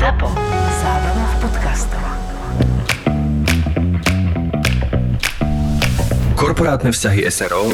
ZAPO. 0.00 0.32
Zábrná 0.80 1.24
v 1.28 1.34
podcastov. 1.44 2.04
Korporátne 6.40 6.88
vzťahy 6.88 7.28
SRO 7.28 7.68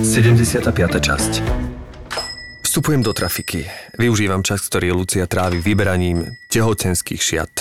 75. 0.00 0.72
časť 1.04 1.32
Vstupujem 2.64 3.04
do 3.04 3.12
trafiky. 3.12 3.68
Využívam 4.00 4.40
čas, 4.40 4.64
ktorý 4.64 4.96
Lucia 4.96 5.28
trávi 5.28 5.60
vyberaním 5.60 6.24
tehotenských 6.48 7.20
šiat. 7.20 7.52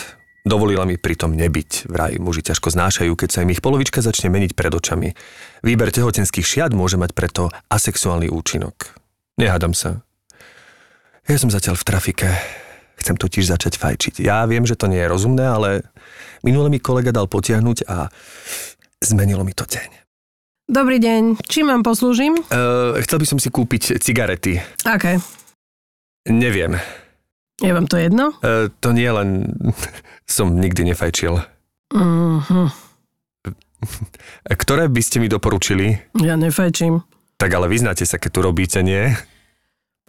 Dovolila 0.47 0.87
mi 0.87 0.95
pritom 0.95 1.35
nebyť. 1.35 1.91
Vraj 1.91 2.23
muži 2.23 2.39
ťažko 2.39 2.71
znášajú, 2.71 3.11
keď 3.19 3.29
sa 3.35 3.43
im 3.43 3.51
ich 3.51 3.59
polovička 3.59 3.99
začne 3.99 4.31
meniť 4.31 4.55
pred 4.55 4.71
očami. 4.71 5.11
Výber 5.59 5.91
tehotenských 5.91 6.47
šiat 6.47 6.71
môže 6.71 6.95
mať 6.95 7.11
preto 7.11 7.51
asexuálny 7.67 8.31
účinok. 8.31 8.95
Nehádam 9.35 9.75
sa. 9.75 10.07
Ja 11.27 11.35
som 11.35 11.51
zatiaľ 11.51 11.75
v 11.75 11.83
trafike. 11.83 12.62
Chcem 13.03 13.19
totiž 13.19 13.51
začať 13.51 13.75
fajčiť. 13.75 14.23
Ja 14.23 14.47
viem, 14.47 14.63
že 14.63 14.79
to 14.79 14.87
nie 14.87 15.03
je 15.03 15.11
rozumné, 15.11 15.43
ale 15.43 15.83
minule 16.39 16.71
mi 16.71 16.79
kolega 16.79 17.11
dal 17.11 17.27
potiahnuť 17.27 17.83
a 17.91 18.07
zmenilo 19.03 19.43
mi 19.43 19.51
to 19.51 19.67
deň. 19.67 19.91
Dobrý 20.71 21.03
deň, 21.03 21.43
čím 21.43 21.67
vám 21.67 21.83
poslúžim? 21.83 22.39
Uh, 22.47 22.95
chcel 23.03 23.19
by 23.19 23.27
som 23.27 23.39
si 23.43 23.51
kúpiť 23.51 23.99
cigarety. 23.99 24.63
Aké? 24.87 25.19
Neviem. 26.31 26.79
Je 27.59 27.75
vám 27.75 27.91
to 27.91 27.99
jedno? 27.99 28.31
Uh, 28.39 28.71
to 28.79 28.95
nie 28.95 29.11
len... 29.11 29.51
som 30.23 30.55
nikdy 30.55 30.87
nefajčil. 30.87 31.43
Mhm. 31.91 32.71
Ktoré 34.47 34.87
by 34.87 35.01
ste 35.03 35.19
mi 35.19 35.27
doporučili? 35.27 35.99
Ja 36.23 36.39
nefajčím. 36.39 37.03
Tak 37.35 37.51
ale 37.51 37.67
vyznáte 37.67 38.07
sa, 38.07 38.15
keď 38.15 38.31
tu 38.31 38.39
robíte, 38.39 38.79
nie? 38.79 39.11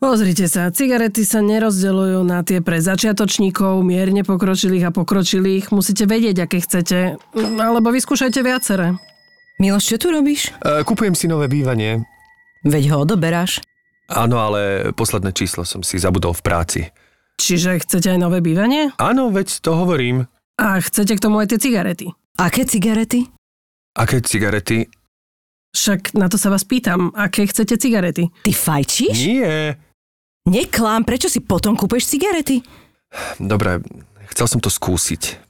Pozrite 0.04 0.52
sa, 0.52 0.68
cigarety 0.68 1.24
sa 1.24 1.40
nerozdeľujú 1.40 2.28
na 2.28 2.44
tie 2.44 2.60
pre 2.60 2.76
začiatočníkov, 2.76 3.80
mierne 3.80 4.20
pokročilých 4.20 4.92
a 4.92 4.94
pokročilých. 4.94 5.72
Musíte 5.72 6.04
vedieť, 6.04 6.44
aké 6.44 6.60
chcete. 6.60 7.16
Alebo 7.56 7.88
vyskúšajte 7.88 8.44
viaceré. 8.44 9.00
Miloš, 9.56 9.88
čo 9.88 9.97
tu 9.97 10.12
robíš? 10.12 10.52
Uh, 10.60 10.84
kupujem 10.84 11.16
si 11.16 11.25
nové 11.25 11.48
bývanie. 11.48 12.05
Veď 12.69 12.92
ho 12.92 13.08
odoberáš. 13.08 13.64
Áno, 14.12 14.44
ale 14.44 14.92
posledné 14.92 15.32
číslo 15.32 15.64
som 15.64 15.80
si 15.80 15.97
zabudol 15.97 16.36
v 16.36 16.44
práci. 16.44 16.80
Čiže 17.41 17.80
chcete 17.80 18.12
aj 18.12 18.20
nové 18.20 18.44
bývanie? 18.44 18.92
Áno, 19.00 19.32
veď 19.32 19.64
to 19.64 19.72
hovorím. 19.72 20.28
A 20.60 20.84
chcete 20.84 21.16
k 21.16 21.22
tomu 21.25 21.41
aj 21.41 21.56
tie 21.56 21.64
cigarety? 21.64 22.12
Aké 22.36 22.69
cigarety? 22.69 23.25
Aké 23.97 24.20
cigarety? 24.20 24.84
Však 25.72 26.12
na 26.12 26.28
to 26.28 26.36
sa 26.36 26.52
vás 26.52 26.69
pýtam, 26.69 27.08
aké 27.16 27.48
chcete 27.48 27.80
cigarety? 27.80 28.28
Ty 28.44 28.52
fajčíš? 28.52 29.16
Nie. 29.16 29.80
Neklám, 30.45 31.09
prečo 31.09 31.33
si 31.33 31.41
potom 31.41 31.73
kúpeš 31.73 32.05
cigarety? 32.05 32.61
Dobre, 33.41 33.81
chcel 34.28 34.45
som 34.45 34.61
to 34.61 34.69
skúsiť. 34.69 35.41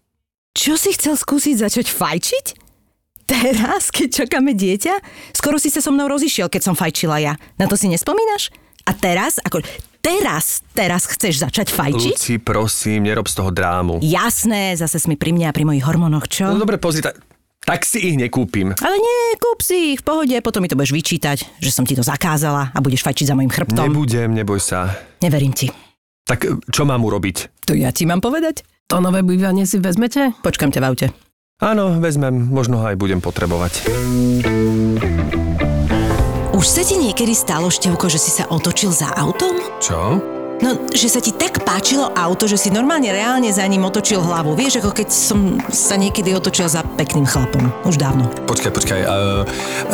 Čo 0.55 0.79
si 0.79 0.95
chcel 0.95 1.19
skúsiť 1.19 1.67
začať 1.67 1.91
fajčiť? 1.91 2.47
Teraz, 3.27 3.91
keď 3.91 4.23
čakáme 4.23 4.55
dieťa? 4.55 4.95
Skoro 5.35 5.59
si 5.59 5.67
sa 5.73 5.83
so 5.83 5.91
mnou 5.91 6.07
rozišiel, 6.07 6.47
keď 6.47 6.63
som 6.63 6.79
fajčila 6.79 7.19
ja. 7.19 7.35
Na 7.59 7.67
to 7.67 7.75
si 7.75 7.91
nespomínaš? 7.91 8.55
A 8.87 8.95
teraz, 8.95 9.43
ako 9.43 9.67
teraz, 9.99 10.63
teraz 10.77 11.11
chceš 11.11 11.43
začať 11.43 11.75
fajčiť? 11.75 12.15
Luci, 12.15 12.35
prosím, 12.39 13.11
nerob 13.11 13.27
z 13.27 13.35
toho 13.41 13.51
drámu. 13.51 13.99
Jasné, 13.99 14.79
zase 14.79 15.03
si 15.03 15.09
mi 15.11 15.19
pri 15.19 15.35
mne 15.35 15.51
a 15.51 15.57
pri 15.57 15.65
mojich 15.67 15.83
hormónoch, 15.83 16.31
čo? 16.31 16.47
No 16.53 16.61
dobre, 16.61 16.79
pozri, 16.79 17.03
ta- 17.03 17.17
tak 17.65 17.89
si 17.89 18.13
ich 18.13 18.17
nekúpim. 18.21 18.77
Ale 18.77 18.97
nie, 19.01 19.21
kúp 19.41 19.65
si 19.65 19.97
ich 19.97 20.01
v 20.01 20.07
pohode, 20.07 20.37
potom 20.45 20.61
mi 20.61 20.69
to 20.69 20.77
budeš 20.77 20.93
vyčítať, 20.93 21.39
že 21.59 21.71
som 21.73 21.89
ti 21.89 21.97
to 21.97 22.05
zakázala 22.05 22.71
a 22.71 22.79
budeš 22.85 23.01
fajčiť 23.03 23.33
za 23.33 23.35
mojim 23.35 23.51
chrbtom. 23.53 23.89
Nebudem, 23.89 24.37
neboj 24.37 24.61
sa. 24.61 24.93
Neverím 25.25 25.57
ti. 25.57 25.73
Tak 26.25 26.69
čo 26.69 26.83
mám 26.89 27.05
urobiť? 27.05 27.69
To 27.69 27.77
ja 27.77 27.93
ti 27.93 28.09
mám 28.09 28.21
povedať? 28.21 28.65
To 28.89 29.01
nové 29.01 29.25
bývanie 29.25 29.65
si 29.65 29.81
vezmete? 29.81 30.37
Počkam 30.45 30.73
ťa 30.73 30.81
v 30.81 30.87
aute. 30.89 31.07
Áno, 31.61 31.97
vezmem, 32.01 32.53
možno 32.53 32.81
ho 32.81 32.85
aj 32.89 32.97
budem 33.01 33.25
potrebovať. 33.25 33.89
Už 36.55 36.65
sa 36.65 36.83
ti 36.85 36.97
niekedy 37.01 37.33
stalo, 37.33 37.69
Števko, 37.73 38.09
že 38.09 38.21
si 38.21 38.31
sa 38.33 38.49
otočil 38.49 38.93
za 38.93 39.13
autom? 39.17 39.57
Čo? 39.81 40.34
No, 40.65 40.89
že 40.97 41.13
sa 41.13 41.21
ti 41.21 41.29
tak 41.29 41.61
páčilo 41.61 42.09
auto, 42.17 42.49
že 42.49 42.57
si 42.57 42.73
normálne 42.73 43.13
reálne 43.13 43.53
za 43.53 43.69
ním 43.69 43.85
otočil 43.85 44.25
hlavu. 44.25 44.57
Vieš, 44.57 44.81
ako 44.81 44.97
keď 44.97 45.09
som 45.13 45.61
sa 45.69 46.01
niekedy 46.01 46.33
otočil 46.33 46.65
za 46.73 46.81
pekným 46.97 47.29
chlapom. 47.29 47.69
Už 47.85 48.01
dávno. 48.01 48.33
Počkaj, 48.49 48.73
počkaj, 48.73 49.01
uh, 49.05 49.45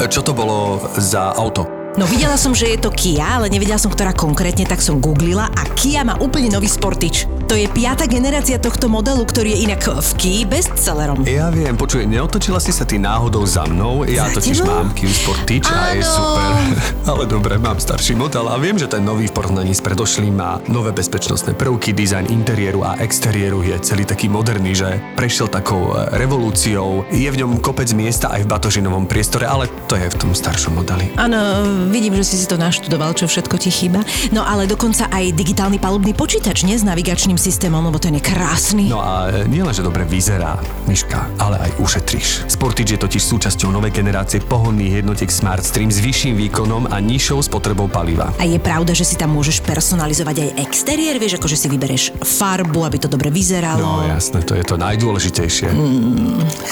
čo 0.07 0.23
to 0.23 0.31
bolo 0.31 0.79
za 0.95 1.35
auto? 1.35 1.80
No 2.01 2.09
videla 2.09 2.41
som, 2.41 2.57
že 2.57 2.65
je 2.65 2.81
to 2.81 2.89
Kia, 2.89 3.37
ale 3.37 3.53
nevedela 3.53 3.77
som, 3.77 3.93
ktorá 3.93 4.17
konkrétne, 4.17 4.65
tak 4.65 4.81
som 4.81 5.05
googlila 5.05 5.53
a 5.53 5.69
Kia 5.77 6.01
má 6.01 6.17
úplne 6.17 6.49
nový 6.49 6.65
Sportič. 6.65 7.29
To 7.45 7.59
je 7.59 7.67
piata 7.67 8.07
generácia 8.07 8.63
tohto 8.63 8.87
modelu, 8.87 9.27
ktorý 9.27 9.53
je 9.53 9.69
inak 9.69 9.83
v 9.85 10.11
Kii 10.17 10.41
bestsellerom. 10.47 11.27
Ja 11.27 11.51
viem, 11.51 11.75
počuj, 11.75 12.07
neotočila 12.07 12.63
si 12.63 12.71
sa 12.71 12.87
ty 12.87 12.97
náhodou 12.97 13.43
za 13.43 13.67
mnou? 13.67 14.07
Ja 14.07 14.31
Za 14.31 14.39
totiž 14.39 14.63
tebou? 14.63 14.71
mám 14.71 14.89
Kia 14.95 15.11
Sportage 15.11 15.67
a 15.67 15.99
je 15.99 16.07
super. 16.07 16.51
Ale 17.11 17.27
dobre, 17.27 17.59
mám 17.59 17.83
starší 17.83 18.15
model 18.15 18.47
a 18.47 18.55
viem, 18.57 18.79
že 18.79 18.87
ten 18.87 19.03
nový 19.03 19.27
v 19.27 19.35
porovnaní 19.35 19.75
s 19.75 19.83
predošlým 19.83 20.31
má 20.31 20.63
nové 20.71 20.95
bezpečnostné 20.95 21.59
prvky, 21.59 21.91
dizajn 21.91 22.31
interiéru 22.31 22.87
a 22.87 22.97
exteriéru 23.03 23.67
je 23.67 23.77
celý 23.83 24.07
taký 24.07 24.31
moderný, 24.31 24.73
že 24.73 25.03
prešiel 25.19 25.51
takou 25.51 25.91
e, 25.91 26.07
revolúciou. 26.23 27.03
Je 27.11 27.27
v 27.27 27.45
ňom 27.45 27.59
kopec 27.59 27.91
miesta 27.99 28.31
aj 28.31 28.47
v 28.47 28.51
batožinovom 28.57 29.11
priestore, 29.11 29.51
ale 29.51 29.67
to 29.91 29.99
je 29.99 30.07
v 30.07 30.17
tom 30.23 30.31
staršom 30.31 30.79
modeli. 30.79 31.11
Áno, 31.19 31.67
vidím, 31.91 32.15
že 32.15 32.25
si 32.25 32.39
si 32.39 32.47
to 32.47 32.57
naštudoval, 32.57 33.13
čo 33.13 33.27
všetko 33.27 33.59
ti 33.59 33.69
chýba. 33.69 34.01
No 34.31 34.47
ale 34.47 34.71
dokonca 34.71 35.11
aj 35.11 35.35
digitálny 35.35 35.83
palubný 35.83 36.15
počítač, 36.15 36.63
nie 36.63 36.79
s 36.79 36.87
navigačným 36.87 37.37
systémom, 37.37 37.83
lebo 37.83 37.99
ten 37.99 38.15
je 38.17 38.23
krásny. 38.23 38.89
No 38.89 39.03
a 39.03 39.29
e, 39.29 39.51
nielen, 39.51 39.75
že 39.75 39.83
dobre 39.83 40.07
vyzerá, 40.07 40.57
Miška, 40.87 41.27
ale 41.43 41.59
aj 41.59 41.71
ušetríš. 41.83 42.47
Sportage 42.47 42.95
je 42.95 43.03
totiž 43.03 43.23
súčasťou 43.27 43.75
novej 43.75 43.91
generácie 43.91 44.39
pohonných 44.41 45.03
jednotiek 45.03 45.29
Smart 45.29 45.67
Stream 45.67 45.91
s 45.91 45.99
vyšším 45.99 46.39
výkonom 46.49 46.89
a 46.89 46.97
nižšou 47.03 47.43
spotrebou 47.51 47.91
paliva. 47.91 48.31
A 48.39 48.47
je 48.47 48.63
pravda, 48.63 48.95
že 48.95 49.03
si 49.03 49.19
tam 49.19 49.35
môžeš 49.35 49.67
personalizovať 49.67 50.47
aj 50.47 50.51
exteriér, 50.63 51.19
vieš, 51.19 51.43
akože 51.43 51.59
si 51.59 51.67
vybereš 51.67 52.15
farbu, 52.23 52.87
aby 52.87 53.03
to 53.03 53.11
dobre 53.11 53.35
vyzeralo. 53.35 54.07
No 54.07 54.07
jasné, 54.07 54.47
to 54.47 54.55
je 54.55 54.63
to 54.63 54.79
najdôležitejšie. 54.79 55.75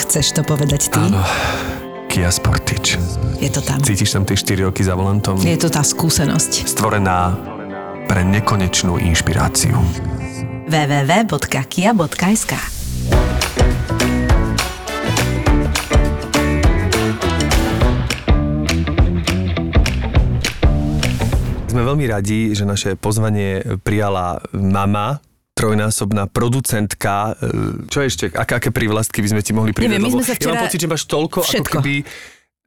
Chceš 0.07 0.39
to 0.39 0.41
povedať 0.47 0.87
ty? 0.87 1.01
Áno. 1.01 1.88
Kia 2.09 2.33
Sportage. 2.33 2.97
Je 3.37 3.53
to 3.53 3.61
tam. 3.61 3.77
Cítiš 3.85 4.17
tam 4.17 4.25
tie 4.25 4.33
4 4.33 4.65
roky 4.65 4.81
za 4.81 4.97
volantom? 4.97 5.37
Je 5.37 5.53
to 5.61 5.69
tá 5.69 5.85
skúsenosť. 5.85 6.65
Stvorená 6.65 7.37
pre 8.09 8.25
nekonečnú 8.25 8.97
inšpiráciu. 8.97 9.77
www.kia.sk 10.65 12.53
Sme 21.69 21.85
veľmi 21.85 22.09
radi, 22.09 22.57
že 22.57 22.65
naše 22.65 22.97
pozvanie 22.97 23.61
prijala 23.85 24.41
mama, 24.57 25.21
trojnásobná 25.59 26.23
producentka. 26.25 27.35
E, 27.35 27.51
Čo 27.85 27.99
ešte? 27.99 28.31
Aké, 28.31 28.55
aké 28.55 28.69
prívlastky 28.71 29.19
by 29.19 29.29
sme 29.29 29.41
ti 29.43 29.51
mohli 29.51 29.75
pridať? 29.75 29.91
Neviem, 29.91 30.07
my 30.07 30.13
sme 30.15 30.23
sa 30.23 30.33
Ja 30.33 30.39
včera- 30.39 30.51
mám 30.55 30.63
pocit, 30.63 30.79
že 30.79 30.87
máš 30.87 31.03
toľko, 31.05 31.37
Všetko. 31.43 31.59
ako 31.59 31.71
keby 31.75 31.95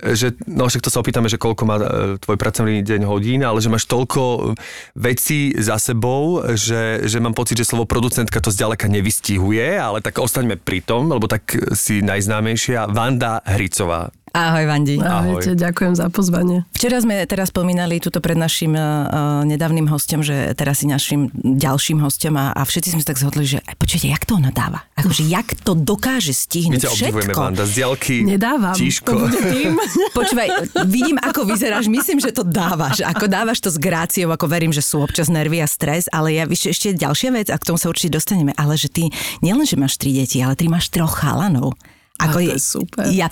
že, 0.02 0.34
no 0.50 0.66
však 0.66 0.82
to 0.82 0.90
sa 0.90 0.98
opýtame, 0.98 1.30
že 1.30 1.38
koľko 1.38 1.62
má 1.62 1.76
e, 1.78 1.84
tvoj 2.18 2.34
pracovný 2.34 2.82
deň 2.82 3.06
hodín, 3.06 3.46
ale 3.46 3.62
že 3.62 3.70
máš 3.70 3.86
toľko 3.86 4.50
vecí 4.98 5.54
za 5.54 5.78
sebou, 5.78 6.42
že, 6.58 7.06
že 7.06 7.22
mám 7.22 7.38
pocit, 7.38 7.54
že 7.54 7.70
slovo 7.70 7.86
producentka 7.86 8.42
to 8.42 8.50
zďaleka 8.50 8.90
nevystihuje, 8.90 9.78
ale 9.78 10.02
tak 10.02 10.18
ostaňme 10.18 10.58
pri 10.58 10.82
tom, 10.82 11.06
lebo 11.06 11.30
tak 11.30 11.46
si 11.78 12.02
najznámejšia 12.02 12.90
Vanda 12.90 13.46
Hricová. 13.46 14.10
Ahoj, 14.32 14.64
Vandi. 14.64 14.96
Ahoj. 14.96 15.44
Ahojte, 15.44 15.52
ďakujem 15.52 15.92
za 15.92 16.08
pozvanie. 16.08 16.64
Včera 16.72 16.96
sme 17.04 17.20
teraz 17.28 17.52
spomínali 17.52 18.00
tuto 18.00 18.24
pred 18.24 18.32
našim 18.32 18.72
uh, 18.72 19.44
nedávnym 19.44 19.84
hostom, 19.92 20.24
že 20.24 20.56
teraz 20.56 20.80
si 20.80 20.88
našim 20.88 21.28
ďalším 21.36 22.00
hostom 22.00 22.40
a, 22.40 22.56
a 22.56 22.64
všetci 22.64 22.96
sme 22.96 23.04
sa 23.04 23.12
tak 23.12 23.20
zhodli, 23.20 23.44
že 23.44 23.60
aj 23.60 23.76
počujete, 23.76 24.08
jak 24.08 24.24
to 24.24 24.40
ona 24.40 24.48
dáva? 24.48 24.88
Akože, 24.96 25.28
jak 25.28 25.52
to 25.60 25.76
dokáže 25.76 26.32
My 26.32 26.40
stihnúť 26.48 26.80
ťa 26.80 26.90
obdivujeme, 26.96 27.28
všetko? 27.28 27.40
Vanda, 27.44 27.64
z 27.68 27.72
diaľky. 27.76 28.14
Nedávam. 28.24 28.72
Tíško. 28.72 29.10
To 29.12 29.20
bude 29.28 29.40
tým. 29.52 29.72
Počúvaj, 30.18 30.48
vidím, 30.88 31.20
ako 31.20 31.40
vyzeráš, 31.44 31.92
myslím, 31.92 32.16
že 32.16 32.32
to 32.32 32.40
dávaš. 32.40 33.04
Ako 33.04 33.28
dávaš 33.28 33.60
to 33.60 33.68
s 33.68 33.76
gráciou, 33.76 34.32
ako 34.32 34.48
verím, 34.48 34.72
že 34.72 34.80
sú 34.80 35.04
občas 35.04 35.28
nervy 35.28 35.60
a 35.60 35.68
stres, 35.68 36.08
ale 36.08 36.40
ja 36.40 36.48
víš, 36.48 36.72
ešte 36.72 36.96
ďalšia 36.96 37.36
vec, 37.36 37.52
a 37.52 37.60
k 37.60 37.68
tomu 37.68 37.76
sa 37.76 37.92
určite 37.92 38.16
dostaneme, 38.16 38.56
ale 38.56 38.80
že 38.80 38.88
ty 38.88 39.12
nielen, 39.44 39.68
že 39.68 39.76
máš 39.76 40.00
tri 40.00 40.16
deti, 40.16 40.40
ale 40.40 40.56
ty 40.56 40.72
máš 40.72 40.88
troch 40.88 41.20
chalanov. 41.20 41.76
Ako 42.22 42.38
A 42.38 42.42
to 42.42 42.54
je 42.54 42.56
super. 42.58 43.04
Ja, 43.10 43.26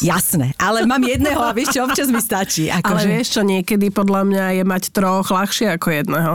jasné, 0.00 0.56
ale 0.56 0.88
mám 0.88 1.04
jedného 1.04 1.40
a 1.40 1.52
vieš 1.52 1.76
čo, 1.76 1.84
občas 1.84 2.08
mi 2.08 2.18
stačí. 2.18 2.72
Ako 2.72 2.96
Ale 2.96 3.00
že- 3.04 3.10
vieš 3.12 3.28
čo, 3.36 3.42
niekedy 3.44 3.92
podľa 3.92 4.22
mňa 4.24 4.44
je 4.56 4.64
mať 4.64 4.82
troch 4.90 5.28
ľahšie 5.28 5.76
ako 5.76 5.88
jedného. 5.92 6.32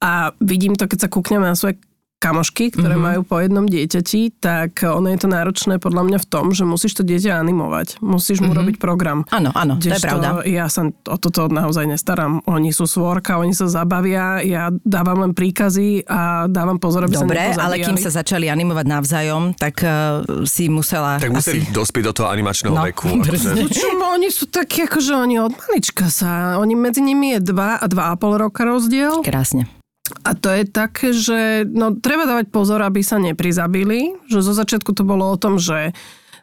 A 0.00 0.32
vidím 0.40 0.76
to, 0.76 0.88
keď 0.88 1.04
sa 1.04 1.12
kúkneme 1.12 1.44
na 1.44 1.56
svoje 1.56 1.76
kamošky, 2.20 2.68
ktoré 2.68 2.94
mm-hmm. 2.94 3.08
majú 3.16 3.20
po 3.24 3.40
jednom 3.40 3.64
dieťati, 3.64 4.36
tak 4.36 4.84
ono 4.84 5.08
je 5.08 5.18
to 5.24 5.28
náročné 5.32 5.80
podľa 5.80 6.02
mňa 6.04 6.18
v 6.20 6.26
tom, 6.28 6.52
že 6.52 6.68
musíš 6.68 7.00
to 7.00 7.02
dieťa 7.02 7.40
animovať. 7.40 8.04
Musíš 8.04 8.44
mu 8.44 8.52
mm-hmm. 8.52 8.60
robiť 8.60 8.76
program. 8.76 9.24
Áno, 9.32 9.48
áno, 9.56 9.80
to 9.80 9.88
je 9.88 9.96
pravda. 9.96 10.44
Ja 10.44 10.68
sa 10.68 10.84
o 10.84 11.16
toto 11.16 11.48
naozaj 11.48 11.88
nestaram. 11.88 12.44
Oni 12.44 12.76
sú 12.76 12.84
svorka, 12.84 13.40
oni 13.40 13.56
sa 13.56 13.72
zabavia, 13.72 14.44
ja 14.44 14.68
dávam 14.84 15.24
len 15.24 15.32
príkazy 15.32 16.04
a 16.04 16.44
dávam 16.44 16.76
pozor, 16.76 17.08
aby 17.08 17.16
Dobre, 17.16 17.56
sa 17.56 17.64
ale 17.64 17.80
kým 17.80 17.96
sa 17.96 18.12
začali 18.12 18.52
animovať 18.52 18.84
navzájom, 18.84 19.56
tak 19.56 19.80
uh, 19.80 20.20
si 20.44 20.68
musela 20.68 21.16
Tak 21.16 21.32
museli 21.32 21.64
asi... 21.64 21.72
dospieť 21.72 22.04
do 22.04 22.12
toho 22.12 22.28
animačného 22.28 22.76
No, 22.76 22.84
veku. 22.84 23.08
akože- 23.24 23.56
No 23.56 23.66
čo, 23.72 23.88
oni 23.96 24.28
sú 24.28 24.44
takí, 24.44 24.84
akože 24.84 25.16
oni 25.16 25.40
od 25.40 25.56
malička 25.56 26.12
sa, 26.12 26.60
oni 26.60 26.76
medzi 26.76 27.00
nimi 27.00 27.32
je 27.40 27.48
2 27.48 27.80
a 27.80 27.86
2,5 27.88 28.44
roka 28.44 28.68
rozdiel. 28.68 29.24
Krásne. 29.24 29.79
A 30.24 30.34
to 30.34 30.48
je 30.50 30.64
také, 30.66 31.14
že 31.14 31.64
no, 31.66 31.96
treba 31.96 32.26
dávať 32.26 32.50
pozor, 32.50 32.82
aby 32.82 33.00
sa 33.00 33.18
neprizabili. 33.22 34.14
Že 34.30 34.38
zo 34.42 34.52
začiatku 34.54 34.90
to 34.94 35.02
bolo 35.06 35.30
o 35.30 35.40
tom, 35.40 35.56
že 35.56 35.94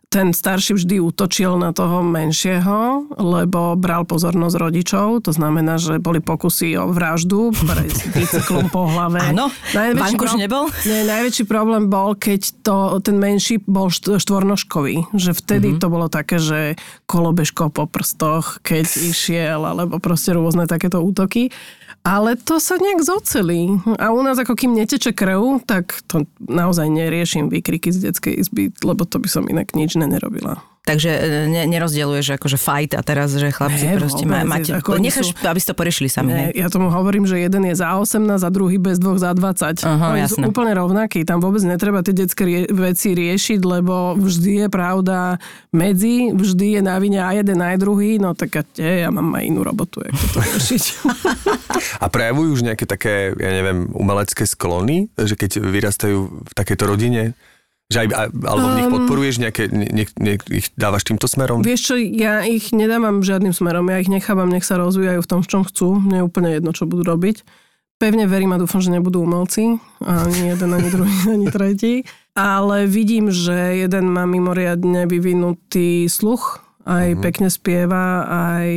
ten 0.07 0.31
starší 0.31 0.79
vždy 0.79 1.03
útočil 1.03 1.59
na 1.59 1.75
toho 1.75 1.99
menšieho, 1.99 3.11
lebo 3.19 3.75
bral 3.75 4.07
pozornosť 4.07 4.55
rodičov. 4.55 5.27
To 5.27 5.31
znamená, 5.35 5.75
že 5.75 5.99
boli 5.99 6.23
pokusy 6.23 6.79
o 6.79 6.95
vraždu, 6.95 7.51
bicyklom 8.15 8.71
po 8.71 8.87
hlave. 8.87 9.19
Áno, 9.35 9.51
Vankuš 9.75 10.39
nebol? 10.39 10.71
Nie, 10.87 11.03
najväčší 11.03 11.43
problém 11.43 11.91
bol, 11.91 12.15
keď 12.15 12.39
to, 12.63 13.03
ten 13.03 13.19
menší 13.19 13.59
bol 13.67 13.91
št- 13.91 14.23
štvornožkový. 14.23 15.11
Že 15.11 15.31
vtedy 15.43 15.67
mm-hmm. 15.75 15.83
to 15.83 15.87
bolo 15.91 16.07
také, 16.07 16.39
že 16.39 16.79
kolobežko 17.03 17.67
po 17.67 17.83
prstoch, 17.83 18.63
keď 18.63 18.87
išiel, 19.11 19.59
alebo 19.67 19.99
proste 19.99 20.31
rôzne 20.31 20.71
takéto 20.71 21.03
útoky. 21.03 21.51
Ale 22.07 22.39
to 22.39 22.63
sa 22.63 22.79
nejak 22.79 23.03
zocelí. 23.03 23.83
A 23.99 24.15
u 24.15 24.23
nás 24.23 24.39
ako 24.39 24.55
kým 24.55 24.71
neteče 24.71 25.11
krv, 25.11 25.59
tak 25.67 25.99
to 26.07 26.23
naozaj 26.39 26.87
neriešim 26.87 27.51
výkriky 27.51 27.91
z 27.91 28.07
detskej 28.07 28.39
izby, 28.39 28.71
lebo 28.79 29.03
to 29.03 29.19
by 29.19 29.27
som 29.27 29.43
inak 29.51 29.75
nič 29.75 29.96
nerobila. 30.05 30.61
Takže 30.79 31.11
e, 31.11 31.19
ne, 31.45 31.67
nerozdieluješ 31.67 32.39
akože 32.39 32.55
fight 32.55 32.95
a 32.95 33.03
teraz, 33.03 33.35
že 33.35 33.51
chlapci 33.51 33.83
Ne, 33.85 33.99
proste 33.99 34.23
vôbec, 34.23 34.39
má, 34.39 34.55
máte... 34.55 34.71
ako 34.71 34.95
necháš, 34.95 35.35
sú- 35.35 35.43
aby 35.43 35.59
si 35.59 35.67
to 35.67 35.75
porešili 35.75 36.07
sami. 36.07 36.31
Ne, 36.31 36.45
ja 36.55 36.71
tomu 36.71 36.87
hovorím, 36.87 37.27
že 37.27 37.35
jeden 37.35 37.59
je 37.65 37.75
za 37.75 37.91
18 37.91 38.23
a 38.31 38.47
druhý 38.47 38.79
bez 38.79 38.95
dvoch 38.95 39.19
za 39.19 39.35
20. 39.35 39.83
Aha, 39.83 40.15
Oni 40.15 40.23
sú 40.23 40.39
jasné. 40.39 40.47
úplne 40.47 40.71
rovnakí. 40.71 41.27
Tam 41.27 41.43
vôbec 41.43 41.59
netreba 41.61 41.99
tie 41.99 42.15
detské 42.15 42.43
rie- 42.45 42.71
veci 42.71 43.11
riešiť, 43.11 43.59
lebo 43.59 44.15
vždy 44.15 44.63
je 44.63 44.67
pravda 44.69 45.43
medzi, 45.69 46.31
vždy 46.31 46.79
je 46.79 46.81
na 46.81 46.95
vine 46.97 47.19
aj 47.19 47.35
jeden, 47.37 47.59
aj 47.59 47.75
druhý. 47.75 48.15
No 48.15 48.31
tak 48.31 48.55
a 48.55 48.63
tie, 48.63 49.03
ja 49.03 49.11
mám 49.11 49.27
aj 49.33 49.43
inú 49.43 49.67
robotu, 49.67 49.99
ako 49.99 50.23
to 50.31 50.39
riešiť. 50.47 50.83
A 51.99 52.07
prejavujú 52.07 52.49
už 52.53 52.61
nejaké 52.63 52.87
také, 52.87 53.35
ja 53.35 53.51
neviem, 53.51 53.91
umelecké 53.91 54.43
sklony, 54.43 55.11
že 55.13 55.35
keď 55.35 55.59
vyrastajú 55.59 56.17
v 56.47 56.51
takejto 56.55 56.83
rodine, 56.87 57.35
že 57.87 58.03
aj, 58.03 58.35
alebo 58.43 58.65
v 58.67 58.77
nich 58.83 58.91
podporuješ 58.91 59.35
nejaké, 59.39 59.71
ne, 59.71 60.03
ne, 60.19 60.33
ich 60.51 60.67
dávaš 60.75 61.07
týmto 61.07 61.23
smerom? 61.23 61.63
Vieš 61.63 61.81
čo, 61.87 61.95
ja 61.95 62.43
ich 62.43 62.75
nedávam 62.75 63.23
žiadnym 63.23 63.55
smerom, 63.55 63.87
ja 63.87 64.03
ich 64.03 64.11
nechávam, 64.11 64.51
nech 64.51 64.67
sa 64.67 64.75
rozvíjajú 64.75 65.23
v 65.23 65.29
tom, 65.29 65.39
v 65.39 65.49
čom 65.49 65.63
chcú. 65.63 65.95
Mne 65.95 66.19
je 66.19 66.27
úplne 66.27 66.49
jedno, 66.51 66.75
čo 66.75 66.83
budú 66.83 67.07
robiť. 67.07 67.47
Pevne 67.97 68.27
verím 68.29 68.53
a 68.53 68.61
dúfam, 68.61 68.83
že 68.83 68.93
nebudú 68.93 69.25
umelci, 69.25 69.79
ani 70.03 70.53
jeden, 70.53 70.69
ani 70.69 70.89
druhý, 70.91 71.15
ani 71.39 71.47
tretí. 71.47 72.03
Ale 72.35 72.85
vidím, 72.85 73.31
že 73.31 73.79
jeden 73.81 74.11
má 74.11 74.27
mimoriadne 74.27 75.07
vyvinutý 75.07 76.05
sluch, 76.11 76.66
aj 76.87 77.19
pekne 77.19 77.51
spieva, 77.51 78.23
aj, 78.23 78.69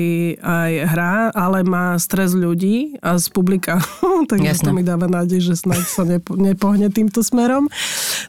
aj 0.43 0.73
hrá, 0.91 1.15
ale 1.31 1.63
má 1.63 1.95
stres 2.03 2.35
ľudí 2.35 2.99
a 2.99 3.15
z 3.23 3.31
publika. 3.31 3.79
Takže 4.31 4.61
Jasné. 4.61 4.67
to 4.67 4.73
mi 4.75 4.83
dáva 4.83 5.07
nádej, 5.07 5.39
že 5.39 5.55
snáď 5.55 5.85
sa 5.87 6.03
nepo, 6.03 6.35
nepohne 6.35 6.91
týmto 6.91 7.23
smerom. 7.23 7.71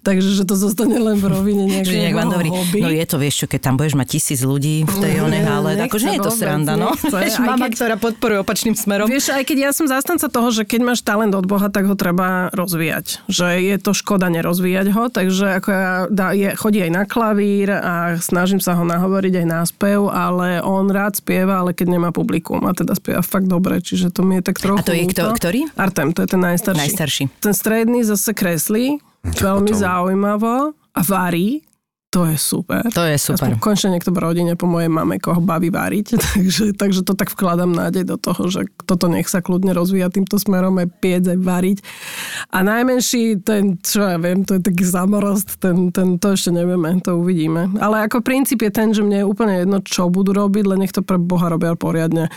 Takže 0.05 0.37
že 0.37 0.43
to 0.45 0.53
zostane 0.53 1.01
len 1.01 1.17
v 1.17 1.25
rovine 1.25 1.65
nejakého 1.65 2.13
hobby. 2.53 2.79
no 2.85 2.89
je 2.93 3.05
to, 3.09 3.17
vieš 3.17 3.35
čo, 3.43 3.45
keď 3.49 3.59
tam 3.71 3.75
budeš 3.81 3.97
mať 3.97 4.07
tisíc 4.07 4.39
ľudí 4.45 4.85
v 4.85 4.95
tej 5.01 5.13
Nie, 5.17 5.25
onej 5.25 5.41
nechce 5.41 5.89
akože 5.89 6.05
nie 6.05 6.17
je 6.17 6.21
to 6.21 6.33
sranda, 6.33 6.73
no. 6.77 6.89
Vieš, 6.95 7.35
mama, 7.41 7.65
keď- 7.67 7.75
ktorá 7.81 7.95
podporuje 7.97 8.39
opačným 8.41 8.75
smerom. 8.77 9.09
Vieš, 9.09 9.33
aj 9.33 9.43
keď 9.43 9.57
ja 9.57 9.71
som 9.73 9.85
zastanca 9.89 10.29
toho, 10.29 10.49
že 10.53 10.63
keď 10.67 10.81
máš 10.93 11.01
talent 11.01 11.33
od 11.33 11.45
Boha, 11.49 11.73
tak 11.73 11.89
ho 11.89 11.95
treba 11.97 12.53
rozvíjať. 12.53 13.25
Že 13.25 13.47
je 13.65 13.75
to 13.81 13.91
škoda 13.97 14.29
nerozvíjať 14.29 14.87
ho, 14.93 15.03
takže 15.09 15.57
ako 15.57 15.69
ja, 15.71 15.89
dá, 16.07 16.27
je, 16.37 16.53
chodí 16.53 16.79
aj 16.85 16.91
na 16.91 17.03
klavír 17.09 17.73
a 17.73 18.21
snažím 18.21 18.61
sa 18.61 18.77
ho 18.77 18.83
nahovoriť 18.85 19.33
aj 19.41 19.47
na 19.47 19.59
spev, 19.71 20.07
ale 20.07 20.59
on 20.59 20.85
rád 20.85 21.15
spieva, 21.15 21.57
ale 21.57 21.71
keď 21.71 21.87
nemá 21.89 22.09
publikum 22.11 22.59
a 22.63 22.75
teda 22.75 22.91
spieva 22.93 23.23
fakt 23.23 23.47
dobre, 23.47 23.79
čiže 23.79 24.11
to 24.11 24.21
mi 24.21 24.37
je 24.37 24.43
tak 24.43 24.59
trochu 24.59 24.77
A 24.77 24.83
to 24.83 24.91
je 24.91 25.07
kto- 25.07 25.31
ktorý? 25.31 25.59
Artem, 25.73 26.11
to 26.11 26.21
je 26.21 26.29
ten 26.29 26.41
najstarší. 26.41 26.81
Najstarší. 26.83 27.23
Ten 27.39 27.53
stredný 27.53 28.03
zase 28.03 28.31
kreslí, 28.31 28.99
veľmi 29.23 29.71
zaujímavo 29.71 30.75
a 30.91 31.01
varí. 31.01 31.63
To 32.11 32.27
je 32.27 32.35
super. 32.35 32.83
To 32.91 33.07
je 33.07 33.15
super. 33.15 33.55
Aspoň 33.55 33.63
končne 33.63 33.95
niekto 33.95 34.11
v 34.11 34.19
rodine 34.19 34.59
po 34.59 34.67
mojej 34.67 34.91
mame, 34.91 35.15
koho 35.15 35.39
baví 35.39 35.71
variť. 35.71 36.19
takže, 36.35 36.75
takže 36.75 37.07
to 37.07 37.15
tak 37.15 37.31
vkladám 37.31 37.71
nádej 37.71 38.03
do 38.03 38.19
toho, 38.19 38.51
že 38.51 38.67
toto 38.83 39.07
nech 39.07 39.31
sa 39.31 39.39
kľudne 39.39 39.71
rozvíja 39.71 40.11
týmto 40.11 40.35
smerom, 40.35 40.75
aj 40.75 40.91
piec, 40.99 41.23
aj 41.23 41.39
variť. 41.39 41.79
A 42.51 42.67
najmenší, 42.67 43.39
ten, 43.47 43.79
čo 43.79 44.03
ja 44.03 44.19
viem, 44.19 44.43
to 44.43 44.59
je 44.59 44.61
taký 44.61 44.83
zamorost, 44.83 45.55
ten, 45.63 45.87
ten, 45.95 46.19
to 46.19 46.35
ešte 46.35 46.51
nevieme, 46.51 46.99
to 46.99 47.15
uvidíme. 47.15 47.79
Ale 47.79 48.03
ako 48.03 48.19
princíp 48.19 48.67
je 48.67 48.71
ten, 48.75 48.91
že 48.91 49.07
mne 49.07 49.23
je 49.23 49.29
úplne 49.31 49.63
jedno, 49.63 49.79
čo 49.79 50.11
budú 50.11 50.35
robiť, 50.35 50.67
len 50.67 50.83
nech 50.83 50.91
to 50.91 51.07
pre 51.07 51.15
Boha 51.15 51.47
robia 51.47 51.79
poriadne. 51.79 52.27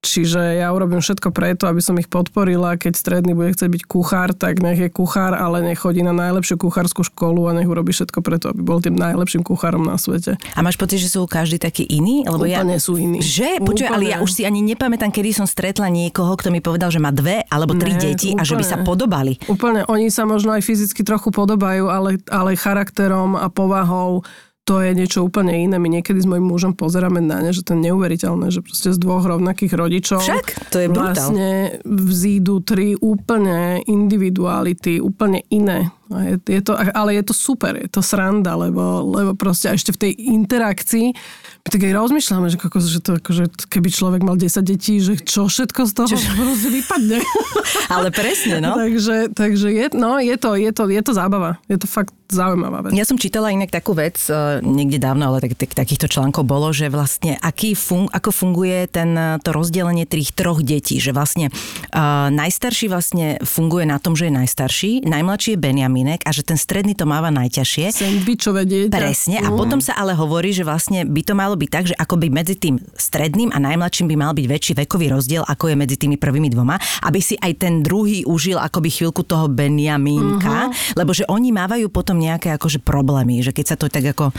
Čiže 0.00 0.56
ja 0.56 0.72
urobím 0.72 1.04
všetko 1.04 1.28
preto, 1.28 1.68
aby 1.68 1.84
som 1.84 1.92
ich 1.94 2.08
podporila. 2.08 2.72
Keď 2.74 2.96
stredný 2.96 3.36
bude 3.36 3.52
chcieť 3.52 3.68
byť 3.68 3.82
kuchár, 3.84 4.32
tak 4.32 4.56
nech 4.58 4.80
je 4.80 4.88
kuchár, 4.88 5.36
ale 5.36 5.60
nech 5.60 5.76
chodí 5.76 6.00
na 6.00 6.16
najlepšiu 6.16 6.56
kuchárskú 6.56 7.04
školu 7.04 7.46
a 7.46 7.54
nech 7.54 7.68
urobí 7.68 7.92
všetko 7.92 8.18
preto, 8.18 8.48
aby 8.48 8.64
bol 8.64 8.80
tým 8.80 8.96
najlepším 8.96 9.44
kuchárom 9.44 9.84
na 9.84 10.00
svete. 10.00 10.40
A 10.56 10.64
máš 10.64 10.80
pocit, 10.80 11.04
že 11.04 11.12
sú 11.12 11.28
každý 11.28 11.60
taký 11.60 11.84
iný? 11.84 12.24
Lebo 12.24 12.48
Úplne 12.48 12.76
ja, 12.76 12.80
sú 12.80 12.96
iní. 12.96 13.20
Že? 13.20 13.60
Počuj, 13.60 13.86
ale 13.86 14.08
ja 14.08 14.16
Úplne. 14.16 14.24
už 14.24 14.30
si 14.32 14.42
ani 14.48 14.64
nepamätám, 14.64 15.12
kedy 15.12 15.36
som 15.36 15.44
stretla 15.44 15.92
niekoho, 15.92 16.32
kto 16.32 16.48
mi 16.48 16.64
povedal, 16.64 16.88
že 16.88 16.96
má 16.96 17.12
dve 17.12 17.44
alebo 17.46 17.76
tri 17.76 17.92
Ne, 17.92 18.00
deti 18.00 18.32
a 18.32 18.40
že 18.40 18.56
by 18.56 18.64
sa 18.64 18.80
úplne. 18.80 18.88
podobali. 18.88 19.32
Úplne, 19.52 19.84
oni 19.84 20.08
sa 20.08 20.24
možno 20.24 20.56
aj 20.56 20.64
fyzicky 20.64 21.04
trochu 21.04 21.28
podobajú, 21.28 21.92
ale, 21.92 22.16
ale 22.32 22.56
charakterom 22.56 23.36
a 23.36 23.52
povahou 23.52 24.24
to 24.70 24.78
je 24.78 24.94
niečo 24.94 25.26
úplne 25.26 25.50
iné. 25.50 25.82
My 25.82 25.90
niekedy 25.90 26.22
s 26.22 26.30
mojim 26.30 26.46
mužom 26.46 26.78
pozeráme 26.78 27.18
na 27.18 27.42
ne, 27.42 27.50
že 27.50 27.66
to 27.66 27.74
je 27.74 27.90
neuveriteľné, 27.90 28.54
že 28.54 28.62
proste 28.62 28.94
z 28.94 29.02
dvoch 29.02 29.26
rovnakých 29.26 29.74
rodičov 29.74 30.22
Však, 30.22 30.70
to 30.70 30.78
je 30.78 30.86
brutál. 30.86 31.10
vlastne 31.10 31.50
vzídu 31.82 32.62
tri 32.62 32.94
úplne 32.94 33.82
individuality, 33.90 35.02
úplne 35.02 35.42
iné. 35.50 35.90
A 36.14 36.22
je, 36.22 36.36
je 36.38 36.62
to, 36.62 36.78
ale 36.78 37.18
je 37.18 37.24
to 37.26 37.34
super, 37.34 37.74
je 37.74 37.90
to 37.90 37.98
sranda, 37.98 38.54
lebo, 38.54 39.02
lebo 39.10 39.34
proste 39.34 39.74
ešte 39.74 39.90
v 39.90 39.98
tej 40.06 40.12
interakcii 40.38 41.06
tak 41.60 41.80
aj 41.84 41.92
rozmýšľame, 41.92 42.46
že, 42.48 42.56
kokos, 42.56 42.88
že 42.88 43.00
to, 43.04 43.20
akože, 43.20 43.68
keby 43.68 43.88
človek 43.92 44.20
mal 44.24 44.40
10 44.40 44.64
detí, 44.64 44.96
že 44.98 45.20
čo 45.20 45.46
všetko 45.46 45.80
z 45.86 45.92
toho 45.92 46.08
proste 46.08 46.70
vypadne. 46.80 47.18
Ale 47.94 48.08
presne, 48.10 48.64
no. 48.64 48.74
takže, 48.74 49.30
takže 49.36 49.68
je, 49.68 49.86
no, 49.92 50.16
je, 50.18 50.34
to, 50.40 50.56
je, 50.56 50.70
to, 50.72 50.88
je 50.88 51.00
to 51.04 51.12
zábava. 51.12 51.60
Je 51.68 51.76
to 51.76 51.86
fakt 51.86 52.16
zaujímavá 52.30 52.86
vec. 52.86 52.94
Ja 52.94 53.04
som 53.04 53.18
čítala 53.18 53.50
inak 53.50 53.74
takú 53.74 53.92
vec, 53.92 54.16
eh, 54.30 54.62
niekde 54.62 55.02
dávno, 55.02 55.34
ale 55.34 55.42
tak, 55.42 55.58
tak, 55.58 55.74
takýchto 55.74 56.06
článkov 56.06 56.46
bolo, 56.46 56.70
že 56.70 56.88
vlastne 56.88 57.36
aký 57.42 57.74
fun, 57.74 58.06
ako 58.08 58.30
funguje 58.30 58.86
ten, 58.86 59.12
eh, 59.18 59.36
to 59.42 59.50
rozdelenie 59.50 60.06
tých 60.06 60.32
troch 60.32 60.62
detí, 60.62 61.02
že 61.02 61.10
vlastne 61.10 61.50
uh, 61.50 62.28
najstarší 62.30 62.86
vlastne 62.86 63.26
funguje 63.42 63.88
na 63.88 63.98
tom, 63.98 64.14
že 64.14 64.30
je 64.30 64.34
najstarší, 64.34 64.92
najmladší 65.06 65.56
je 65.56 65.58
Benjaminek 65.58 66.20
a 66.22 66.30
že 66.30 66.46
ten 66.46 66.54
stredný 66.54 66.94
to 66.94 67.08
máva 67.08 67.34
najťažšie. 67.34 67.90
Sandvičové 67.90 68.62
dieťa. 68.68 68.94
Presne, 68.94 69.36
a 69.42 69.48
potom 69.50 69.82
sa 69.82 69.98
ale 69.98 70.14
hovorí, 70.14 70.54
že 70.54 70.62
vlastne 70.62 71.02
by 71.02 71.22
to 71.26 71.34
malo 71.50 71.66
byť 71.66 71.70
tak, 71.74 71.84
že 71.90 71.98
akoby 71.98 72.30
medzi 72.30 72.54
tým 72.54 72.78
stredným 72.94 73.50
a 73.50 73.58
najmladším 73.58 74.06
by 74.06 74.14
mal 74.14 74.30
byť 74.38 74.46
väčší 74.46 74.72
vekový 74.86 75.10
rozdiel, 75.10 75.42
ako 75.42 75.74
je 75.74 75.74
medzi 75.74 75.98
tými 75.98 76.14
prvými 76.14 76.46
dvoma, 76.46 76.78
aby 77.02 77.18
si 77.18 77.34
aj 77.34 77.58
ten 77.58 77.82
druhý 77.82 78.22
užil 78.22 78.54
akoby 78.54 78.86
chvíľku 78.86 79.26
toho 79.26 79.50
Benjamínka, 79.50 80.70
lebo 80.94 81.10
že 81.10 81.26
oni 81.26 81.50
mávajú 81.50 81.90
potom 81.90 82.22
nejaké 82.22 82.54
akože 82.54 82.86
problémy, 82.86 83.42
že 83.42 83.50
keď 83.50 83.66
sa 83.66 83.74
to 83.74 83.90
tak 83.90 84.14
ako... 84.14 84.30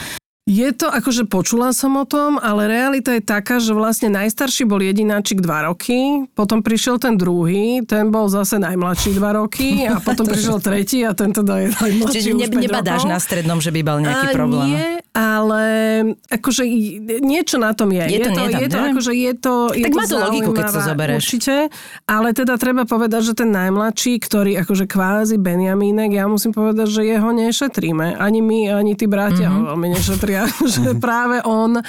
Je 0.42 0.74
to, 0.74 0.90
akože 0.90 1.30
počula 1.30 1.70
som 1.70 1.94
o 1.94 2.02
tom, 2.02 2.34
ale 2.34 2.66
realita 2.66 3.14
je 3.14 3.22
taká, 3.22 3.62
že 3.62 3.76
vlastne 3.78 4.10
najstarší 4.10 4.66
bol 4.66 4.82
jedináčik 4.82 5.38
2 5.38 5.68
roky, 5.70 6.26
potom 6.34 6.66
prišiel 6.66 6.98
ten 6.98 7.14
druhý, 7.14 7.86
ten 7.86 8.10
bol 8.10 8.26
zase 8.26 8.58
najmladší 8.58 9.14
2 9.20 9.38
roky 9.38 9.68
a 9.92 10.00
potom 10.02 10.26
prišiel 10.26 10.58
tretí 10.58 11.06
a 11.06 11.14
ten 11.14 11.30
teda 11.30 11.62
je 11.62 11.68
najmladší 11.76 12.14
Čiže 12.24 12.30
ne, 12.34 12.48
5 12.48 12.58
nebadáš 12.58 13.06
rokov. 13.06 13.12
na 13.14 13.18
strednom, 13.22 13.58
že 13.62 13.70
by 13.70 13.80
mal 13.86 13.98
nejaký 14.02 14.26
A 14.26 14.34
problém. 14.34 14.66
Nie, 14.72 14.86
ale 15.12 15.64
akože 16.26 16.64
niečo 17.20 17.60
na 17.60 17.76
tom 17.76 17.92
je. 17.92 18.00
Je 18.00 18.20
to- 18.20 18.32
to, 18.32 18.42
nie 18.42 18.56
je 18.56 18.60
je 18.64 18.68
to 18.68 18.80
ne? 18.80 18.88
akože 18.90 19.12
je 19.12 19.32
to, 19.36 19.54
je 19.70 19.84
Tak 19.84 19.92
to 19.92 19.98
má 20.00 20.04
to 20.08 20.16
logiku, 20.18 20.50
keď 20.50 20.64
to 20.66 20.80
zoberieš. 20.80 21.20
Určite, 21.20 21.54
ale 22.08 22.28
teda 22.32 22.54
treba 22.56 22.82
povedať, 22.82 23.20
že 23.20 23.32
ten 23.36 23.52
najmladší, 23.52 24.16
ktorý 24.18 24.56
akože 24.64 24.88
kvázi 24.88 25.36
Benjamínek, 25.36 26.10
ja 26.10 26.24
musím 26.24 26.56
povedať, 26.56 26.88
že 26.88 27.04
jeho 27.04 27.28
nešetríme. 27.28 28.16
Ani 28.16 28.40
my, 28.40 28.72
ani 28.72 28.96
tí 28.96 29.04
bratia 29.04 29.46
Mhm. 29.46 29.52
mm-hmm. 29.52 29.64
ho 29.64 29.70
veľmi 29.76 29.88
nešetria. 29.92 30.42
že 30.74 30.96
práve 30.96 31.44
on 31.44 31.84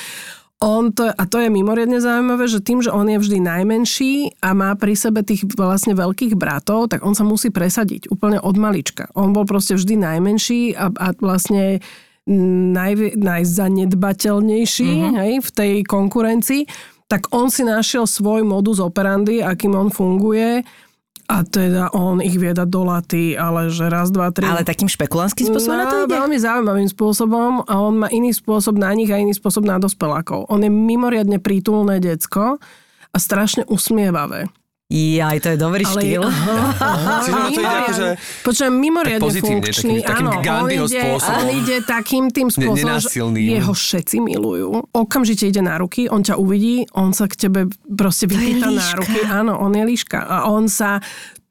on 0.59 0.95
to, 0.95 1.11
a 1.11 1.23
to 1.27 1.43
je 1.43 1.51
mimoriadne 1.51 1.99
zaujímavé, 1.99 2.47
že 2.47 2.63
tým, 2.63 2.79
že 2.79 2.87
on 2.87 3.03
je 3.03 3.19
vždy 3.19 3.35
najmenší 3.43 4.39
a 4.39 4.55
má 4.55 4.71
pri 4.79 4.95
sebe 4.95 5.19
tých 5.19 5.43
vlastne 5.59 5.91
veľkých 5.91 6.39
bratov, 6.39 6.87
tak 6.87 7.03
on 7.03 7.11
sa 7.11 7.27
musí 7.27 7.51
presadiť 7.51 8.07
úplne 8.07 8.39
od 8.39 8.55
malička. 8.55 9.11
On 9.11 9.35
bol 9.35 9.43
proste 9.43 9.75
vždy 9.75 9.99
najmenší 9.99 10.71
a, 10.71 10.87
a 10.87 11.07
vlastne 11.19 11.83
naj, 12.27 13.19
najzanedbateľnejší 13.19 14.91
mm-hmm. 14.91 15.15
hej, 15.19 15.31
v 15.43 15.49
tej 15.51 15.71
konkurencii, 15.83 16.63
tak 17.11 17.29
on 17.35 17.51
si 17.51 17.67
našiel 17.67 18.07
svoj 18.07 18.47
modus 18.47 18.79
operandi, 18.79 19.43
akým 19.43 19.75
on 19.75 19.89
funguje 19.91 20.63
a 21.23 21.37
teda 21.47 21.95
on 21.95 22.19
ich 22.19 22.35
vie 22.35 22.51
dať 22.51 22.67
do 22.67 22.83
laty, 22.83 23.39
ale 23.39 23.71
že 23.71 23.87
raz, 23.87 24.11
dva, 24.11 24.29
tri. 24.35 24.43
Ale 24.43 24.67
takým 24.67 24.91
špekulantským 24.91 25.47
spôsobom 25.47 25.79
na 25.79 25.87
to 25.87 25.95
No, 26.03 26.05
ide? 26.05 26.15
veľmi 26.19 26.37
zaujímavým 26.39 26.89
spôsobom 26.91 27.63
a 27.63 27.73
on 27.79 28.03
má 28.03 28.07
iný 28.11 28.35
spôsob 28.35 28.75
na 28.75 28.91
nich 28.91 29.07
a 29.07 29.19
iný 29.19 29.31
spôsob 29.31 29.63
na 29.63 29.79
dospelákov. 29.79 30.51
On 30.51 30.59
je 30.59 30.67
mimoriadne 30.67 31.39
prítulné 31.39 32.03
decko 32.03 32.59
a 33.13 33.17
strašne 33.17 33.63
usmievavé. 33.71 34.51
Jaj, 34.91 35.37
to 35.41 35.47
je 35.49 35.57
dobrý 35.57 35.81
štýl. 35.81 36.21
Čiže 36.21 37.31
ono 37.33 37.49
to 37.49 37.61
ide 37.63 37.77
akože... 37.81 38.05
Počujem, 38.45 38.73
mimoriadne 38.77 39.41
funkčný. 39.41 40.03
takým- 40.03 40.27
takým 40.27 40.27
áno, 40.27 40.61
on 40.61 40.69
ide, 40.69 41.01
spôsobom. 41.01 41.33
on 41.33 41.47
ide 41.49 41.75
takým 41.81 42.23
tým 42.29 42.47
spôsobom, 42.51 42.77
že 42.77 42.85
nenásilným. 42.85 43.47
jeho 43.57 43.73
všetci 43.73 44.15
milujú. 44.21 44.67
Okamžite 44.93 45.49
ide 45.49 45.65
na 45.65 45.81
ruky, 45.81 46.05
on 46.11 46.21
ťa 46.21 46.37
uvidí, 46.37 46.85
on 46.93 47.09
sa 47.09 47.25
k 47.25 47.47
tebe 47.47 47.65
proste 47.89 48.29
vypýta 48.29 48.69
na 48.69 48.85
ruky. 48.93 49.17
Áno, 49.25 49.57
on 49.57 49.73
je 49.73 49.81
líška. 49.81 50.19
A 50.19 50.51
on 50.51 50.69
sa 50.69 51.01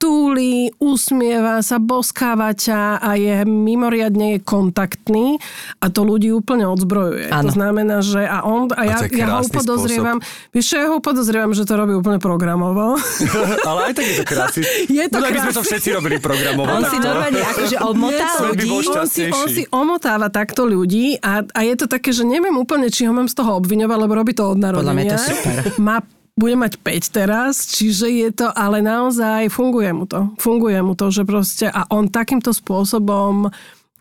túli, 0.03 0.75
usmieva 0.83 1.63
sa, 1.63 1.79
boskáva 1.79 2.51
ťa 2.51 2.99
a 2.99 3.15
je 3.15 3.47
mimoriadne 3.47 4.35
je 4.35 4.39
kontaktný 4.43 5.39
a 5.79 5.87
to 5.95 6.03
ľudí 6.03 6.35
úplne 6.35 6.67
odzbrojuje. 6.67 7.31
Áno. 7.31 7.55
To 7.55 7.55
znamená, 7.55 8.03
že 8.03 8.27
a 8.27 8.43
on, 8.43 8.67
a 8.75 8.83
ja, 8.83 8.99
to 8.99 9.07
je 9.07 9.23
ja 9.23 9.31
ho 9.31 9.47
krásny 9.47 9.55
podozrievam, 9.63 10.19
vieš 10.51 10.75
čo, 10.75 10.77
ja 10.83 10.91
ho 10.91 10.99
podozrievam, 10.99 11.55
že 11.55 11.63
to 11.63 11.79
robí 11.79 11.95
úplne 11.95 12.19
programovo. 12.19 12.99
Ale 13.71 13.81
aj 13.87 13.93
tak 13.95 14.05
je 14.11 14.15
to 14.19 14.27
krásne. 14.27 14.63
Je 15.03 15.07
to 15.07 15.23
no, 15.23 15.31
by 15.31 15.39
sme 15.39 15.55
to 15.55 15.63
všetci 15.63 15.89
robili 15.95 16.17
programovo. 16.19 16.67
On 16.67 16.83
si 16.83 16.99
takto. 16.99 17.07
normálne 17.07 17.41
akože 17.41 17.77
omotá 17.79 18.29
ľudí. 18.51 18.69
on 18.75 19.07
si, 19.07 19.23
on 19.31 19.47
si 19.47 19.63
omotáva 19.71 20.27
takto 20.35 20.67
ľudí 20.67 21.23
a, 21.23 21.47
a 21.47 21.61
je 21.63 21.75
to 21.79 21.87
také, 21.87 22.11
že 22.11 22.27
neviem 22.27 22.55
úplne, 22.59 22.91
či 22.91 23.07
ho 23.07 23.15
mám 23.15 23.31
z 23.31 23.39
toho 23.39 23.63
obviňovať, 23.63 23.99
lebo 24.03 24.13
robí 24.19 24.35
to 24.35 24.51
od 24.51 24.59
narodenia. 24.59 24.83
Podľa 24.83 24.95
mňa 24.99 25.05
je 25.05 25.13
to 25.15 25.21
super. 25.31 25.55
Má 25.79 25.97
bude 26.33 26.55
mať 26.57 26.81
5 26.81 27.13
teraz, 27.13 27.69
čiže 27.69 28.09
je 28.09 28.31
to, 28.33 28.49
ale 28.57 28.81
naozaj 28.81 29.53
funguje 29.53 29.93
mu 29.93 30.09
to. 30.09 30.33
Funguje 30.41 30.81
mu 30.81 30.97
to, 30.97 31.13
že 31.13 31.29
proste, 31.29 31.69
a 31.69 31.85
on 31.93 32.09
takýmto 32.09 32.57
spôsobom 32.57 33.53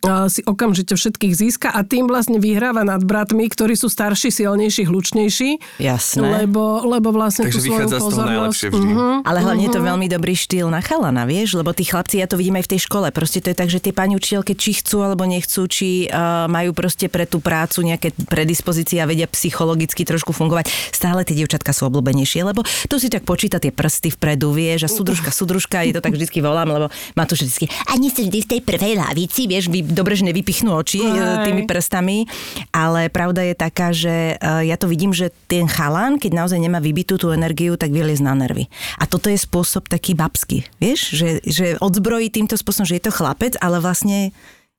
si 0.02 0.42
okamžite 0.42 0.98
všetkých 0.98 1.34
získa 1.38 1.70
a 1.70 1.86
tým 1.86 2.10
vlastne 2.10 2.42
vyhráva 2.42 2.82
nad 2.82 3.06
bratmi, 3.06 3.46
ktorí 3.46 3.78
sú 3.78 3.86
starší, 3.86 4.34
silnejší, 4.34 4.90
hlučnejší. 4.90 5.78
Jasné. 5.78 6.42
Lebo, 6.42 6.82
lebo 6.90 7.14
vlastne 7.14 7.46
Takže 7.46 7.54
tú 7.54 7.62
svoju 7.62 7.70
vychádza 7.70 7.98
z 7.98 8.02
toho 8.02 8.10
pozornosť... 8.10 8.34
najlepšie 8.34 8.68
vždy. 8.74 8.90
Mhm. 8.90 9.08
Ale 9.22 9.38
hlavne 9.46 9.64
je 9.70 9.74
to 9.78 9.82
veľmi 9.86 10.08
dobrý 10.10 10.34
štýl 10.34 10.68
na 10.74 10.82
chalana, 10.82 11.24
vieš, 11.30 11.54
lebo 11.54 11.70
tí 11.70 11.86
chlapci, 11.86 12.18
ja 12.18 12.26
to 12.26 12.34
vidím 12.42 12.58
aj 12.58 12.66
v 12.66 12.72
tej 12.74 12.82
škole, 12.90 13.08
proste 13.14 13.40
to 13.46 13.54
je 13.54 13.58
tak, 13.58 13.70
že 13.70 13.78
tie 13.78 13.94
pani 13.94 14.18
učiteľky 14.18 14.58
či 14.58 14.82
chcú 14.82 15.06
alebo 15.06 15.24
nechcú, 15.30 15.70
či 15.70 16.10
uh, 16.10 16.50
majú 16.50 16.74
proste 16.74 17.06
pre 17.06 17.30
tú 17.30 17.38
prácu 17.38 17.86
nejaké 17.86 18.10
predispozície 18.26 18.98
a 18.98 19.06
vedia 19.06 19.30
psychologicky 19.30 20.02
trošku 20.02 20.34
fungovať. 20.34 20.74
Stále 20.90 21.22
tie 21.22 21.38
dievčatka 21.38 21.70
sú 21.78 21.86
obľúbenejšie, 21.94 22.42
lebo 22.42 22.66
to 22.90 22.98
si 22.98 23.14
tak 23.14 23.22
počíta 23.22 23.62
tie 23.62 23.70
prsty 23.70 24.10
vpredu, 24.18 24.50
vieš, 24.50 24.86
a 24.86 24.90
súdružka, 24.90 25.30
súdružka, 25.30 25.86
je 25.86 25.94
to 25.94 26.02
tak 26.02 26.18
vždycky 26.18 26.42
volám, 26.42 26.74
lebo 26.74 26.88
má 27.14 27.24
tu 27.30 27.38
vždycky, 27.38 27.70
a 27.86 27.94
nie 28.02 28.10
si 28.10 28.26
vždy 28.26 28.40
v 28.42 28.50
tej 28.58 28.62
prvej 28.66 28.98
lavici, 28.98 29.46
vieš, 29.46 29.70
vy, 29.70 29.91
dobre, 29.94 30.18
že 30.18 30.28
nevypichnú 30.28 30.72
oči 30.74 31.04
e, 31.04 31.10
Aj. 31.12 31.46
tými 31.46 31.68
prstami, 31.68 32.26
ale 32.72 33.12
pravda 33.12 33.46
je 33.46 33.56
taká, 33.56 33.92
že 33.92 34.36
e, 34.36 34.66
ja 34.68 34.76
to 34.76 34.90
vidím, 34.90 35.12
že 35.12 35.32
ten 35.46 35.68
chalan, 35.68 36.18
keď 36.18 36.32
naozaj 36.36 36.60
nemá 36.60 36.80
vybitú 36.80 37.20
tú 37.20 37.30
energiu, 37.32 37.76
tak 37.76 37.94
vie 37.94 38.04
liesť 38.04 38.26
na 38.26 38.34
nervy. 38.36 38.68
A 38.98 39.06
toto 39.06 39.28
je 39.28 39.38
spôsob 39.38 39.88
taký 39.92 40.16
babský, 40.18 40.66
vieš, 40.80 41.14
že, 41.16 41.30
že 41.44 41.66
odzbrojí 41.80 42.32
týmto 42.32 42.56
spôsobom, 42.56 42.88
že 42.88 42.98
je 42.98 43.06
to 43.08 43.16
chlapec, 43.16 43.56
ale 43.60 43.80
vlastne 43.84 44.32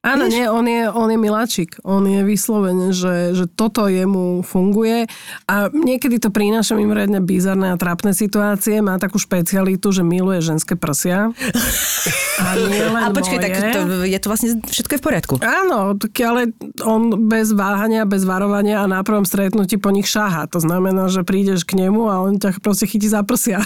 Áno, 0.03 0.27
nie, 0.27 0.43
on 0.51 0.67
je, 0.67 0.91
on 0.91 1.09
je 1.15 1.19
miláčik. 1.19 1.79
On 1.87 2.03
je 2.03 2.27
vyslovene, 2.27 2.91
že, 2.91 3.39
že 3.39 3.47
toto 3.47 3.87
jemu 3.87 4.43
funguje 4.43 5.07
a 5.47 5.71
niekedy 5.71 6.19
to 6.19 6.35
prináša 6.35 6.75
mimoriadne 6.75 7.23
bizarné 7.23 7.71
a 7.71 7.79
trápne 7.79 8.11
situácie. 8.11 8.83
Má 8.83 8.99
takú 8.99 9.23
špecialitu, 9.23 9.95
že 9.95 10.03
miluje 10.03 10.43
ženské 10.43 10.75
prsia. 10.75 11.31
A, 12.43 12.59
nie 12.59 12.83
len 12.99 12.99
A 12.99 13.15
počkaj, 13.15 13.39
moje. 13.39 13.47
tak 13.47 13.55
to, 13.79 13.81
je 14.03 14.19
to 14.19 14.27
vlastne 14.27 14.49
všetko 14.67 14.91
je 14.91 14.99
v 14.99 15.05
poriadku. 15.07 15.35
Áno, 15.39 15.95
ale 15.95 16.41
on 16.83 17.31
bez 17.31 17.55
váhania, 17.55 18.03
bez 18.03 18.27
varovania 18.27 18.83
a 18.83 18.91
na 18.91 19.07
prvom 19.07 19.23
stretnutí 19.23 19.79
po 19.79 19.95
nich 19.95 20.11
šáha. 20.11 20.51
To 20.51 20.59
znamená, 20.59 21.07
že 21.15 21.23
prídeš 21.23 21.63
k 21.63 21.79
nemu 21.79 22.11
a 22.11 22.27
on 22.27 22.43
ťa 22.43 22.59
proste 22.59 22.91
chytí 22.91 23.07
za 23.07 23.23
prsia. 23.23 23.63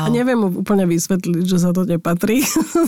A 0.00 0.08
neviem 0.16 0.40
mu 0.40 0.48
úplne 0.64 0.88
vysvetliť, 0.88 1.44
že 1.44 1.60
sa 1.60 1.76
to 1.76 1.84
nepatrí. 1.84 2.40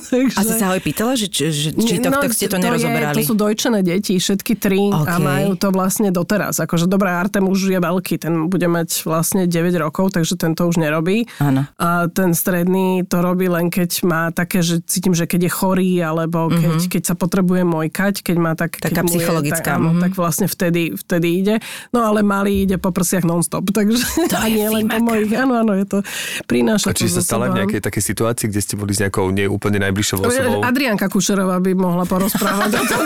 Takže... 0.08 0.36
A 0.40 0.48
si 0.48 0.54
sa 0.56 0.72
ho 0.72 0.80
aj 0.80 0.82
pýtala, 0.82 1.12
že, 1.12 1.28
že, 1.28 1.76
či 1.76 2.00
to, 2.00 2.21
tak 2.22 2.32
ste 2.34 2.46
to, 2.46 2.58
nerozoberali? 2.58 3.18
Je, 3.18 3.26
to 3.26 3.30
sú 3.32 3.34
dojčené 3.34 3.80
deti, 3.82 4.14
všetky 4.16 4.52
tri 4.58 4.82
a 4.92 5.18
OK. 5.18 5.22
majú 5.22 5.50
to 5.58 5.68
vlastne 5.74 6.08
doteraz. 6.14 6.62
Akože 6.62 6.86
dobré, 6.86 7.10
Artem 7.10 7.46
už 7.50 7.72
je 7.72 7.80
veľký, 7.80 8.14
ten 8.22 8.46
bude 8.46 8.66
mať 8.70 9.02
vlastne 9.04 9.50
9 9.50 9.82
rokov, 9.82 10.14
takže 10.14 10.38
ten 10.38 10.54
to 10.54 10.70
už 10.70 10.78
nerobí. 10.78 11.26
Áno. 11.42 11.66
A 11.76 12.06
ten 12.06 12.32
stredný 12.32 13.02
to 13.06 13.20
robí 13.20 13.50
len 13.50 13.68
keď 13.68 13.90
má 14.06 14.22
také, 14.30 14.62
že 14.62 14.80
cítim, 14.84 15.16
že 15.16 15.26
keď 15.26 15.48
je 15.48 15.52
chorý, 15.52 15.92
alebo 16.00 16.52
keď, 16.52 16.88
keď 16.88 17.02
sa 17.02 17.14
potrebuje 17.18 17.62
mojkať, 17.66 18.14
keď 18.22 18.36
má 18.38 18.52
tak... 18.54 18.78
Taká 18.78 19.02
keď 19.02 19.04
mu 19.04 19.10
je, 19.10 19.16
psychologická, 19.18 19.72
Tak, 19.72 19.78
áno, 19.78 19.90
mhm. 19.96 20.00
tak 20.02 20.12
vlastne 20.18 20.46
vtedy, 20.46 20.94
vtedy 20.94 21.28
ide. 21.42 21.56
No 21.90 22.04
ale 22.04 22.20
malý 22.20 22.66
ide 22.66 22.76
po 22.76 22.90
prsiach 22.90 23.24
non-stop, 23.24 23.70
takže 23.78 24.28
To 24.30 24.36
a 24.36 24.46
je 24.46 24.60
nie 24.60 24.68
len 24.68 24.86
po 24.86 24.98
mojich. 25.00 25.32
Áno, 25.32 25.58
áno, 25.58 25.72
je 25.74 25.86
to 25.88 25.98
prináša 26.46 26.90
A 26.90 26.96
či 26.96 27.08
to 27.08 27.18
sa 27.18 27.22
stala 27.24 27.50
v 27.50 27.64
nejakej 27.64 27.80
takej 27.82 28.02
situácii, 28.02 28.46
kde 28.50 28.60
ste 28.60 28.74
boli 28.76 28.92
s 28.92 29.00
nejakou 29.00 29.30
neúplne 29.32 29.78
najbližšou 29.80 30.22
osobou? 30.22 30.60
Adrianka 30.62 31.06
Kušerová 31.08 31.58
by 31.62 31.72
mohla 31.74 32.04
porozprávať 32.12 32.70
o 32.74 32.82
tom. 32.84 33.02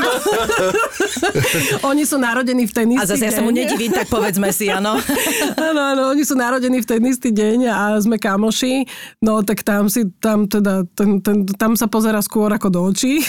Oni 1.88 2.02
sú 2.02 2.18
narodení 2.18 2.66
v 2.66 2.72
ten 2.72 2.86
istý 2.90 3.02
A 3.02 3.06
zase 3.06 3.24
ja 3.24 3.32
sa 3.32 3.40
mu 3.40 3.50
deň. 3.50 3.56
nedivím, 3.56 3.92
tak 3.92 4.08
povedzme 4.08 4.50
si, 4.50 4.66
áno. 4.68 4.98
Áno, 5.66 5.80
áno, 5.82 6.02
oni 6.10 6.22
sú 6.22 6.34
narodení 6.34 6.78
v 6.78 6.86
ten 6.86 7.02
istý 7.02 7.30
deň 7.30 7.58
a 7.66 7.80
sme 7.98 8.16
kamoši, 8.16 8.86
no 9.20 9.40
tak 9.40 9.60
tam 9.60 9.86
si, 9.86 10.08
tam 10.16 10.46
teda, 10.46 10.84
ten, 10.88 11.18
ten, 11.18 11.42
tam 11.48 11.74
sa 11.74 11.86
pozera 11.86 12.20
skôr 12.20 12.48
ako 12.48 12.68
do 12.68 12.80
očí. 12.84 13.20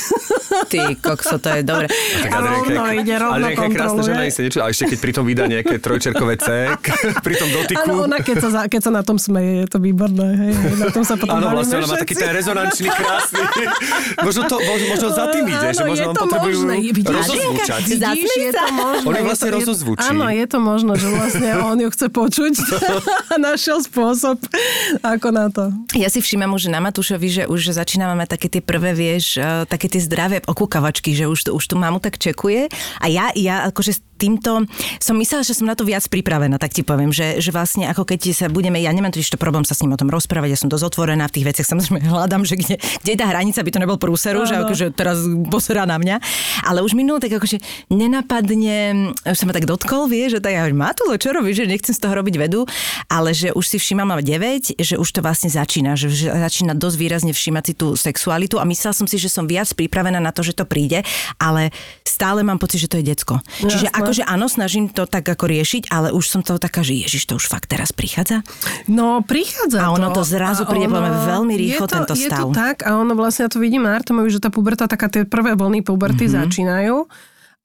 Ty 0.68 0.96
kokso, 0.96 1.38
to 1.38 1.50
je 1.50 1.62
dobre. 1.62 1.88
A 2.26 2.38
rovno 2.38 2.84
ide, 2.94 3.16
rovno 3.16 3.36
Adrianka 3.38 3.64
je 3.64 3.72
krásna 3.72 4.00
kontroluje. 4.00 4.30
žena, 4.30 4.44
niečo, 4.44 4.60
a 4.60 4.68
ešte 4.70 4.86
keď 4.88 4.98
pritom 5.00 5.24
vydá 5.24 5.44
nejaké 5.46 5.76
trojčerkové 5.78 6.36
C, 6.38 6.48
pri 7.26 7.34
tom 7.36 7.50
dotyku. 7.50 7.80
Áno, 7.82 8.06
ona 8.06 8.18
keď 8.18 8.36
sa, 8.40 8.50
za- 8.54 8.68
keď 8.68 8.82
sa 8.82 8.92
na 8.94 9.02
tom 9.02 9.18
smeje, 9.18 9.66
je 9.66 9.70
to 9.70 9.78
výborné. 9.78 10.28
Hej, 10.38 10.52
na 10.78 10.90
tom 10.90 11.04
sa 11.04 11.16
potom 11.16 11.38
Áno, 11.38 11.48
vlastne 11.50 11.76
ona 11.78 11.88
má 11.88 11.98
taký 11.98 12.14
ten 12.14 12.32
rezonančný, 12.32 12.88
krásny. 12.88 13.44
možno, 14.20 14.42
to, 14.46 14.56
možno, 14.58 14.86
možno 14.90 15.08
za 15.10 15.26
tým 15.30 15.46
ide, 15.48 15.67
že 15.74 15.84
možno 15.84 16.04
je 16.04 16.08
to 16.08 16.22
potrebujú 16.24 16.58
možné. 16.64 16.74
Rozozvučať. 17.08 17.82
Vidíš, 17.88 18.32
je 18.36 18.52
to 18.52 18.66
možné. 18.72 19.06
On 19.08 19.14
ju 19.14 19.24
vlastne 19.24 19.50
rozozvučí. 19.52 20.08
Áno, 20.08 20.26
je 20.30 20.46
to 20.46 20.58
možné, 20.60 20.94
že 20.96 21.08
vlastne 21.12 21.50
on 21.64 21.78
ju 21.80 21.90
chce 21.92 22.08
počuť 22.12 22.54
a 23.34 23.36
našiel 23.40 23.78
spôsob, 23.84 24.38
ako 25.02 25.28
na 25.34 25.48
to. 25.52 25.72
Ja 25.96 26.08
si 26.12 26.20
všímam 26.24 26.54
už 26.56 26.70
na 26.70 26.80
Matúšovi, 26.84 27.28
že 27.28 27.44
už 27.50 27.76
začíname 27.76 28.14
mať 28.20 28.40
také 28.40 28.48
tie 28.48 28.62
prvé, 28.64 28.94
vieš, 28.94 29.40
eh, 29.40 29.66
také 29.66 29.88
tie 29.92 30.02
zdravé 30.04 30.44
okúkavačky, 30.44 31.16
že 31.16 31.26
už, 31.28 31.52
už 31.52 31.64
tu 31.64 31.76
mamu 31.76 32.00
tak 32.04 32.20
čekuje. 32.20 32.70
A 33.02 33.06
ja, 33.10 33.32
ja 33.34 33.68
akože 33.68 33.92
s 33.98 34.02
týmto 34.18 34.66
som 34.98 35.16
myslela, 35.22 35.46
že 35.46 35.54
som 35.54 35.70
na 35.70 35.78
to 35.78 35.86
viac 35.86 36.04
pripravená, 36.10 36.58
tak 36.58 36.74
ti 36.74 36.82
poviem, 36.82 37.14
že, 37.14 37.38
že 37.38 37.54
vlastne 37.54 37.86
ako 37.88 38.04
keď 38.04 38.34
sa 38.34 38.50
budeme, 38.50 38.82
ja 38.82 38.90
nemám 38.90 39.14
totiž 39.14 39.38
to 39.38 39.40
problém 39.40 39.64
sa 39.64 39.78
s 39.78 39.86
ním 39.86 39.94
o 39.94 40.00
tom 40.02 40.10
rozprávať, 40.10 40.58
ja 40.58 40.60
som 40.60 40.70
dosť 40.74 40.98
otvorená 40.98 41.30
v 41.30 41.36
tých 41.38 41.46
veciach, 41.54 41.68
samozrejme 41.70 42.02
hľadám, 42.10 42.44
že 42.44 42.58
kde, 42.58 42.76
kde 43.06 43.12
je 43.14 43.20
tá 43.22 43.30
hranica, 43.30 43.62
aby 43.62 43.72
to 43.72 43.80
nebol 43.80 44.02
prúseru, 44.02 44.44
že 44.50 44.58
akože 44.58 44.86
teraz 44.98 45.22
poserá 45.58 45.90
na 45.90 45.98
mňa. 45.98 46.22
Ale 46.70 46.86
už 46.86 46.94
minulo 46.94 47.18
tak 47.18 47.34
akože 47.34 47.58
nenapadne, 47.90 49.10
už 49.26 49.38
sa 49.38 49.46
ma 49.50 49.54
tak 49.58 49.66
dotkol, 49.66 50.06
vie, 50.06 50.30
že 50.30 50.38
tak 50.38 50.54
ja 50.54 50.62
hovorím, 50.62 50.86
Matulo, 50.86 51.18
čo 51.18 51.34
robíš, 51.34 51.66
že 51.66 51.66
nechcem 51.66 51.94
z 51.98 52.02
toho 52.06 52.14
robiť 52.14 52.36
vedu, 52.38 52.70
ale 53.10 53.34
že 53.34 53.50
už 53.52 53.66
si 53.66 53.78
všímam 53.82 54.14
mám 54.14 54.22
9, 54.22 54.78
že 54.78 54.96
už 54.96 55.10
to 55.10 55.20
vlastne 55.26 55.50
začína, 55.50 55.98
že, 55.98 56.14
že 56.14 56.30
začína 56.30 56.78
dosť 56.78 56.98
výrazne 57.02 57.32
všímať 57.34 57.64
si 57.66 57.74
tú 57.74 57.98
sexualitu 57.98 58.62
a 58.62 58.68
myslela 58.70 58.94
som 58.94 59.10
si, 59.10 59.18
že 59.18 59.28
som 59.28 59.50
viac 59.50 59.68
pripravená 59.74 60.22
na 60.22 60.30
to, 60.30 60.46
že 60.46 60.54
to 60.54 60.64
príde, 60.64 61.02
ale 61.42 61.74
stále 62.06 62.46
mám 62.46 62.62
pocit, 62.62 62.84
že 62.84 62.92
to 62.92 63.00
je 63.00 63.06
decko. 63.14 63.40
Čiže 63.64 63.90
Jasné. 63.90 64.00
akože 64.00 64.24
áno, 64.28 64.46
snažím 64.48 64.92
to 64.92 65.06
tak 65.06 65.28
ako 65.28 65.46
riešiť, 65.48 65.92
ale 65.92 66.14
už 66.14 66.26
som 66.28 66.42
toho 66.42 66.60
taká, 66.60 66.82
že 66.84 66.96
ježiš, 66.96 67.28
to 67.30 67.38
už 67.38 67.48
fakt 67.48 67.70
teraz 67.72 67.92
prichádza. 67.92 68.42
No, 68.88 69.22
prichádza 69.24 69.84
A 69.84 69.94
ono 69.94 70.12
to 70.12 70.24
zrazu 70.24 70.64
A 70.66 70.70
príde, 70.70 70.88
mňa, 70.90 71.30
veľmi 71.30 71.54
rýchlo, 71.54 71.86
je 71.86 71.92
to, 71.92 71.96
tento 71.96 72.14
Je 72.16 72.30
to 72.32 72.36
stav. 72.36 72.48
tak 72.56 72.76
a 72.88 72.98
ono 72.98 73.14
vlastne, 73.14 73.46
ja 73.46 73.52
to 73.52 73.60
vidím 73.62 73.86
na 73.86 73.96
Artemovi, 73.96 74.30
že 74.32 74.42
tá 74.42 74.50
puberta, 74.50 74.90
taká 74.90 75.08
tie 75.08 75.24
prvé 75.24 75.47
vlny 75.56 75.82
puberty 75.82 76.26
Mhm. 76.26 76.34
mm-hmm. 76.34 76.44
začínajú. 76.44 76.96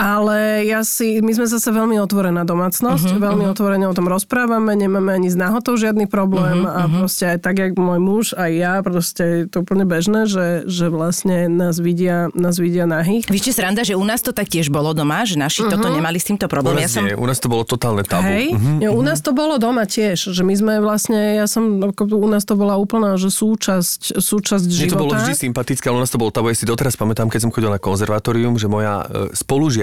Ale 0.03 0.67
ja 0.67 0.83
si, 0.83 1.23
my 1.23 1.31
sme 1.31 1.47
zase 1.47 1.71
veľmi 1.71 1.95
otvorená 2.03 2.43
domácnosť, 2.43 3.07
uh-huh, 3.07 3.23
veľmi 3.23 3.47
uh-huh. 3.47 3.55
otvorene 3.55 3.87
o 3.87 3.95
tom 3.95 4.11
rozprávame, 4.11 4.75
nemáme 4.75 5.15
ani 5.15 5.31
s 5.31 5.39
náhotou 5.39 5.79
žiadny 5.79 6.11
problém 6.11 6.67
uh-huh, 6.67 6.75
a 6.75 6.91
proste 6.91 7.31
aj 7.31 7.39
tak, 7.39 7.63
jak 7.63 7.79
môj 7.79 8.03
muž, 8.03 8.25
aj 8.35 8.51
ja, 8.51 8.75
proste 8.83 9.23
je 9.23 9.43
to 9.47 9.63
úplne 9.63 9.87
bežné, 9.87 10.27
že, 10.27 10.67
že 10.67 10.91
vlastne 10.91 11.47
nás 11.47 11.79
vidia, 11.79 12.35
nás 12.35 12.59
vidia 12.59 12.83
nahých. 12.83 13.31
Víš, 13.31 13.55
sranda, 13.55 13.87
že 13.87 13.95
u 13.95 14.03
nás 14.03 14.19
to 14.27 14.35
tak 14.35 14.51
tiež 14.51 14.75
bolo 14.75 14.91
doma, 14.91 15.23
že 15.23 15.39
naši 15.39 15.63
uh-huh. 15.63 15.79
toto 15.79 15.87
nemali 15.87 16.19
s 16.19 16.27
týmto 16.27 16.51
U 16.51 16.51
problém. 16.51 16.83
nás, 16.83 16.91
Ja 16.91 16.99
som... 16.99 17.07
nie, 17.07 17.15
u 17.15 17.23
nás 17.23 17.39
to 17.39 17.47
bolo 17.47 17.63
totálne 17.63 18.03
tabu. 18.03 18.27
Hej, 18.27 18.59
Mhm. 18.59 18.83
ja, 18.83 18.91
u 18.91 19.03
nás 19.07 19.23
to 19.23 19.31
bolo 19.31 19.63
doma 19.63 19.87
tiež, 19.87 20.35
že 20.35 20.43
my 20.43 20.55
sme 20.59 20.75
vlastne, 20.83 21.39
ja 21.39 21.47
som, 21.47 21.79
u 21.95 22.29
nás 22.29 22.43
to 22.43 22.59
bola 22.59 22.75
úplná, 22.75 23.15
že 23.15 23.31
súčasť, 23.31 24.19
súčasť 24.19 24.67
Mne 24.67 24.75
života. 24.75 24.93
to 24.99 25.03
bolo 25.07 25.13
vždy 25.15 25.35
sympatické, 25.39 25.85
ale 25.87 25.97
u 26.01 26.03
nás 26.03 26.11
to 26.11 26.19
bolo 26.19 26.35
tabu. 26.35 26.51
Ja 26.51 26.59
si 26.59 26.67
doteraz 26.67 26.99
pamätám, 26.99 27.31
keď 27.31 27.47
som 27.47 27.51
chodil 27.55 27.71
na 27.71 27.79
konzervatórium, 27.79 28.59
že 28.59 28.67
moja 28.67 29.07
e, 29.07 29.37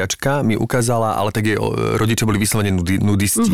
spolužiačka 0.09 0.43
mi 0.43 0.57
ukázala, 0.57 1.13
ale 1.17 1.29
tak 1.29 1.45
jej 1.45 1.57
o, 1.57 1.69
rodičia 1.97 2.25
boli 2.25 2.41
vyslovene 2.41 2.73
nudi, 2.73 2.97
nudisti. 2.97 3.45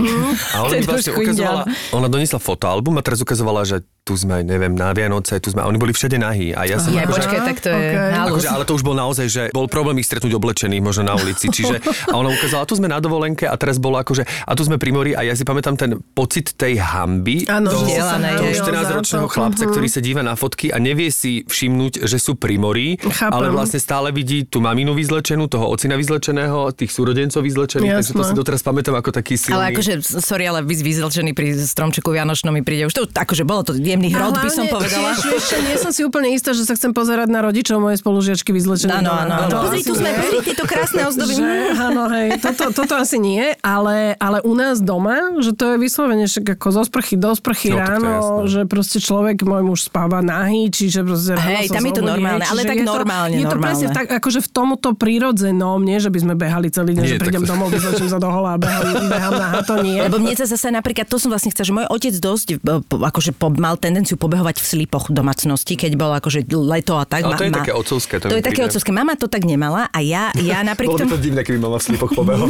A 0.56 0.64
ona 0.64 0.80
mi 0.80 0.88
vlastne 0.88 1.12
ukazovala, 1.12 1.64
ona 1.92 2.08
doniesla 2.08 2.40
fotoalbum 2.40 2.96
a 2.96 3.04
teraz 3.04 3.20
ukazovala, 3.20 3.68
že 3.68 3.84
tu 4.06 4.14
sme, 4.14 4.46
neviem, 4.46 4.70
na 4.72 4.94
Vianoce, 4.94 5.42
tu 5.42 5.50
sme, 5.50 5.60
a 5.60 5.68
oni 5.68 5.82
boli 5.82 5.90
všade 5.90 6.14
nahí. 6.16 6.54
A 6.54 6.62
ja 6.64 6.78
som 6.78 6.94
Ja, 6.94 7.10
akože- 7.10 7.26
počkaj, 7.26 7.40
tak 7.44 7.58
to 7.58 7.68
je 7.68 7.78
okej. 7.90 8.14
halus. 8.14 8.30
Akože, 8.38 8.48
ale 8.48 8.64
to 8.64 8.74
už 8.76 8.84
bol 8.84 8.94
naozaj, 8.94 9.26
že 9.26 9.44
bol 9.50 9.66
problém 9.66 9.98
ich 9.98 10.06
stretnúť 10.06 10.30
oblečených 10.32 10.78
možno 10.80 11.04
na 11.04 11.18
ulici. 11.18 11.50
Čiže, 11.50 11.82
a 12.14 12.16
ona 12.16 12.30
ukázala, 12.30 12.64
tu 12.64 12.78
sme 12.78 12.86
na 12.86 13.02
dovolenke 13.02 13.44
a 13.44 13.56
teraz 13.56 13.82
bolo 13.82 13.98
akože, 13.98 14.22
a 14.22 14.52
tu 14.54 14.62
sme 14.62 14.78
pri 14.78 14.94
mori 14.94 15.12
a 15.12 15.26
ja 15.26 15.34
si 15.34 15.42
pamätám 15.42 15.74
ten 15.74 15.98
pocit 16.14 16.54
tej 16.54 16.78
hamby 16.78 17.50
Áno, 17.50 17.66
toho, 17.68 17.82
toho 17.82 17.98
hambil 17.98 18.54
14-ročného 18.54 18.94
za 19.20 19.28
to. 19.28 19.34
chlapca, 19.34 19.64
Mhm. 19.64 19.72
ktorý 19.74 19.88
sa 19.90 20.00
díva 20.00 20.22
na 20.22 20.34
fotky 20.36 20.70
a 20.70 20.78
nevie 20.78 21.10
si 21.10 21.42
všimnúť, 21.42 22.06
že 22.06 22.22
sú 22.22 22.38
pri 22.38 22.56
mori, 22.56 23.02
Chápem. 23.02 23.34
ale 23.34 23.50
vlastne 23.50 23.82
stále 23.82 24.14
vidí 24.14 24.46
tú 24.46 24.62
maminu 24.62 24.94
vyzlečenú, 24.94 25.50
toho 25.50 25.66
ocina 25.68 25.98
vyzlečeného, 25.98 26.70
tých 26.72 26.94
súrodencov 26.94 27.42
vyzlečených, 27.42 27.90
takže 27.98 28.12
to 28.12 28.22
Jasné. 28.22 28.30
si 28.30 28.38
doteraz 28.38 28.62
pamätám 28.62 28.94
ako 28.94 29.10
taký 29.12 29.34
silný. 29.34 29.58
Ale 29.58 29.74
akože, 29.74 29.94
sorry, 30.22 30.46
ale 30.46 30.62
byť 30.62 30.80
vyzlčený 30.80 31.34
pri 31.34 31.58
stromčeku 31.58 32.06
Vianočnom 32.08 32.54
mi 32.54 32.62
príde 32.62 32.86
už 32.86 32.94
to, 32.94 33.10
akože 33.10 33.42
bolo 33.42 33.66
to 33.66 33.74
jemný 33.96 34.10
hrod, 34.12 34.36
by 34.36 34.50
som 34.52 34.66
povedala. 34.68 35.12
Vieš, 35.16 35.46
nie 35.64 35.78
som 35.80 35.92
si 35.96 36.02
úplne 36.04 36.36
istá, 36.36 36.52
že 36.52 36.68
sa 36.68 36.76
chcem 36.76 36.92
pozerať 36.92 37.32
na 37.32 37.40
rodičov 37.40 37.80
mojej 37.80 38.00
spolužiačky 38.04 38.52
vyzlečené. 38.52 39.00
Áno, 39.00 39.12
áno, 39.16 39.34
Pozri, 39.66 39.82
tu 39.82 39.96
sme, 39.96 40.12
pozri, 40.12 40.40
tieto 40.44 40.68
krásne 40.68 41.08
ozdoby. 41.08 41.34
Že, 41.40 41.48
áno, 41.80 42.04
hej, 42.12 42.28
toto, 42.44 42.64
toto 42.76 42.94
asi 43.00 43.18
nie, 43.18 43.56
ale, 43.64 44.20
ale 44.20 44.44
u 44.44 44.54
nás 44.54 44.84
doma, 44.84 45.40
že 45.40 45.56
to 45.56 45.76
je 45.76 45.78
vyslovene 45.80 46.28
však 46.28 46.60
ako 46.60 46.68
zo 46.76 46.84
sprchy 46.84 47.16
do 47.16 47.32
sprchy 47.32 47.72
No, 47.72 47.82
ráno, 47.82 48.14
že 48.46 48.68
proste 48.68 49.00
človek, 49.00 49.42
môj 49.44 49.64
muž 49.64 49.80
spáva 49.88 50.20
nahý, 50.20 50.68
čiže 50.70 51.04
proste 51.04 51.36
ráno 51.36 51.50
Hej, 51.56 51.66
tam 51.72 51.84
je 51.84 51.94
to 51.96 52.04
normálne, 52.04 52.44
ale 52.46 52.62
tak 52.64 52.78
je 52.78 52.88
to, 52.88 52.94
normálne, 52.94 53.36
Je 53.40 53.46
to 53.48 53.58
presne 53.60 53.88
tak, 53.92 54.06
akože 54.12 54.40
v 54.44 54.50
tomuto 54.50 54.90
prírodzenom, 54.96 55.80
nie, 55.82 55.98
že 56.02 56.10
by 56.12 56.20
sme 56.22 56.34
behali 56.36 56.68
celý 56.72 56.98
deň, 56.98 57.06
že 57.06 57.16
prídem 57.22 57.44
domov, 57.48 57.72
vyzlečím 57.72 58.10
sa 58.12 58.20
do 58.20 58.28
hola 58.28 58.56
a 58.56 58.58
behám, 58.60 59.08
behám 59.08 59.34
nahá, 59.36 59.60
to 59.64 59.76
nie. 59.84 60.00
Lebo 60.00 60.20
mne 60.20 60.36
sa 60.36 60.46
zase 60.48 60.72
napríklad, 60.72 61.08
to 61.08 61.18
som 61.20 61.30
vlastne 61.32 61.52
chcela, 61.52 61.66
že 61.68 61.74
môj 61.76 61.88
otec 61.92 62.16
dosť 62.16 62.48
e, 62.52 62.56
akože 62.92 63.32
mal 63.60 63.76
tendenciu 63.86 64.18
pobehovať 64.18 64.58
v 64.58 64.66
slipoch 64.66 65.14
v 65.14 65.22
domácnosti, 65.22 65.78
keď 65.78 65.94
bol 65.94 66.10
akože 66.18 66.50
leto 66.50 66.98
a 66.98 67.06
tak. 67.06 67.22
Ale 67.22 67.38
to 67.38 67.46
je 67.46 67.54
také 67.54 67.74
otcovské, 67.78 68.14
to 68.18 68.34
To 68.34 68.38
je 68.42 68.46
také 68.46 68.66
otcovské. 68.66 68.90
Mama 68.90 69.14
to 69.14 69.30
tak 69.30 69.46
nemala 69.46 69.86
a 69.94 70.02
ja, 70.02 70.34
ja 70.42 70.66
napriek 70.66 70.90
Bolo 70.90 71.00
by 71.00 71.04
tomu... 71.06 71.14
to 71.14 71.20
divné, 71.22 71.42
keby 71.46 71.62
mama 71.62 71.78
v 71.78 71.86
slipoch 71.86 72.12
pobehol. 72.18 72.50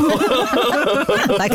tak, 1.42 1.51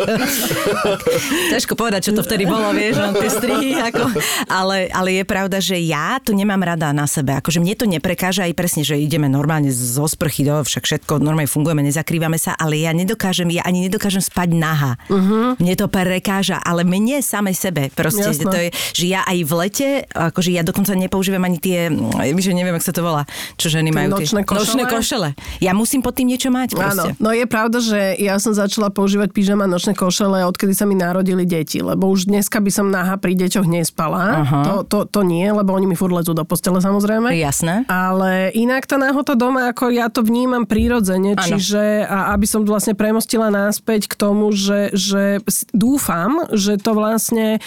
ťažko 1.56 1.72
povedať, 1.78 2.10
čo 2.10 2.12
to 2.12 2.20
vtedy 2.20 2.44
bolo, 2.44 2.76
vieš, 2.76 3.00
no, 3.00 3.16
tie 3.16 3.30
strihy, 3.32 3.80
ako, 3.80 4.04
ale, 4.50 4.92
ale 4.92 5.08
je 5.16 5.24
pravda, 5.24 5.56
že 5.62 5.80
ja 5.80 6.20
to 6.20 6.36
nemám 6.36 6.60
rada 6.60 6.92
na 6.92 7.08
sebe. 7.08 7.32
Akože 7.40 7.62
mne 7.62 7.74
to 7.78 7.86
neprekáža 7.88 8.44
aj 8.44 8.52
presne, 8.52 8.82
že 8.84 9.00
ideme 9.00 9.30
normálne 9.30 9.72
zo 9.72 10.04
sprchy, 10.04 10.44
do, 10.44 10.60
však 10.60 10.84
všetko 10.84 11.22
normálne 11.22 11.48
fungujeme, 11.48 11.80
nezakrývame 11.86 12.36
sa, 12.36 12.52
ale 12.58 12.82
ja 12.82 12.92
nedokážem, 12.92 13.48
ja 13.54 13.64
ani 13.64 13.88
nedokážem 13.88 14.20
spať 14.20 14.48
naha. 14.52 14.92
Uh-huh. 15.06 15.56
Mne 15.56 15.74
to 15.78 15.86
prekáža, 15.86 16.58
ale 16.60 16.82
mne 16.82 17.22
samej 17.22 17.56
sebe. 17.56 17.88
Proste, 17.94 18.34
Jasné. 18.34 18.44
to 18.50 18.58
je, 18.58 18.68
že 18.92 19.04
ja 19.06 19.22
aj 19.22 19.38
v 19.46 19.52
lete, 19.54 19.69
akože 20.10 20.50
ja 20.50 20.66
dokonca 20.66 20.92
nepoužívam 20.98 21.44
ani 21.46 21.58
tie, 21.62 21.86
mm, 21.92 22.40
že 22.40 22.56
neviem, 22.56 22.74
ako 22.74 22.86
sa 22.86 22.94
to 22.96 23.02
volá, 23.04 23.22
čo 23.54 23.70
ženy 23.70 23.92
Tie 23.92 23.96
majú. 23.96 24.08
nočné 24.18 24.40
košele? 24.42 24.64
nočné 24.64 24.82
košele. 24.88 25.28
Ja 25.62 25.72
musím 25.76 26.00
pod 26.02 26.18
tým 26.18 26.32
niečo 26.32 26.50
mať 26.50 26.74
proste. 26.74 27.12
Áno, 27.14 27.20
no 27.20 27.30
je 27.30 27.46
pravda, 27.46 27.78
že 27.78 28.16
ja 28.18 28.40
som 28.40 28.56
začala 28.56 28.90
používať 28.90 29.30
pyžama 29.30 29.68
nočné 29.70 29.94
košele, 29.94 30.42
odkedy 30.48 30.72
sa 30.74 30.88
mi 30.88 30.96
narodili 30.96 31.44
deti, 31.44 31.78
lebo 31.84 32.08
už 32.10 32.26
dneska 32.26 32.58
by 32.58 32.70
som 32.72 32.86
naha 32.88 33.20
pri 33.20 33.36
deťoch 33.36 33.66
nespala. 33.68 34.42
To, 34.66 34.74
to, 34.82 34.98
to 35.06 35.20
nie, 35.22 35.46
lebo 35.46 35.70
oni 35.76 35.86
mi 35.86 35.96
furt 35.98 36.12
lezú 36.12 36.32
do 36.32 36.42
postele 36.42 36.80
samozrejme. 36.80 37.32
Jasné. 37.36 37.84
Ale 37.86 38.50
inak 38.56 38.88
tá 38.88 38.96
náhota 38.96 39.36
doma, 39.36 39.70
ako 39.70 39.92
ja 39.92 40.08
to 40.08 40.24
vnímam 40.24 40.64
prirodzene, 40.64 41.36
Áno. 41.36 41.44
čiže 41.44 42.04
a 42.08 42.32
aby 42.34 42.46
som 42.48 42.64
vlastne 42.64 42.96
premostila 42.96 43.52
náspäť 43.52 44.10
k 44.10 44.14
tomu, 44.18 44.50
že, 44.50 44.90
že 44.96 45.38
dúfam, 45.70 46.48
že 46.54 46.80
to 46.80 46.96
vlastne 46.96 47.62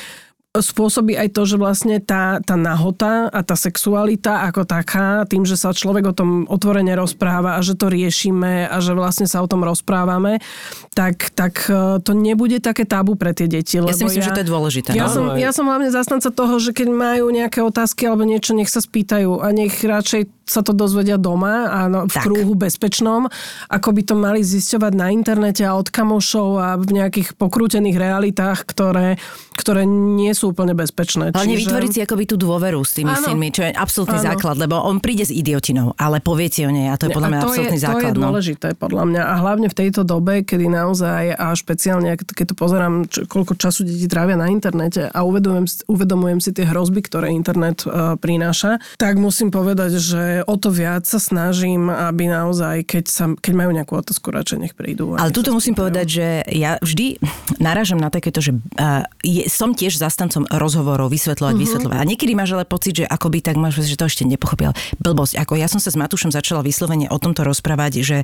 spôsobí 0.54 1.18
aj 1.18 1.34
to, 1.34 1.50
že 1.50 1.58
vlastne 1.58 1.98
tá, 1.98 2.38
tá 2.46 2.54
nahota 2.54 3.26
a 3.26 3.42
tá 3.42 3.58
sexualita 3.58 4.46
ako 4.46 4.70
taká, 4.70 5.26
tým, 5.26 5.50
že 5.50 5.58
sa 5.58 5.74
človek 5.74 6.14
o 6.14 6.14
tom 6.14 6.46
otvorene 6.46 6.94
rozpráva 6.94 7.58
a 7.58 7.66
že 7.66 7.74
to 7.74 7.90
riešime 7.90 8.70
a 8.70 8.78
že 8.78 8.94
vlastne 8.94 9.26
sa 9.26 9.42
o 9.42 9.50
tom 9.50 9.66
rozprávame, 9.66 10.46
tak, 10.94 11.34
tak 11.34 11.66
e, 11.66 11.98
to 12.06 12.14
nebude 12.14 12.62
také 12.62 12.86
tabu 12.86 13.18
pre 13.18 13.34
tie 13.34 13.50
deti. 13.50 13.82
Ja 13.82 13.98
si 13.98 14.06
myslím, 14.06 14.22
že 14.22 14.38
to 14.38 14.46
je 14.46 14.50
dôležité. 14.54 14.90
Ja, 14.94 15.10
no. 15.10 15.14
som, 15.18 15.26
ja 15.42 15.50
som 15.50 15.66
hlavne 15.66 15.90
zastanca 15.90 16.30
toho, 16.30 16.62
že 16.62 16.70
keď 16.70 16.88
majú 16.94 17.34
nejaké 17.34 17.66
otázky 17.66 18.06
alebo 18.06 18.22
niečo, 18.22 18.54
nech 18.54 18.70
sa 18.70 18.78
spýtajú 18.78 19.42
a 19.42 19.50
nech 19.50 19.82
radšej 19.82 20.43
sa 20.44 20.60
to 20.60 20.76
dozvedia 20.76 21.16
doma 21.16 21.72
a 21.72 21.80
no, 21.88 22.06
v 22.06 22.16
Tak. 22.16 22.28
krúhu 22.28 22.54
bezpečnom, 22.54 23.32
ako 23.72 23.90
by 23.96 24.02
to 24.04 24.16
mali 24.20 24.44
zisťovať 24.44 24.94
na 24.94 25.08
internete 25.10 25.64
a 25.64 25.76
od 25.80 25.88
kamošov 25.88 26.50
a 26.60 26.68
v 26.76 27.00
nejakých 27.00 27.40
pokrútených 27.40 27.96
realitách, 27.96 28.68
ktoré, 28.68 29.16
ktoré 29.56 29.88
nie 29.88 30.36
sú 30.36 30.52
úplne 30.52 30.76
bezpečné. 30.76 31.32
Hlavne 31.32 31.56
vytvoriť 31.56 31.92
si 31.96 32.00
akoby 32.04 32.24
tú 32.28 32.36
dôveru 32.36 32.84
s 32.84 32.92
tými 33.00 33.16
synmi, 33.16 33.56
čo 33.56 33.64
je 33.64 33.72
absolútny 33.72 34.20
Áno. 34.20 34.28
základ, 34.36 34.56
lebo 34.60 34.76
on 34.84 35.00
príde 35.00 35.24
s 35.24 35.32
idiotinou, 35.32 35.96
ale 35.96 36.20
povie 36.20 36.52
ti 36.52 36.68
o 36.68 36.72
nej 36.72 36.92
a 36.92 37.00
to 37.00 37.08
je 37.08 37.16
podľa 37.16 37.30
mňa 37.32 37.40
absolútny 37.40 37.80
je, 37.80 37.86
základ. 37.88 38.12
To 38.14 38.20
je 38.20 38.20
no. 38.20 38.28
dôležité 38.28 38.68
podľa 38.76 39.04
mňa 39.08 39.22
a 39.24 39.34
hlavne 39.40 39.68
v 39.72 39.76
tejto 39.80 40.02
dobe, 40.04 40.44
kedy 40.44 40.68
naozaj 40.68 41.40
a 41.40 41.56
špeciálne, 41.56 42.20
keď 42.20 42.46
to 42.52 42.56
pozerám, 42.60 43.08
čo, 43.08 43.24
koľko 43.26 43.56
času 43.56 43.88
deti 43.88 44.12
trávia 44.12 44.36
na 44.36 44.52
internete 44.52 45.08
a 45.08 45.20
uvedomujem, 45.24 45.88
uvedomujem 45.88 46.40
si 46.44 46.52
tie 46.52 46.68
hrozby, 46.68 47.00
ktoré 47.06 47.32
internet 47.32 47.88
uh, 47.88 48.20
prináša, 48.20 48.84
tak 49.00 49.16
musím 49.16 49.54
povedať, 49.54 49.96
že 50.02 50.33
o 50.42 50.56
to 50.58 50.74
viac 50.74 51.06
sa 51.06 51.22
snažím, 51.22 51.88
aby 51.88 52.26
naozaj, 52.26 52.82
keď, 52.90 53.06
sa, 53.06 53.26
keď 53.30 53.54
majú 53.54 53.70
nejakú 53.70 53.94
otázku, 53.94 54.34
radšej 54.34 54.58
nech 54.58 54.74
prídu. 54.74 55.14
Ale 55.14 55.30
tuto 55.30 55.54
musím 55.54 55.78
spýtajú. 55.78 55.82
povedať, 55.86 56.08
že 56.10 56.28
ja 56.50 56.82
vždy 56.82 57.22
narážam 57.62 58.02
na 58.02 58.10
takéto, 58.10 58.42
že 58.42 58.58
uh, 58.58 59.06
je, 59.22 59.46
som 59.46 59.78
tiež 59.78 60.00
zastancom 60.00 60.50
rozhovorov, 60.50 61.14
vysvetľovať, 61.14 61.54
Mhm. 61.54 61.60
uh-huh. 61.60 61.70
vysvetľovať. 61.70 61.98
A 62.02 62.10
niekedy 62.10 62.32
máš 62.34 62.58
ale 62.58 62.66
pocit, 62.66 62.98
že 62.98 63.06
akoby 63.06 63.46
tak 63.46 63.62
máš, 63.62 63.78
že 63.78 63.94
to 63.94 64.10
ešte 64.10 64.26
nepochopil. 64.26 64.74
Blbosť. 64.98 65.38
Ako 65.38 65.54
ja 65.54 65.68
som 65.68 65.78
sa 65.78 65.94
s 65.94 66.00
Matúšom 66.00 66.34
začala 66.34 66.64
vyslovene 66.64 67.12
o 67.12 67.22
tomto 67.22 67.44
rozprávať, 67.44 68.02
že 68.02 68.18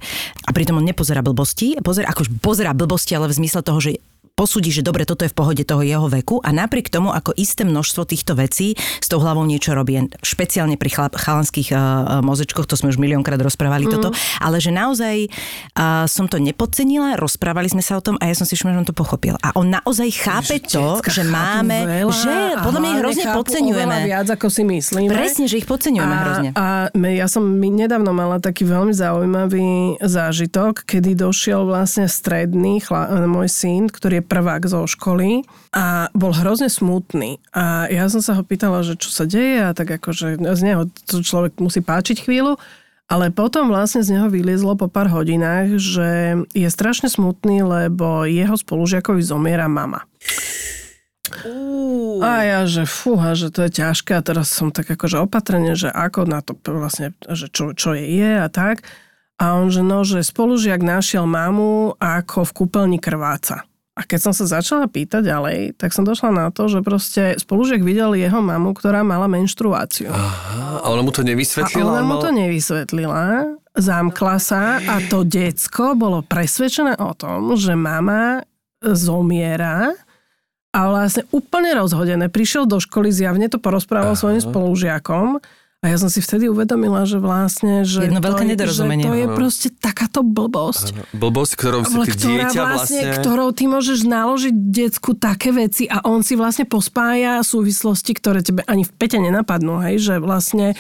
a 0.44 0.50
pritom 0.50 0.80
on 0.80 0.86
nepozerá 0.88 1.20
blbosti, 1.20 1.78
pozera, 1.84 2.10
akož 2.10 2.32
pozerá 2.40 2.74
blbosti, 2.74 3.14
ale 3.14 3.28
v 3.28 3.38
zmysle 3.44 3.62
toho, 3.62 3.78
že 3.78 4.00
posúdi, 4.40 4.72
že 4.72 4.80
dobre, 4.80 5.04
toto 5.04 5.28
je 5.28 5.32
v 5.32 5.36
pohode 5.36 5.64
toho 5.68 5.84
jeho 5.84 6.08
veku 6.08 6.40
a 6.40 6.56
napriek 6.56 6.88
tomu, 6.88 7.12
ako 7.12 7.36
isté 7.36 7.68
množstvo 7.68 8.08
týchto 8.08 8.40
vecí 8.40 8.80
s 8.80 9.12
tou 9.12 9.20
hlavou 9.20 9.44
niečo 9.44 9.76
robí, 9.76 10.00
špeciálne 10.24 10.80
pri 10.80 10.96
chlap, 10.96 11.20
chalanských 11.20 11.76
uh, 11.76 12.24
mozečkoch, 12.24 12.64
to 12.64 12.80
sme 12.80 12.88
už 12.88 13.04
miliónkrát 13.04 13.36
rozprávali 13.36 13.92
mm. 13.92 13.92
toto, 13.92 14.16
ale 14.40 14.64
že 14.64 14.72
naozaj 14.72 15.28
uh, 15.28 16.08
som 16.08 16.32
to 16.32 16.40
nepodcenila, 16.40 17.20
rozprávali 17.20 17.68
sme 17.68 17.84
sa 17.84 18.00
o 18.00 18.02
tom 18.02 18.16
a 18.24 18.32
ja 18.32 18.36
som 18.40 18.48
si 18.48 18.56
všimla, 18.56 18.80
že 18.80 18.80
on 18.80 18.88
to 18.88 18.96
pochopil. 18.96 19.36
A 19.44 19.52
on 19.60 19.76
naozaj 19.76 20.08
chápe 20.16 20.64
to, 20.64 21.04
Decka 21.04 21.12
že 21.12 21.28
máme, 21.28 21.84
veľa 21.84 22.16
že 22.16 22.36
podľa 22.64 22.80
mňa 22.80 22.90
ich 22.90 23.02
hrozne 23.04 23.26
podceňujeme. 23.36 23.96
viac, 24.08 24.28
ako 24.32 24.48
si 24.48 24.64
myslíme. 24.64 25.12
Presne, 25.12 25.52
že 25.52 25.60
ich 25.60 25.68
podceňujeme 25.68 26.16
a, 26.16 26.22
hrozne. 26.24 26.50
A 26.56 26.66
ja 26.96 27.28
som 27.28 27.44
mi 27.44 27.68
nedávno 27.68 28.16
mala 28.16 28.40
taký 28.40 28.64
veľmi 28.64 28.96
zaujímavý 28.96 30.00
zážitok, 30.00 30.88
kedy 30.88 31.20
došiel 31.20 31.68
vlastne 31.68 32.08
stredný 32.08 32.80
chla, 32.80 33.28
môj 33.28 33.52
syn, 33.52 33.92
ktorý 33.92 34.22
je 34.22 34.29
prvák 34.30 34.70
zo 34.70 34.86
školy 34.86 35.42
a 35.74 36.14
bol 36.14 36.30
hrozne 36.30 36.70
smutný. 36.70 37.42
A 37.50 37.90
ja 37.90 38.06
som 38.14 38.22
sa 38.22 38.38
ho 38.38 38.46
pýtala, 38.46 38.86
že 38.86 38.94
čo 38.94 39.10
sa 39.10 39.26
deje 39.26 39.66
a 39.66 39.74
tak 39.74 39.90
akože 39.90 40.38
z 40.38 40.62
neho 40.62 40.86
to 41.10 41.26
človek 41.26 41.58
musí 41.58 41.82
páčiť 41.82 42.22
chvíľu. 42.22 42.62
Ale 43.10 43.34
potom 43.34 43.74
vlastne 43.74 44.06
z 44.06 44.14
neho 44.14 44.30
vyliezlo 44.30 44.78
po 44.78 44.86
pár 44.86 45.10
hodinách, 45.10 45.82
že 45.82 46.38
je 46.54 46.70
strašne 46.70 47.10
smutný, 47.10 47.66
lebo 47.66 48.30
jeho 48.30 48.54
spolužiakovi 48.54 49.26
zomiera 49.26 49.66
mama. 49.66 50.06
A 52.20 52.32
ja, 52.46 52.60
že 52.70 52.86
fúha, 52.86 53.34
že 53.34 53.50
to 53.50 53.66
je 53.66 53.82
ťažké 53.82 54.14
a 54.14 54.26
teraz 54.26 54.54
som 54.54 54.70
tak 54.70 54.90
akože 54.94 55.26
opatrne, 55.26 55.74
že 55.74 55.90
ako 55.90 56.30
na 56.30 56.46
to 56.46 56.54
vlastne, 56.70 57.18
že 57.26 57.50
čo, 57.50 57.74
čo 57.74 57.98
je, 57.98 58.06
je 58.06 58.32
a 58.38 58.46
tak. 58.46 58.86
A 59.40 59.56
on, 59.56 59.72
že 59.72 59.82
no, 59.82 60.04
že 60.04 60.20
spolužiak 60.20 60.84
našiel 60.84 61.24
mamu 61.24 61.96
ako 61.96 62.44
v 62.44 62.56
kúpeľni 62.60 63.00
krváca. 63.00 63.64
A 64.00 64.08
keď 64.08 64.32
som 64.32 64.34
sa 64.34 64.48
začala 64.48 64.88
pýtať 64.88 65.28
ďalej, 65.28 65.76
tak 65.76 65.92
som 65.92 66.08
došla 66.08 66.32
na 66.32 66.48
to, 66.56 66.72
že 66.72 66.80
proste 66.80 67.36
spolužiak 67.36 67.84
videl 67.84 68.16
jeho 68.16 68.40
mamu, 68.40 68.72
ktorá 68.72 69.04
mala 69.04 69.28
menštruáciu. 69.28 70.08
Aha, 70.08 70.80
a 70.80 70.88
ona 70.88 71.04
mu 71.04 71.12
to 71.12 71.20
A 71.20 71.28
nevysvetlila? 71.28 72.00
ona 72.00 72.00
on 72.00 72.08
mu 72.08 72.16
to 72.24 72.32
nevysvetlila 72.32 73.60
zamkla 73.80 74.38
sa 74.42 74.78
a 74.82 75.00
to 75.08 75.24
decko 75.24 75.96
bolo 75.96 76.20
presvedčené 76.26 77.00
o 77.00 77.16
tom, 77.16 77.56
že 77.56 77.74
mama 77.74 78.44
zomiera 78.84 79.96
a 80.70 80.80
vlastne 80.86 81.26
úplne 81.34 81.74
rozhodené. 81.74 82.30
Prišiel 82.30 82.70
do 82.70 82.78
školy, 82.78 83.10
zjavne 83.10 83.50
to 83.50 83.58
porozprával 83.58 84.14
Aha. 84.14 84.20
svojim 84.20 84.42
spolužiakom 84.44 85.42
a 85.80 85.86
ja 85.88 85.96
som 85.96 86.12
si 86.12 86.20
vtedy 86.20 86.52
uvedomila, 86.52 87.08
že 87.08 87.24
vlastne, 87.24 87.88
že, 87.88 88.04
Jedno 88.04 88.20
to, 88.20 88.28
veľké 88.28 88.44
je, 88.44 88.50
nedorozumenie. 88.52 89.08
že 89.08 89.08
to 89.08 89.16
je 89.16 89.28
proste 89.32 89.70
takáto 89.80 90.28
blbosť. 90.28 90.92
Blbosť, 91.16 91.54
ktorou 91.56 91.88
si 91.88 91.96
ty 92.04 92.12
ktorá 92.12 92.28
dieťa 92.28 92.62
vlastne, 92.68 93.02
vlastne... 93.08 93.24
ktorou 93.24 93.50
ty 93.56 93.64
môžeš 93.72 94.00
naložiť 94.04 94.56
decku 94.60 95.16
také 95.16 95.56
veci 95.56 95.88
a 95.88 96.04
on 96.04 96.20
si 96.20 96.36
vlastne 96.36 96.68
pospája 96.68 97.40
súvislosti, 97.48 98.12
ktoré 98.12 98.44
tebe 98.44 98.68
ani 98.68 98.84
v 98.84 98.92
pete 98.92 99.24
nenapadnú, 99.24 99.80
hej, 99.88 100.04
že 100.04 100.16
vlastne 100.20 100.76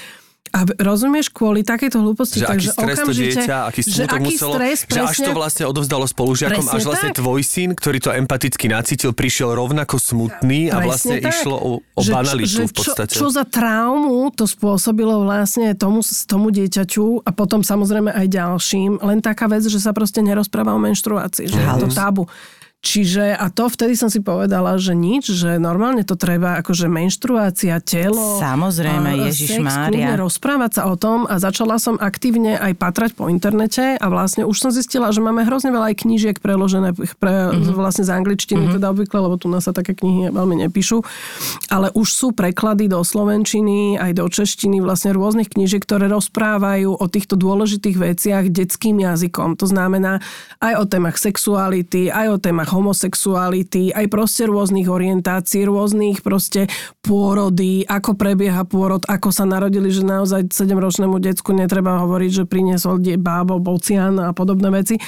a 0.49 0.59
rozumieš, 0.81 1.29
kvôli 1.29 1.61
takejto 1.61 1.97
hlúposti, 2.01 2.41
Že 2.41 2.45
aký 2.45 2.51
takže 2.51 2.69
stres 2.73 2.97
to 2.99 3.11
dieťa, 3.13 3.57
aký 3.69 3.81
že 3.85 3.89
smutok 3.93 4.17
aký 4.17 4.33
muselo, 4.33 4.53
stres, 4.57 4.77
že 4.83 4.99
až 4.99 5.07
presne, 5.09 5.25
to 5.25 5.31
vlastne 5.37 5.65
odovzdalo 5.69 6.05
spolužiakom, 6.09 6.63
Presne 6.65 6.77
až 6.77 6.83
vlastne 6.89 7.11
tak. 7.13 7.19
tvoj 7.21 7.41
syn, 7.45 7.69
ktorý 7.77 7.97
to 8.01 8.09
empaticky 8.13 8.65
nacítil, 8.67 9.11
prišiel 9.13 9.53
rovnako 9.53 9.95
smutný 10.01 10.73
a 10.73 10.81
Presne 10.81 10.87
vlastne 10.89 11.15
tak. 11.21 11.31
išlo 11.31 11.55
o, 11.55 11.71
o 11.81 12.01
Že 12.01 12.11
banalitu 12.11 12.49
že 12.49 12.63
v 12.65 12.73
podstate. 12.73 13.13
Čo, 13.13 13.19
čo 13.23 13.27
za 13.29 13.45
traumu 13.45 14.29
to 14.33 14.45
spôsobilo 14.49 15.23
vlastne 15.23 15.73
tomu, 15.77 16.01
tomu 16.25 16.49
dieťaťu 16.49 17.23
a 17.23 17.29
potom 17.29 17.61
samozrejme 17.61 18.09
aj 18.09 18.27
ďalším. 18.27 18.99
Len 19.05 19.19
taká 19.21 19.45
vec, 19.45 19.63
že 19.65 19.77
sa 19.77 19.93
proste 19.93 20.25
nerozpráva 20.25 20.73
o 20.73 20.79
menštruácii, 20.81 21.45
že 21.45 21.59
je 21.59 21.69
to 21.85 21.87
tabu. 21.93 22.25
Čiže, 22.79 23.35
a 23.35 23.51
to 23.51 23.67
vtedy 23.67 23.99
som 23.99 24.07
si 24.07 24.23
povedala, 24.23 24.79
že 24.79 24.95
nič, 24.95 25.35
že 25.35 25.59
normálne 25.59 26.07
to 26.07 26.15
treba, 26.15 26.63
akože 26.63 26.87
menštruácia, 26.87 27.75
telo. 27.83 28.39
Samozrejme, 28.39 29.27
Ježiš 29.27 29.59
sex, 29.59 29.67
Mária. 29.67 30.15
rozprávať 30.15 30.79
sa 30.79 30.83
o 30.87 30.95
tom 30.95 31.27
a 31.27 31.43
začala 31.43 31.75
som 31.75 31.99
aktívne 31.99 32.55
aj 32.55 32.79
patrať 32.79 33.19
po 33.19 33.27
internete 33.27 33.99
a 33.99 34.05
vlastne 34.07 34.47
už 34.47 34.55
som 34.55 34.71
zistila, 34.71 35.11
že 35.11 35.19
máme 35.19 35.43
hrozne 35.43 35.75
veľa 35.75 35.91
aj 35.91 36.07
knížiek 36.07 36.37
preložené 36.39 36.95
pre, 37.19 37.51
mm-hmm. 37.51 37.75
vlastne 37.75 38.07
z 38.07 38.15
angličtiny, 38.15 38.71
mm-hmm. 38.71 38.75
teda 38.79 38.95
obvykle, 38.95 39.27
lebo 39.27 39.35
tu 39.35 39.51
nás 39.51 39.67
sa 39.67 39.75
také 39.75 39.91
knihy 39.91 40.31
veľmi 40.31 40.63
nepíšu, 40.63 41.03
ale 41.67 41.91
už 41.91 42.07
sú 42.07 42.27
preklady 42.31 42.87
do 42.87 43.03
slovenčiny, 43.03 43.99
aj 43.99 44.15
do 44.15 44.25
češtiny, 44.31 44.79
vlastne 44.79 45.11
rôznych 45.11 45.51
knížiek, 45.51 45.83
ktoré 45.83 46.07
rozprávajú 46.07 46.95
o 46.95 47.05
týchto 47.11 47.35
dôležitých 47.35 47.99
veciach 47.99 48.47
detským 48.47 49.03
jazykom. 49.03 49.59
To 49.59 49.67
znamená 49.67 50.23
aj 50.63 50.73
o 50.79 50.83
témach 50.87 51.19
sexuality, 51.19 52.07
aj 52.07 52.27
o 52.31 52.37
témach 52.39 52.68
homosexuality, 52.69 53.91
aj 53.91 54.05
proste 54.07 54.45
rôznych 54.45 54.85
orientácií, 54.85 55.65
rôznych 55.65 56.21
proste 56.21 56.69
pôrody, 57.01 57.83
ako 57.89 58.13
prebieha 58.13 58.63
pôrod, 58.69 59.01
ako 59.09 59.33
sa 59.33 59.49
narodili, 59.49 59.89
že 59.89 60.05
naozaj 60.05 60.53
7-ročnému 60.53 61.17
decku 61.17 61.51
netreba 61.51 61.99
hovoriť, 62.05 62.31
že 62.31 62.49
priniesol 62.49 63.01
die 63.01 63.17
bábo, 63.17 63.57
bocian 63.57 64.21
a 64.21 64.31
podobné 64.31 64.69
veci. 64.69 65.01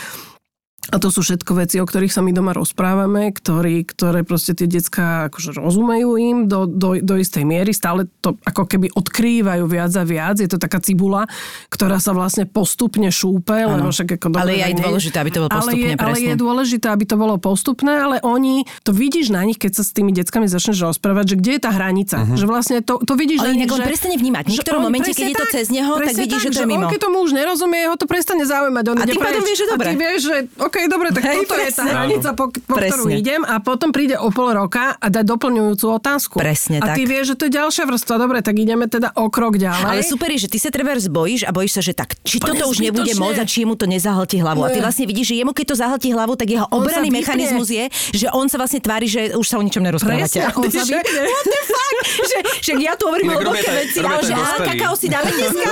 A 0.83 0.97
to 0.97 1.07
sú 1.07 1.21
všetko 1.21 1.53
veci, 1.55 1.77
o 1.77 1.85
ktorých 1.85 2.09
sa 2.09 2.19
my 2.19 2.31
doma 2.31 2.51
rozprávame, 2.51 3.29
ktorý, 3.29 3.85
ktoré 3.85 4.21
proste 4.21 4.51
tie 4.51 4.65
decka 4.65 5.29
akože 5.29 5.53
rozumejú 5.53 6.09
im 6.15 6.37
do, 6.43 6.65
do, 6.65 6.97
do 6.97 7.15
istej 7.15 7.43
miery, 7.43 7.69
stále 7.69 8.09
to 8.17 8.33
ako 8.41 8.65
keby 8.65 8.89
odkrývajú 8.89 9.61
viac 9.63 9.93
a 9.93 10.01
viac, 10.01 10.35
je 10.35 10.47
to 10.47 10.57
taká 10.57 10.79
cibula, 10.79 11.29
ktorá 11.67 11.95
sa 11.95 12.11
vlastne 12.11 12.43
postupne 12.43 13.07
šúpe, 13.07 13.53
ano. 13.53 13.77
lebo 13.77 13.89
však 13.89 14.17
ako 14.17 14.27
Ale 14.31 14.41
dobre, 14.41 14.51
je 14.51 14.63
aj 14.63 14.75
dôležité, 14.75 15.15
aby 15.17 15.29
to 15.29 15.39
bolo 15.39 15.49
postupne, 15.53 15.69
ale 15.69 15.85
je, 15.85 15.93
ale 15.93 16.01
presne. 16.09 16.25
je 16.25 16.35
dôležité, 16.35 16.85
aby 16.87 17.05
to 17.05 17.15
bolo 17.15 17.35
postupné, 17.37 17.93
ale 17.93 18.15
oni, 18.19 18.55
to 18.81 18.91
vidíš 18.91 19.29
na 19.29 19.41
nich, 19.43 19.57
keď 19.57 19.71
sa 19.77 19.83
s 19.85 19.93
tými 19.93 20.09
deckami 20.11 20.49
začneš 20.49 20.81
rozprávať, 20.83 21.25
že 21.27 21.35
kde 21.37 21.51
je 21.55 21.61
tá 21.61 21.71
hranica, 21.71 22.17
Mhm. 22.21 22.35
že 22.35 22.45
vlastne 22.45 22.77
to, 22.79 22.97
to 22.99 23.13
vidíš 23.13 23.39
Ale 23.39 23.53
na 23.53 23.55
nich, 23.55 23.69
on 23.69 23.77
že, 23.77 23.85
prestane 23.85 24.17
vnímať. 24.17 24.43
V 24.43 24.51
niektorom 24.51 24.81
momente, 24.81 25.13
keď 25.13 25.15
presne 25.15 25.29
je 25.29 25.37
to 25.37 25.45
cez 25.53 25.65
neho, 25.69 25.91
tak 25.95 26.15
vidíš, 26.17 26.41
že 26.41 26.51
to 26.51 26.57
je 26.57 26.65
on 26.65 26.71
mimo. 26.73 26.87
keď 26.89 26.99
tomu 26.99 27.17
už 27.21 27.31
nerozumie, 27.31 27.85
ho 27.85 27.95
to 27.95 28.05
prestane 28.05 28.43
zaujímať. 28.43 28.83
On 28.87 28.97
A 28.97 29.05
preč. 29.05 29.39
vieš, 29.39 29.57
že 29.57 29.65
A 29.65 29.71
dobre. 29.71 29.87
ty 29.87 29.95
vieš, 29.95 30.19
že 30.23 30.37
OK, 30.71 30.87
dobre, 30.87 31.11
tak 31.11 31.27
Hej, 31.27 31.43
toto 31.43 31.59
je 31.59 31.67
tá 31.67 31.83
presne. 31.83 31.91
hranica, 31.91 32.29
po, 32.31 32.47
po 32.47 32.75
ktorú 32.79 33.03
Presne. 33.11 33.19
idem 33.19 33.41
a 33.43 33.59
potom 33.59 33.91
príde 33.91 34.15
o 34.15 34.31
pol 34.31 34.55
roka 34.55 34.95
a 34.95 35.05
dá 35.11 35.19
doplňujúcu 35.19 35.85
otázku. 35.99 36.39
Presne 36.39 36.79
a 36.79 36.95
ty 36.95 37.03
tak. 37.03 37.11
vieš, 37.11 37.25
že 37.27 37.35
to 37.35 37.43
je 37.51 37.59
ďalšia 37.59 37.83
vrstva. 37.91 38.15
Dobre, 38.15 38.39
tak 38.39 38.55
ideme 38.55 38.87
teda 38.87 39.11
o 39.19 39.27
krok 39.27 39.59
ďalej. 39.59 39.83
Ale 39.83 40.01
super 40.07 40.31
je, 40.31 40.47
že 40.47 40.49
ty 40.49 40.63
sa 40.63 40.71
treba 40.71 40.95
bojíš 40.95 41.43
a 41.43 41.51
bojíš 41.51 41.71
sa, 41.75 41.81
že 41.83 41.91
tak, 41.91 42.15
či 42.23 42.39
Úplne 42.39 42.55
toto 42.55 42.71
už 42.71 42.77
nebude 42.87 43.11
môcť 43.19 43.39
a 43.43 43.45
či 43.45 43.67
mu 43.67 43.75
to 43.75 43.83
nezahltí 43.83 44.39
hlavu. 44.39 44.63
A 44.63 44.71
ty 44.71 44.79
Nie. 44.79 44.87
vlastne 44.87 45.03
vidíš, 45.03 45.35
že 45.35 45.35
jemu 45.43 45.51
keď 45.51 45.65
to 45.67 45.75
zahltí 45.75 46.09
hlavu, 46.15 46.39
tak 46.39 46.47
jeho 46.47 46.67
obranný 46.71 47.11
mechanizmus 47.11 47.67
je, 47.67 47.91
že 48.15 48.31
on 48.31 48.47
sa 48.47 48.55
vlastne 48.55 48.79
tvári, 48.79 49.11
že 49.11 49.35
už 49.35 49.43
sa 49.43 49.59
o 49.59 49.63
ničom 49.67 49.83
nerozprávate. 49.83 50.39
Presne, 50.39 50.55
on 50.55 50.71
sa 50.71 50.83
Že- 50.87 51.03
vypne. 51.03 51.21
What 51.27 51.45
the 51.51 51.61
fuck? 51.67 51.95
Že, 52.01 52.37
že 52.63 52.71
ja 52.81 52.93
tu 52.95 53.11
hovorím 53.11 53.35
hlboké 53.35 53.69
veci, 53.75 53.99
ale 53.99 54.23
že 54.23 54.33
kakao 54.63 54.95
si 54.95 55.07
dáme 55.11 55.29
dneska. 55.29 55.69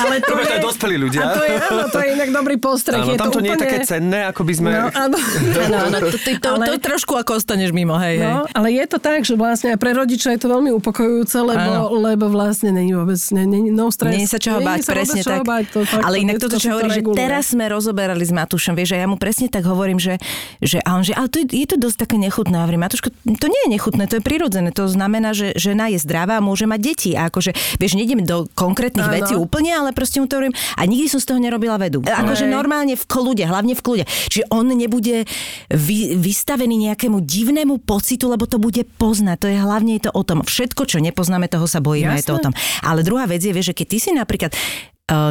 ale 0.00 0.14
to 0.24 0.32
je, 0.40 0.56
dospelí 0.58 0.96
ľudia. 0.96 1.20
A 1.22 1.26
to 1.36 1.42
je, 1.44 1.54
áno, 1.54 1.84
to 1.92 1.98
je 2.00 2.06
inak 2.16 2.28
dobrý 2.32 2.56
postreh. 2.56 2.98
Áno, 3.02 3.14
tam 3.14 3.28
to 3.30 3.40
nie 3.44 3.52
je 3.54 3.60
také 3.60 3.78
cenné, 3.84 4.05
ako 4.12 4.42
by 4.46 4.54
sme... 4.54 4.68
No, 4.70 4.88
áno. 4.92 5.16
Áno, 5.16 5.76
áno, 5.90 5.96
to, 6.06 6.16
to, 6.18 6.30
to, 6.38 6.48
Ale- 6.54 6.66
to, 6.70 6.78
trošku 6.78 7.12
ako 7.18 7.40
ostaneš 7.40 7.74
mimo, 7.74 7.98
hej, 7.98 8.22
hej. 8.22 8.28
No, 8.28 8.46
ale 8.54 8.76
je 8.76 8.84
to 8.86 8.98
tak, 9.02 9.26
že 9.26 9.34
vlastne 9.34 9.74
aj 9.74 9.78
pre 9.80 9.96
rodiča 9.96 10.34
je 10.36 10.40
to 10.44 10.48
veľmi 10.52 10.70
upokojujúce, 10.76 11.36
lebo, 11.42 11.96
lebo 11.98 12.24
vlastne 12.30 12.70
není 12.70 12.94
vôbec, 12.94 13.18
nie, 13.34 13.72
no 13.72 13.90
stres. 13.90 14.14
Nie 14.14 14.28
sa 14.28 14.38
čoho 14.38 14.62
Není 14.62 14.68
báť, 14.68 14.80
presne 14.86 15.20
čoho 15.22 15.42
tak. 15.42 15.48
Báť, 15.48 15.64
to 15.72 15.78
fakt, 15.82 16.04
ale 16.04 16.16
to 16.16 16.22
inak 16.22 16.34
toto, 16.38 16.56
čo 16.60 16.68
hovorí, 16.76 16.90
že 16.92 17.02
teraz 17.16 17.44
sme 17.50 17.64
rozoberali 17.66 18.22
s 18.22 18.32
Matúšom, 18.32 18.74
vieš, 18.76 18.94
a 18.94 19.02
ja 19.02 19.08
mu 19.08 19.16
presne 19.18 19.48
tak 19.50 19.64
hovorím, 19.66 19.98
že, 19.98 20.20
že, 20.60 20.78
a 20.84 20.94
on, 20.94 21.02
že 21.02 21.16
ale 21.16 21.32
to 21.32 21.42
je, 21.42 21.46
je 21.64 21.66
to 21.66 21.76
dosť 21.80 22.06
také 22.06 22.16
nechutné. 22.20 22.56
Hovorím, 22.60 22.84
Matúško, 22.84 23.08
to 23.10 23.46
nie 23.48 23.60
je 23.66 23.68
nechutné, 23.72 24.04
to 24.06 24.18
je 24.18 24.22
prirodzené. 24.22 24.68
To 24.76 24.86
znamená, 24.86 25.32
že 25.32 25.56
žena 25.56 25.88
je 25.88 25.98
zdravá 25.98 26.38
a 26.38 26.42
môže 26.44 26.68
mať 26.68 26.80
deti. 26.82 27.10
A 27.16 27.32
akože, 27.32 27.56
vieš, 27.80 27.96
nejdem 27.96 28.22
do 28.22 28.46
konkrétnych 28.52 29.08
Áno. 29.08 29.16
vecí 29.16 29.34
úplne, 29.34 29.72
ale 29.72 29.90
proste 29.96 30.20
mu 30.20 30.28
to 30.28 30.36
hovorím. 30.36 30.54
A 30.76 30.84
nikdy 30.84 31.08
som 31.08 31.18
z 31.22 31.26
toho 31.32 31.38
nerobila 31.40 31.80
vedu. 31.80 32.04
Akože 32.04 32.44
normálne 32.46 32.94
v 32.94 33.04
kľude, 33.08 33.44
hlavne 33.48 33.74
v 33.74 33.82
kľude. 33.82 33.95
Čiže 34.04 34.52
on 34.52 34.68
nebude 34.68 35.24
vy, 35.72 36.18
vystavený 36.20 36.92
nejakému 36.92 37.24
divnému 37.24 37.86
pocitu, 37.86 38.28
lebo 38.28 38.44
to 38.44 38.60
bude 38.60 38.84
poznať. 39.00 39.36
To 39.40 39.48
je 39.48 39.56
hlavne 39.56 39.96
je 39.96 40.10
to 40.10 40.12
o 40.12 40.22
tom. 40.26 40.44
Všetko, 40.44 40.84
čo 40.84 40.98
nepoznáme, 41.00 41.48
toho 41.48 41.64
sa 41.64 41.80
bojíme, 41.80 42.12
je 42.18 42.26
to 42.26 42.36
o 42.36 42.42
tom. 42.42 42.52
Ale 42.84 43.06
druhá 43.06 43.24
vec 43.24 43.40
je, 43.40 43.54
vieš, 43.54 43.72
že 43.72 43.78
keď 43.78 43.86
ty 43.86 43.98
si 44.02 44.10
napríklad 44.12 44.52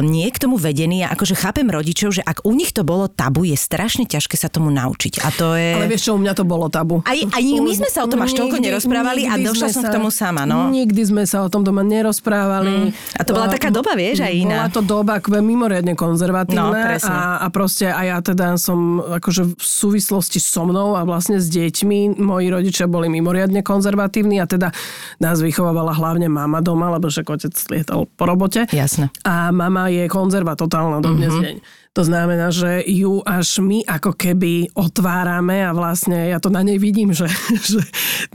nie 0.00 0.24
k 0.32 0.40
tomu 0.40 0.56
vedený 0.56 1.04
a 1.04 1.12
akože 1.12 1.36
chápem 1.36 1.68
rodičov, 1.68 2.08
že 2.08 2.24
ak 2.24 2.48
u 2.48 2.56
nich 2.56 2.72
to 2.72 2.80
bolo 2.80 3.12
tabu, 3.12 3.44
je 3.44 3.52
strašne 3.52 4.08
ťažké 4.08 4.32
sa 4.32 4.48
tomu 4.48 4.72
naučiť. 4.72 5.20
A 5.20 5.28
to 5.28 5.52
je... 5.52 5.76
Ale 5.76 5.84
vieš 5.84 6.08
čo, 6.08 6.16
u 6.16 6.20
mňa 6.20 6.32
to 6.32 6.48
bolo 6.48 6.72
tabu. 6.72 7.04
Aj- 7.04 7.12
aj 7.12 7.42
my 7.60 7.72
sme 7.76 7.88
sa 7.92 8.00
o 8.00 8.08
tom 8.08 8.24
až 8.24 8.32
toľko 8.32 8.56
nerozprávali 8.56 9.28
a 9.28 9.36
došla 9.36 9.68
som 9.68 9.84
k 9.84 9.92
sa- 9.92 9.96
tomu 10.00 10.08
sama, 10.08 10.48
no. 10.48 10.72
Nikdy 10.72 11.02
sme 11.12 11.28
sa 11.28 11.44
o 11.44 11.52
tom 11.52 11.60
doma 11.60 11.84
nerozprávali. 11.84 12.96
A 13.16 13.22
to 13.22 13.36
bola 13.36 13.52
taká 13.52 13.68
doba, 13.68 13.92
vieš, 13.92 14.24
aj 14.24 14.32
iná. 14.32 14.64
Bola 14.64 14.72
to 14.72 14.80
doba 14.80 15.20
mimoriadne 15.20 15.92
konzervatívna 15.92 16.56
No, 16.56 16.72
presne. 16.72 17.12
a, 17.12 17.44
a 17.44 17.46
proste 17.52 17.92
aj 17.92 18.06
ja 18.08 18.18
teda 18.24 18.46
som 18.56 18.96
akože 19.04 19.60
v 19.60 19.60
súvislosti 19.60 20.40
so 20.40 20.64
mnou 20.64 20.96
a 20.96 21.04
vlastne 21.04 21.36
s 21.36 21.52
deťmi, 21.52 22.16
moji 22.16 22.48
rodičia 22.48 22.88
boli 22.88 23.12
mimoriadne 23.12 23.60
konzervatívni 23.60 24.40
a 24.40 24.48
teda 24.48 24.72
nás 25.20 25.44
vychovávala 25.44 25.92
hlavne 25.92 26.32
mama 26.32 26.64
doma, 26.64 26.88
lebo 26.96 27.12
však 27.12 27.28
otec 27.28 27.52
lietal 27.68 28.08
po 28.08 28.24
robote. 28.24 28.64
Jasné. 28.72 29.12
A 29.20 29.52
mama 29.66 29.90
je 29.90 30.06
konzerva 30.06 30.54
totálna 30.54 31.02
do 31.02 31.10
dnes 31.18 31.34
deň. 31.34 31.56
To 31.96 32.04
znamená, 32.04 32.52
že 32.52 32.84
ju 32.84 33.24
až 33.24 33.64
my 33.64 33.80
ako 33.88 34.12
keby 34.12 34.68
otvárame 34.76 35.64
a 35.64 35.72
vlastne 35.72 36.28
ja 36.28 36.36
to 36.36 36.52
na 36.52 36.60
nej 36.60 36.76
vidím, 36.76 37.16
že, 37.16 37.24
že 37.72 37.80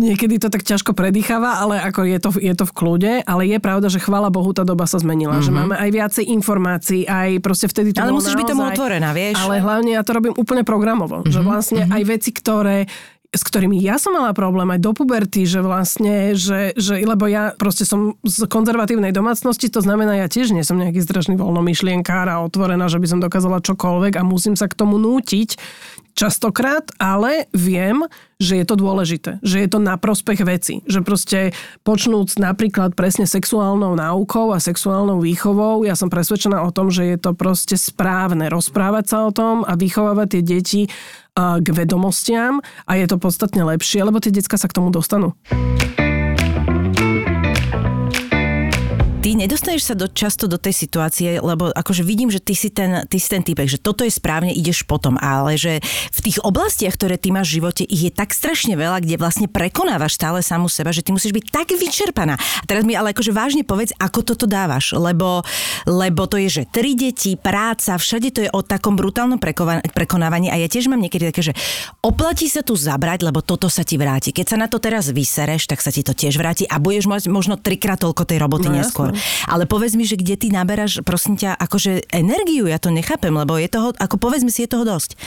niekedy 0.02 0.42
to 0.42 0.50
tak 0.50 0.66
ťažko 0.66 0.98
predýcháva, 0.98 1.62
ale 1.62 1.78
ako 1.78 2.02
je 2.10 2.18
to, 2.18 2.30
je 2.42 2.54
to 2.58 2.66
v 2.66 2.74
kľude, 2.74 3.14
ale 3.22 3.46
je 3.46 3.62
pravda, 3.62 3.88
že 3.94 4.02
chvála 4.02 4.34
Bohu 4.34 4.50
tá 4.50 4.66
doba 4.66 4.90
sa 4.90 4.98
zmenila, 4.98 5.40
že 5.46 5.54
máme 5.54 5.78
aj 5.78 5.90
viacej 5.94 6.26
informácií, 6.34 7.06
aj 7.06 7.38
proste 7.46 7.70
vtedy 7.70 7.94
to 7.94 8.02
Ale 8.02 8.18
musíš 8.18 8.34
byť 8.34 8.50
tomu 8.50 8.66
naozaj- 8.66 8.76
otvorená, 8.82 9.10
vieš. 9.14 9.38
Ale 9.38 9.62
hlavne 9.62 9.94
ja 9.94 10.02
to 10.02 10.12
robím 10.18 10.34
úplne 10.34 10.66
programovo, 10.66 11.22
že 11.30 11.40
vlastne 11.46 11.86
aj 11.86 12.02
veci, 12.04 12.34
ktoré 12.34 12.90
s 13.32 13.48
ktorými 13.48 13.80
ja 13.80 13.96
som 13.96 14.12
mala 14.12 14.36
problém 14.36 14.68
aj 14.76 14.80
do 14.84 14.92
puberty, 14.92 15.48
že 15.48 15.64
vlastne, 15.64 16.36
že, 16.36 16.76
že 16.76 17.00
lebo 17.00 17.32
ja 17.32 17.56
proste 17.56 17.88
som 17.88 18.20
z 18.28 18.44
konzervatívnej 18.44 19.16
domácnosti, 19.16 19.72
to 19.72 19.80
znamená, 19.80 20.20
ja 20.20 20.28
tiež 20.28 20.52
nie 20.52 20.68
som 20.68 20.76
nejaký 20.76 21.00
strašný 21.00 21.40
voľnomyšlienkár 21.40 22.28
a 22.28 22.44
otvorená, 22.44 22.92
že 22.92 23.00
by 23.00 23.08
som 23.08 23.24
dokázala 23.24 23.64
čokoľvek 23.64 24.20
a 24.20 24.28
musím 24.28 24.60
sa 24.60 24.68
k 24.68 24.76
tomu 24.76 25.00
nútiť 25.00 25.56
častokrát, 26.14 26.88
ale 27.00 27.48
viem, 27.56 28.04
že 28.42 28.58
je 28.58 28.66
to 28.66 28.76
dôležité, 28.76 29.38
že 29.46 29.62
je 29.62 29.70
to 29.70 29.78
na 29.78 29.96
prospech 29.96 30.42
veci, 30.44 30.82
že 30.90 31.06
proste 31.06 31.54
počnúc 31.86 32.42
napríklad 32.42 32.98
presne 32.98 33.30
sexuálnou 33.30 33.94
náukou 33.94 34.50
a 34.52 34.58
sexuálnou 34.58 35.22
výchovou, 35.22 35.86
ja 35.86 35.94
som 35.94 36.10
presvedčená 36.10 36.66
o 36.66 36.74
tom, 36.74 36.90
že 36.90 37.06
je 37.06 37.18
to 37.22 37.38
proste 37.38 37.78
správne 37.78 38.50
rozprávať 38.50 39.06
sa 39.06 39.18
o 39.30 39.32
tom 39.32 39.62
a 39.62 39.78
vychovávať 39.78 40.28
tie 40.38 40.42
deti 40.42 40.82
k 41.38 41.68
vedomostiam 41.72 42.60
a 42.90 42.92
je 43.00 43.06
to 43.08 43.16
podstatne 43.16 43.64
lepšie, 43.64 44.04
lebo 44.04 44.20
tie 44.20 44.36
decka 44.36 44.60
sa 44.60 44.68
k 44.68 44.76
tomu 44.76 44.92
dostanú. 44.92 45.32
Nedostaneš 49.42 49.90
sa 49.90 49.96
do, 49.98 50.06
často 50.06 50.46
do 50.46 50.62
tej 50.62 50.86
situácie, 50.86 51.42
lebo 51.42 51.74
akože 51.74 52.06
vidím, 52.06 52.30
že 52.30 52.38
ty 52.38 52.54
si 52.54 52.70
ten, 52.70 53.10
ty 53.10 53.18
si 53.18 53.28
ten 53.28 53.42
typek, 53.42 53.66
že 53.66 53.82
toto 53.82 54.06
je 54.06 54.14
správne, 54.14 54.54
ideš 54.54 54.86
potom, 54.86 55.18
ale 55.18 55.58
že 55.58 55.82
v 56.14 56.20
tých 56.22 56.38
oblastiach, 56.46 56.94
ktoré 56.94 57.18
ty 57.18 57.34
máš 57.34 57.50
v 57.54 57.62
živote, 57.62 57.84
ich 57.90 58.10
je 58.10 58.12
tak 58.14 58.38
strašne 58.38 58.78
veľa, 58.78 59.02
kde 59.02 59.18
vlastne 59.18 59.48
prekonávaš 59.50 60.18
stále 60.22 60.46
samu 60.46 60.70
seba, 60.70 60.94
že 60.94 61.02
ty 61.02 61.10
musíš 61.10 61.34
byť 61.34 61.46
tak 61.50 61.74
vyčerpaná. 61.74 62.38
A 62.38 62.64
teraz 62.70 62.86
mi 62.86 62.94
ale 62.94 63.18
akože 63.18 63.34
vážne 63.34 63.66
povedz, 63.66 63.96
ako 63.98 64.22
toto 64.22 64.46
dávaš, 64.46 64.94
lebo, 64.94 65.42
lebo 65.90 66.30
to 66.30 66.38
je, 66.38 66.62
že 66.62 66.64
tri 66.70 66.94
deti, 66.94 67.34
práca, 67.40 67.98
všade 67.98 68.30
to 68.30 68.40
je 68.46 68.50
o 68.54 68.62
takom 68.62 68.94
brutálnom 68.94 69.42
prekova- 69.42 69.82
prekonávaní 69.96 70.54
a 70.54 70.60
ja 70.62 70.70
tiež 70.70 70.92
mám 70.92 71.02
niekedy 71.02 71.34
také, 71.34 71.52
že 71.52 71.54
oplatí 72.06 72.46
sa 72.46 72.62
tu 72.62 72.78
zabrať, 72.78 73.26
lebo 73.26 73.42
toto 73.42 73.72
sa 73.72 73.82
ti 73.82 73.98
vráti. 73.98 74.36
Keď 74.36 74.46
sa 74.46 74.58
na 74.60 74.68
to 74.70 74.78
teraz 74.78 75.10
vysereš, 75.10 75.66
tak 75.66 75.82
sa 75.82 75.90
ti 75.90 76.06
to 76.06 76.14
tiež 76.14 76.38
vráti 76.38 76.68
a 76.68 76.78
budeš 76.78 77.08
mať 77.08 77.22
možno 77.32 77.56
trikrát 77.58 78.02
toľko 78.02 78.24
tej 78.28 78.38
roboty 78.42 78.68
No, 78.72 78.78
neskôr. 78.78 79.12
Ale 79.48 79.66
povedz 79.66 79.96
mi, 79.96 80.06
že 80.06 80.20
kde 80.20 80.36
ty 80.38 80.48
naberáš, 80.50 81.02
prosím 81.02 81.38
ťa, 81.40 81.58
akože 81.58 82.12
energiu, 82.12 82.68
ja 82.68 82.78
to 82.78 82.94
nechápem, 82.94 83.34
lebo 83.34 83.58
je 83.58 83.70
toho, 83.72 83.96
ako 83.96 84.16
povedz 84.20 84.44
mi 84.46 84.52
si, 84.54 84.64
je 84.66 84.72
toho 84.72 84.86
dosť. 84.86 85.18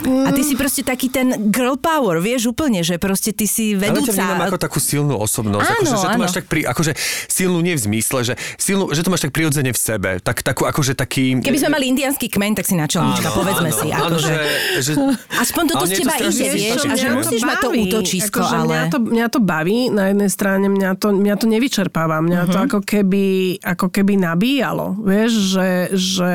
A 0.00 0.30
ty 0.30 0.40
si 0.40 0.54
proste 0.54 0.80
taký 0.80 1.08
ten 1.08 1.26
girl 1.48 1.74
power, 1.74 2.18
vieš 2.18 2.48
úplne, 2.48 2.80
že 2.80 2.96
proste 2.96 3.30
ty 3.30 3.44
si 3.44 3.72
Ale 3.72 3.82
ťa 3.90 3.92
vedúca. 3.98 4.12
vnímam 4.14 4.42
ako 4.44 4.56
takú 4.56 4.78
silnú 4.78 5.14
osobnosť. 5.16 5.66
Áno, 5.66 5.74
akože, 5.74 5.90
že 5.92 6.04
to 6.04 6.08
áno. 6.08 6.20
máš 6.20 6.32
tak 6.32 6.46
pri, 6.46 6.60
akože 6.64 6.92
silnú 7.26 7.58
nie 7.58 7.74
v 7.74 7.82
zmysle, 7.82 8.18
že, 8.22 8.34
silnú, 8.54 8.88
že 8.88 9.00
to 9.00 9.08
máš 9.08 9.22
tak 9.22 9.32
prirodzene 9.32 9.68
v 9.68 9.76
sebe. 9.76 10.10
Tak, 10.18 10.40
takú 10.40 10.64
akože 10.64 10.94
taký... 10.94 11.38
Keby 11.38 11.58
sme 11.58 11.70
mali 11.72 11.84
indianský 11.88 12.26
kmeň, 12.28 12.52
tak 12.54 12.64
si 12.64 12.74
načelníčka, 12.74 13.28
povedzme 13.28 13.70
si. 13.70 13.88
áno, 13.88 14.14
Akože. 14.14 14.34
že, 14.78 14.80
že, 14.80 14.92
Aspoň 15.34 15.62
toto 15.68 15.84
z 15.84 15.90
teba 15.98 16.14
ide, 16.16 16.46
vieš, 16.48 16.80
a 16.80 16.94
že 16.94 17.08
musíš 17.10 17.42
mať 17.42 17.56
to 17.58 17.68
útočisko, 17.72 18.38
akože 18.38 18.54
ale... 18.56 18.70
Mňa 18.70 18.84
to, 18.88 18.98
mňa 19.00 19.26
to 19.28 19.38
baví, 19.40 19.78
na 19.88 20.04
jednej 20.08 20.30
strane 20.30 20.66
mňa 20.68 20.90
to, 20.94 21.08
mňa 21.10 21.34
to 21.34 21.46
nevyčerpáva, 21.48 22.20
mňa 22.20 22.40
Mhm. 22.40 22.48
to 22.48 22.58
ako 22.60 22.78
keby, 22.80 23.26
ako 23.58 23.86
keby 23.88 24.14
nabíjalo, 24.14 24.94
vieš, 24.96 25.32
že, 25.52 25.68
že 25.92 26.32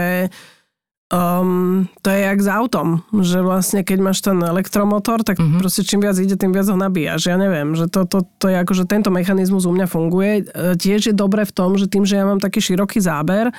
um, 1.13 1.85
to 2.01 2.09
je 2.09 2.19
jak 2.19 2.39
s 2.41 2.49
autom, 2.49 2.87
že 3.13 3.37
vlastne 3.39 3.85
keď 3.85 3.97
máš 4.01 4.19
ten 4.19 4.41
elektromotor, 4.41 5.21
tak 5.21 5.37
Mhm. 5.37 5.61
proste 5.61 5.85
čím 5.85 6.01
viac 6.01 6.17
ide, 6.17 6.33
tým 6.33 6.49
viac 6.49 6.65
ho 6.65 6.75
nabíjaš. 6.75 7.29
Ja 7.29 7.37
neviem, 7.37 7.77
že 7.77 7.85
to, 7.85 8.09
to, 8.09 8.25
to 8.41 8.49
je 8.49 8.57
ako, 8.57 8.73
že 8.73 8.89
tento 8.89 9.13
mechanizmus 9.13 9.63
u 9.63 9.71
mňa 9.71 9.85
funguje. 9.85 10.31
E, 10.41 10.73
Tiež 10.73 11.13
je 11.13 11.15
dobre 11.15 11.45
v 11.45 11.53
tom, 11.53 11.77
že 11.77 11.85
tým, 11.85 12.01
že 12.03 12.17
ja 12.17 12.25
mám 12.25 12.41
taký 12.41 12.57
široký 12.59 12.97
záber, 12.97 13.53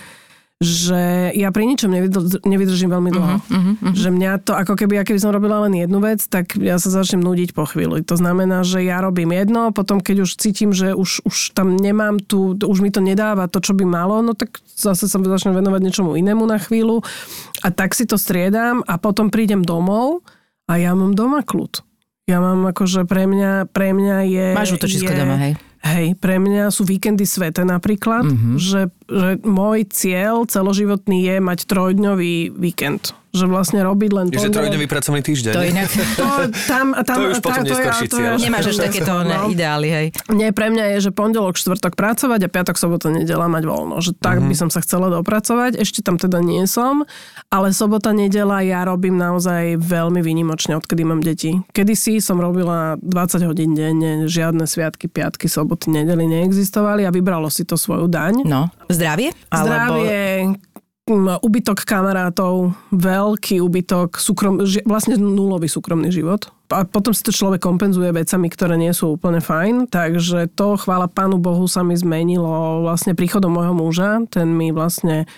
že 0.63 1.35
ja 1.35 1.51
pri 1.51 1.67
ničom 1.67 1.91
nevydr- 1.91 2.41
nevydržím 2.47 2.89
veľmi 2.89 3.11
dlho. 3.11 3.35
Mhm, 3.51 3.73
Že 3.93 4.09
mňa 4.15 4.31
to, 4.47 4.55
ako 4.55 4.79
keby, 4.79 4.97
ja 4.97 5.05
keby 5.05 5.19
som 5.21 5.35
robila 5.35 5.67
len 5.67 5.75
jednu 5.77 5.99
vec, 5.99 6.23
tak 6.25 6.55
ja 6.57 6.79
sa 6.79 6.89
začnem 6.89 7.21
nudiť 7.21 7.53
po 7.53 7.67
chvíli. 7.67 8.01
To 8.07 8.15
znamená, 8.15 8.63
že 8.63 8.81
ja 8.81 9.03
robím 9.03 9.35
jedno, 9.35 9.75
potom 9.75 9.99
keď 9.99 10.25
už 10.25 10.31
cítim, 10.39 10.71
že 10.71 10.95
už, 10.95 11.27
už 11.27 11.37
tam 11.53 11.75
nemám 11.75 12.23
tu, 12.23 12.55
už 12.55 12.79
mi 12.81 12.89
to 12.95 13.03
nedáva 13.03 13.51
to, 13.51 13.59
čo 13.61 13.75
by 13.75 13.85
malo, 13.85 14.23
no 14.23 14.33
tak 14.33 14.63
zase 14.73 15.11
sa 15.11 15.19
začnem 15.21 15.59
venovať 15.59 15.81
niečomu 15.85 16.17
inému 16.17 16.47
na 16.47 16.57
chvíľu 16.63 17.03
a 17.61 17.69
tak 17.75 17.93
si 17.93 18.07
to 18.09 18.15
striedam 18.17 18.81
a 18.87 18.95
potom 18.97 19.29
prídem 19.29 19.61
domov 19.61 20.23
a 20.71 20.81
ja 20.81 20.95
mám 20.97 21.13
doma 21.13 21.45
kľud. 21.45 21.83
Ja 22.25 22.41
mám 22.41 22.65
akože 22.73 23.05
pre 23.05 23.29
mňa, 23.29 23.69
pre 23.69 23.93
mňa 23.93 24.17
je... 24.25 24.47
Máš 24.57 24.81
útočisko 24.81 25.13
je, 25.13 25.19
doma, 25.19 25.37
hej? 25.37 25.53
Hej, 25.85 26.17
pre 26.17 26.41
mňa 26.41 26.73
sú 26.73 26.83
víkendy 26.83 27.29
svete 27.29 27.61
napríklad, 27.61 28.25
Mhm. 28.25 28.33
mm-hmm. 28.33 28.57
že, 28.57 28.83
že 29.05 29.31
môj 29.45 29.85
cieľ 29.93 30.49
celoživotný 30.49 31.29
je 31.29 31.37
mať 31.39 31.59
trojdňový 31.69 32.57
víkend. 32.57 33.13
Že 33.35 33.45
vlastne 33.47 33.81
robiť 33.81 34.11
len 34.11 34.27
že 34.27 34.39
pondelok- 34.39 34.55
trojdňový 34.55 34.87
pracovný 34.87 35.21
týždeň. 35.21 35.53
To 35.53 35.63
inak... 35.65 35.89
To, 35.91 36.27
tam, 36.65 36.87
tam, 36.97 37.17
To 37.17 37.21
je 37.21 37.29
už 37.29 37.37
tá- 37.37 37.45
potom 37.45 37.63
to 37.63 37.75
to 37.75 38.17
cieľ. 38.17 38.33
až- 38.33 38.43
Nemáš 38.43 38.65
až 38.69 38.77
takéto 38.87 39.13
No. 39.17 39.51
ideály, 39.51 39.89
hej. 39.89 40.07
Nie, 40.29 40.49
pre 40.49 40.69
mňa 40.69 40.95
je, 40.95 40.99
že 41.01 41.11
pondelok, 41.11 41.55
štvrtok 41.55 41.93
pracovať 41.93 42.41
a 42.41 42.49
piatok, 42.49 42.77
sobota, 42.77 43.09
nedela 43.09 43.45
mať 43.47 43.65
voľno. 43.65 43.99
Že 43.99 44.15
tak 44.17 44.39
Mhm. 44.39 44.47
by 44.47 44.55
som 44.55 44.69
sa 44.69 44.79
chcela 44.79 45.11
dopracovať. 45.11 45.75
Ešte 45.77 46.01
tam 46.01 46.15
teda 46.15 46.39
nie 46.39 46.63
som, 46.65 47.03
ale 47.49 47.71
sobota, 47.71 48.11
nedela 48.11 48.61
ja 48.61 48.83
robím 48.83 49.15
naozaj 49.15 49.77
veľmi 49.77 50.21
výnimočne, 50.21 50.75
odkedy 50.75 51.03
mám 51.03 51.19
deti. 51.19 51.59
Kedysi 51.69 52.19
som 52.19 52.39
robila 52.39 52.95
20 52.99 53.43
hodín 53.43 53.73
denne, 53.73 54.25
žiadne 54.25 54.63
sviatky, 54.65 55.07
piatky, 55.07 55.47
soboty, 55.47 55.91
nedely 55.91 56.25
neexistovali 56.25 57.03
a 57.03 57.11
vybralo 57.11 57.49
si 57.49 57.63
to 57.63 57.75
svoju 57.75 58.07
daň. 58.07 58.45
No, 58.45 58.71
zdravie? 58.87 59.35
Zdravie, 59.49 60.21
m, 60.45 60.57
ubytok 61.05 61.85
kamarátov, 61.85 62.73
veľký 62.89 63.61
ubytok, 63.61 64.17
súkrom, 64.17 64.65
vlastne 64.89 65.21
nulový 65.21 65.69
súkromný 65.69 66.09
život. 66.09 66.49
A 66.73 66.89
potom 66.89 67.13
si 67.13 67.21
to 67.21 67.29
človek 67.29 67.61
kompenzuje 67.61 68.09
vecami, 68.09 68.49
ktoré 68.49 68.81
nie 68.81 68.89
sú 68.97 69.13
úplne 69.13 69.45
fajn, 69.45 69.93
takže 69.93 70.49
to, 70.57 70.81
chvála 70.81 71.13
Pánu 71.13 71.37
Bohu, 71.37 71.69
sa 71.69 71.85
mi 71.85 71.93
zmenilo 71.93 72.81
vlastne 72.81 73.13
príchodom 73.13 73.53
môjho 73.53 73.77
muža. 73.77 74.25
Ten 74.33 74.49
mi 74.57 74.73
vlastne 74.73 75.29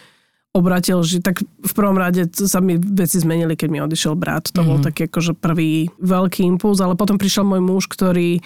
obratil, 0.54 1.02
že 1.02 1.18
tak 1.18 1.42
v 1.42 1.72
prvom 1.74 1.98
rade 1.98 2.30
sa 2.30 2.62
mi 2.62 2.78
veci 2.78 3.18
zmenili, 3.18 3.58
keď 3.58 3.68
mi 3.68 3.82
odišiel 3.82 4.14
brat. 4.14 4.54
To 4.54 4.62
mm-hmm. 4.62 4.70
bol 4.70 4.78
taký 4.80 5.10
akože 5.10 5.34
prvý 5.34 5.90
veľký 5.98 6.46
impuls, 6.46 6.78
ale 6.78 6.94
potom 6.94 7.18
prišiel 7.18 7.42
môj 7.42 7.60
muž, 7.60 7.84
ktorý 7.90 8.38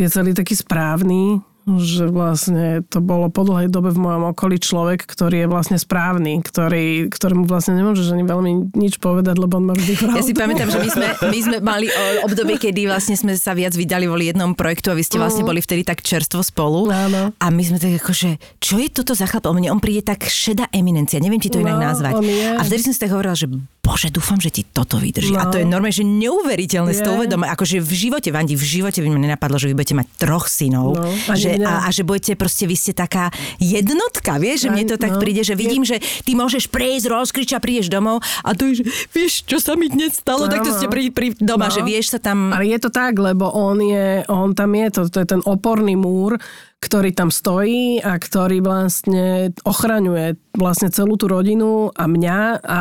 je 0.00 0.08
celý 0.08 0.32
taký 0.32 0.56
správny, 0.56 1.44
že 1.76 2.08
vlastne 2.08 2.80
to 2.82 2.98
bolo 2.98 3.28
po 3.28 3.44
dlhej 3.44 3.68
dobe 3.68 3.90
v 3.90 4.00
mojom 4.00 4.32
okolí 4.32 4.56
človek, 4.56 5.04
ktorý 5.04 5.44
je 5.44 5.48
vlastne 5.48 5.76
správny, 5.76 6.40
ktorý, 6.40 6.86
ktorému 7.08 7.44
vlastne 7.44 7.76
nemôžeš 7.76 8.10
ani 8.10 8.24
veľmi 8.24 8.50
nič 8.72 8.96
povedať, 8.96 9.36
lebo 9.36 9.56
on 9.56 9.68
má 9.68 9.74
vždy 9.74 9.92
pravdu. 9.94 10.16
Ja 10.16 10.24
si 10.24 10.32
pamätám, 10.32 10.68
že 10.68 10.78
my 10.78 10.88
sme, 10.88 11.06
my 11.26 11.38
sme 11.38 11.56
mali 11.58 11.86
obdobie, 12.22 12.56
kedy 12.56 12.86
vlastne 12.86 13.14
sme 13.14 13.34
sa 13.34 13.52
viac 13.52 13.72
vydali 13.72 14.06
voli 14.06 14.28
jednom 14.28 14.52
projektu 14.52 14.88
a 14.88 14.96
vy 14.96 15.02
ste 15.02 15.18
vlastne 15.18 15.42
boli 15.42 15.58
vtedy 15.58 15.82
tak 15.82 16.00
čerstvo 16.00 16.40
spolu. 16.40 16.88
Áno. 16.88 17.34
A 17.34 17.46
my 17.48 17.62
sme 17.62 17.76
tak 17.76 17.92
akože, 17.94 18.38
čo 18.56 18.78
je 18.78 18.88
toto 18.88 19.12
za 19.12 19.26
chlap? 19.26 19.44
O 19.44 19.52
mne 19.52 19.68
on 19.68 19.78
príde 19.78 20.00
tak 20.00 20.24
šedá 20.24 20.70
eminencia, 20.70 21.18
neviem 21.18 21.36
ti 21.36 21.48
to 21.48 21.58
inak 21.58 21.74
No, 21.74 21.84
nazvať. 21.84 22.14
on 22.14 22.24
je. 22.24 22.46
A 22.54 22.62
vtedy 22.62 22.80
som 22.80 22.92
si 22.92 23.00
tak 23.00 23.10
hovorila, 23.10 23.34
že 23.34 23.50
bože, 23.88 24.08
dúfam, 24.08 24.36
že 24.36 24.50
ti 24.50 24.62
toto 24.62 24.96
vydrží. 24.96 25.32
A 25.32 25.48
No. 25.48 25.50
to 25.50 25.56
je 25.56 25.66
normálne, 25.66 25.90
že 25.90 26.04
neuveriteľné 26.04 26.92
si 26.92 27.00
to 27.00 27.10
Je. 27.10 27.16
uvedom. 27.16 27.40
Akože 27.42 27.80
v 27.80 27.88
živote, 27.90 28.28
Vandi, 28.28 28.52
v 28.52 28.60
živote 28.60 29.00
by 29.00 29.08
mi 29.08 29.18
nenapadlo, 29.18 29.56
že 29.56 29.66
vy 29.66 29.74
budete 29.74 29.96
mať 29.96 30.06
troch 30.18 30.44
synov. 30.46 30.94
No, 30.94 31.08
že, 31.32 31.56
a, 31.58 31.82
a, 31.82 31.88
že 31.88 32.02
budete 32.02 32.36
proste, 32.36 32.64
vy 32.64 32.74
ste 32.74 32.92
taká 32.92 33.32
jednotka, 33.58 34.36
vieš, 34.36 34.64
že 34.64 34.70
mne 34.70 34.84
to 34.86 34.96
tak 34.96 35.16
no. 35.16 35.18
príde, 35.18 35.40
že 35.40 35.54
vidím, 35.54 35.82
že 35.82 35.96
ty 36.20 36.32
môžeš 36.32 36.68
prejsť, 36.68 37.06
rozkričať 37.06 37.56
a 37.56 37.62
prídeš 37.62 37.88
domov 37.88 38.20
a 38.40 38.52
to 38.52 38.68
je, 38.68 38.80
že 38.80 38.84
vieš, 39.10 39.32
čo 39.42 39.56
sa 39.56 39.72
mi 39.72 39.86
dnes 39.86 40.12
stalo, 40.14 40.44
tak 40.46 40.60
to 40.60 40.70
ste 40.70 40.86
pri, 40.86 41.08
pri 41.08 41.32
doma, 41.34 41.66
No. 41.66 41.72
že 41.72 41.80
vieš 41.80 42.10
sa 42.10 42.18
tam... 42.18 42.50
Ale 42.50 42.66
je 42.66 42.78
to 42.78 42.88
tak, 42.88 43.14
lebo 43.14 43.48
on, 43.48 43.78
je, 43.78 44.20
on 44.26 44.52
tam 44.52 44.72
je, 44.72 44.86
to, 44.90 45.00
to 45.06 45.18
je 45.18 45.28
ten 45.28 45.40
oporný 45.42 45.94
múr, 45.94 46.36
ktorý 46.78 47.10
tam 47.10 47.28
stojí 47.28 47.98
a 47.98 48.14
ktorý 48.14 48.60
vlastne 48.60 49.50
ochraňuje 49.62 50.38
vlastne 50.54 50.88
celú 50.88 51.14
tú 51.14 51.26
rodinu 51.26 51.90
a 51.90 52.04
mňa 52.04 52.38
a 52.60 52.80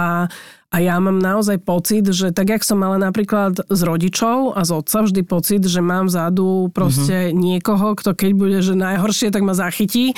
a 0.67 0.83
ja 0.83 0.99
mám 0.99 1.15
naozaj 1.15 1.63
pocit, 1.63 2.03
že 2.11 2.35
tak, 2.35 2.51
jak 2.51 2.63
som 2.63 2.83
mala 2.83 2.99
napríklad 2.99 3.63
z 3.71 3.81
rodičov 3.87 4.51
a 4.51 4.67
z 4.67 4.71
otca 4.75 4.99
vždy 5.07 5.21
pocit, 5.23 5.63
že 5.63 5.79
mám 5.79 6.11
vzadu 6.11 6.67
proste 6.75 7.31
mm-hmm. 7.31 7.39
niekoho, 7.39 7.95
kto 7.95 8.11
keď 8.11 8.31
bude, 8.35 8.59
že 8.59 8.75
najhoršie, 8.75 9.31
tak 9.31 9.47
ma 9.47 9.55
zachytí. 9.55 10.11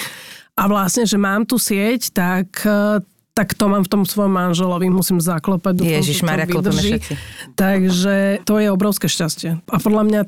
A 0.57 0.65
vlastne, 0.65 1.05
že 1.05 1.21
mám 1.21 1.45
tu 1.45 1.61
sieť, 1.61 2.09
tak 2.11 2.49
eh, 2.65 2.99
tak 3.37 3.55
to 3.55 3.71
mám 3.71 3.87
v 3.87 3.91
tom 3.93 4.03
svojom 4.03 4.35
manželovi, 4.35 4.91
musím 4.91 5.23
zaklopať. 5.23 5.79
to 5.79 5.87
Ježišmarja, 5.87 6.43
klopeme. 6.51 6.99
Takže 7.55 8.43
to 8.43 8.59
je 8.59 8.67
obrovské 8.67 9.07
šťastie. 9.07 9.63
A 9.63 9.77
podľa 9.79 10.03
mňa 10.03 10.21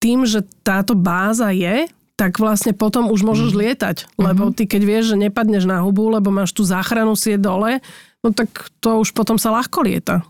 tým, 0.00 0.24
že 0.24 0.40
táto 0.64 0.96
báza 0.96 1.52
je, 1.52 1.84
tak 2.16 2.40
vlastne 2.40 2.72
potom 2.72 3.12
už 3.12 3.20
môžeš 3.28 3.52
Mhm. 3.52 3.58
lietať. 3.60 3.96
Lebo 4.16 4.48
ty 4.56 4.64
keď 4.64 4.82
vieš, 4.88 5.04
že 5.12 5.28
nepadneš 5.28 5.68
na 5.68 5.84
hubu, 5.84 6.08
lebo 6.08 6.32
máš 6.32 6.56
tú 6.56 6.64
záchranu 6.64 7.12
sieť 7.12 7.44
dole, 7.44 7.84
no 8.24 8.32
tak 8.32 8.70
to 8.80 9.02
už 9.02 9.12
potom 9.12 9.36
sa 9.36 9.52
ľahko 9.52 9.82
lieta. 9.84 10.22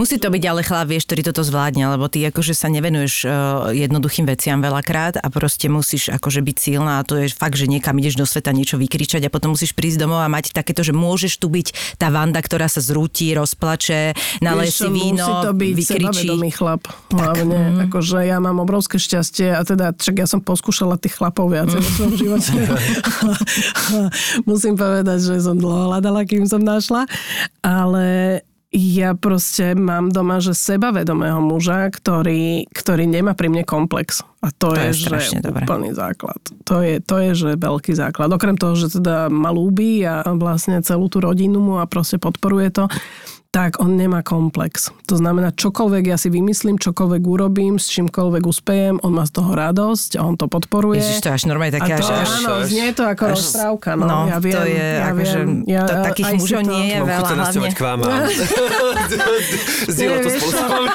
Musí 0.00 0.16
to 0.18 0.28
byť 0.30 0.42
ale 0.48 0.60
chlap, 0.62 0.88
vieš, 0.88 1.06
ktorý 1.08 1.22
toto 1.30 1.42
zvládne, 1.44 1.94
lebo 1.94 2.06
ty 2.08 2.24
akože 2.26 2.54
sa 2.56 2.68
nevenuješ 2.72 3.14
uh, 3.24 3.30
jednoduchým 3.74 4.26
veciam 4.26 4.58
veľakrát 4.58 5.20
a 5.20 5.26
proste 5.28 5.68
musíš 5.68 6.10
akože 6.10 6.40
byť 6.40 6.56
silná 6.56 7.00
a 7.00 7.06
to 7.06 7.20
je 7.20 7.30
fakt, 7.30 7.58
že 7.58 7.68
niekam 7.68 7.98
ideš 7.98 8.18
do 8.18 8.26
sveta 8.26 8.54
niečo 8.54 8.80
vykričať 8.80 9.26
a 9.26 9.32
potom 9.32 9.54
musíš 9.54 9.76
prísť 9.76 10.06
domov 10.06 10.22
a 10.22 10.28
mať 10.30 10.54
takéto, 10.54 10.86
že 10.86 10.94
môžeš 10.94 11.42
tu 11.42 11.50
byť 11.50 11.98
tá 11.98 12.08
Vanda, 12.14 12.38
ktorá 12.38 12.70
sa 12.70 12.78
zrúti, 12.78 13.34
rozplače, 13.34 14.14
nalej 14.40 14.70
Vieš 14.70 14.78
si 14.78 14.88
víno, 14.90 15.26
musí 15.26 15.32
to 15.42 15.52
byť 15.52 15.72
vykričí. 15.74 16.28
chlap. 16.54 16.82
Hlavne, 17.10 17.58
mm. 17.74 17.80
akože 17.90 18.18
ja 18.22 18.38
mám 18.38 18.62
obrovské 18.62 18.96
šťastie 19.02 19.52
a 19.52 19.62
teda, 19.66 19.94
však 19.98 20.16
ja 20.22 20.26
som 20.30 20.40
poskúšala 20.40 20.96
tých 20.96 21.18
chlapov 21.18 21.50
viacej 21.50 21.78
vo 21.80 21.90
svojom 21.98 22.14
živote. 22.22 22.52
Musím 24.50 24.74
povedať, 24.78 25.18
že 25.20 25.42
som 25.42 25.58
dlho 25.58 25.90
hľadala, 25.90 26.22
kým 26.24 26.46
som 26.46 26.62
našla. 26.62 27.06
Ale 27.64 28.40
ja 28.74 29.14
proste 29.14 29.78
mám 29.78 30.10
doma, 30.10 30.42
že 30.42 30.50
sebavedomého 30.50 31.38
muža, 31.38 31.86
ktorý, 31.94 32.66
ktorý 32.74 33.06
nemá 33.06 33.38
pri 33.38 33.46
mne 33.46 33.62
komplex. 33.62 34.26
A 34.42 34.50
to, 34.50 34.74
To 34.74 34.76
je, 34.76 34.90
je 34.90 35.06
že 35.06 35.38
dobré. 35.40 35.62
úplný 35.62 35.94
základ. 35.94 36.36
To 36.66 36.82
je, 36.82 36.98
to 36.98 37.16
je, 37.22 37.30
že 37.32 37.50
veľký 37.54 37.94
základ. 37.94 38.34
Okrem 38.34 38.58
toho, 38.58 38.74
že 38.74 38.98
teda 38.98 39.30
ma 39.30 39.54
ľúbi 39.54 40.02
a 40.02 40.26
vlastne 40.34 40.82
celú 40.82 41.06
tú 41.06 41.22
rodinu 41.22 41.62
mu 41.62 41.78
a 41.78 41.86
proste 41.86 42.18
podporuje 42.18 42.74
to, 42.74 42.90
tak 43.54 43.78
on 43.78 43.94
nemá 43.94 44.18
komplex. 44.20 44.90
To 45.06 45.14
znamená, 45.14 45.54
čokoľvek 45.54 46.04
ja 46.04 46.18
si 46.18 46.26
vymyslím, 46.26 46.74
čokoľvek 46.74 47.22
urobím, 47.22 47.78
s 47.78 47.86
čímkoľvek 47.88 48.42
uspejem, 48.42 48.98
on 48.98 49.14
má 49.14 49.22
z 49.22 49.32
toho 49.32 49.54
radosť, 49.54 50.18
on 50.18 50.34
to 50.34 50.44
podporuje. 50.44 50.98
Ježiš, 50.98 51.22
to 51.22 51.28
je 51.28 51.34
až 51.34 51.44
normálne 51.46 51.70
a 51.70 51.78
také, 51.78 51.92
to, 51.94 52.02
až, 52.02 52.10
až, 52.18 52.30
áno, 52.40 52.52
znie 52.66 52.90
to 52.90 53.02
ako 53.04 53.24
až- 53.24 53.34
rozprávka. 53.38 53.90
No, 53.94 54.04
no, 54.04 54.18
ja 54.26 54.38
viem, 54.38 54.52
to 54.52 54.62
je 54.66 54.74
ja 54.90 55.06
akože, 55.06 55.38
viem. 55.38 55.50
Ja, 55.64 55.82
ta- 55.84 56.02
takých 56.04 56.30
mužov 56.34 56.60
to- 56.60 56.66
nie 56.68 56.84
je 56.84 56.98
Mám 56.98 57.06
veľa, 57.06 57.28
hlavne. 57.30 57.68
k 57.70 57.80
vám 57.80 57.98
a 58.00 58.10
zdieľať 59.86 60.18
to 60.18 60.30
spolu 60.32 60.52
vami. 60.64 60.90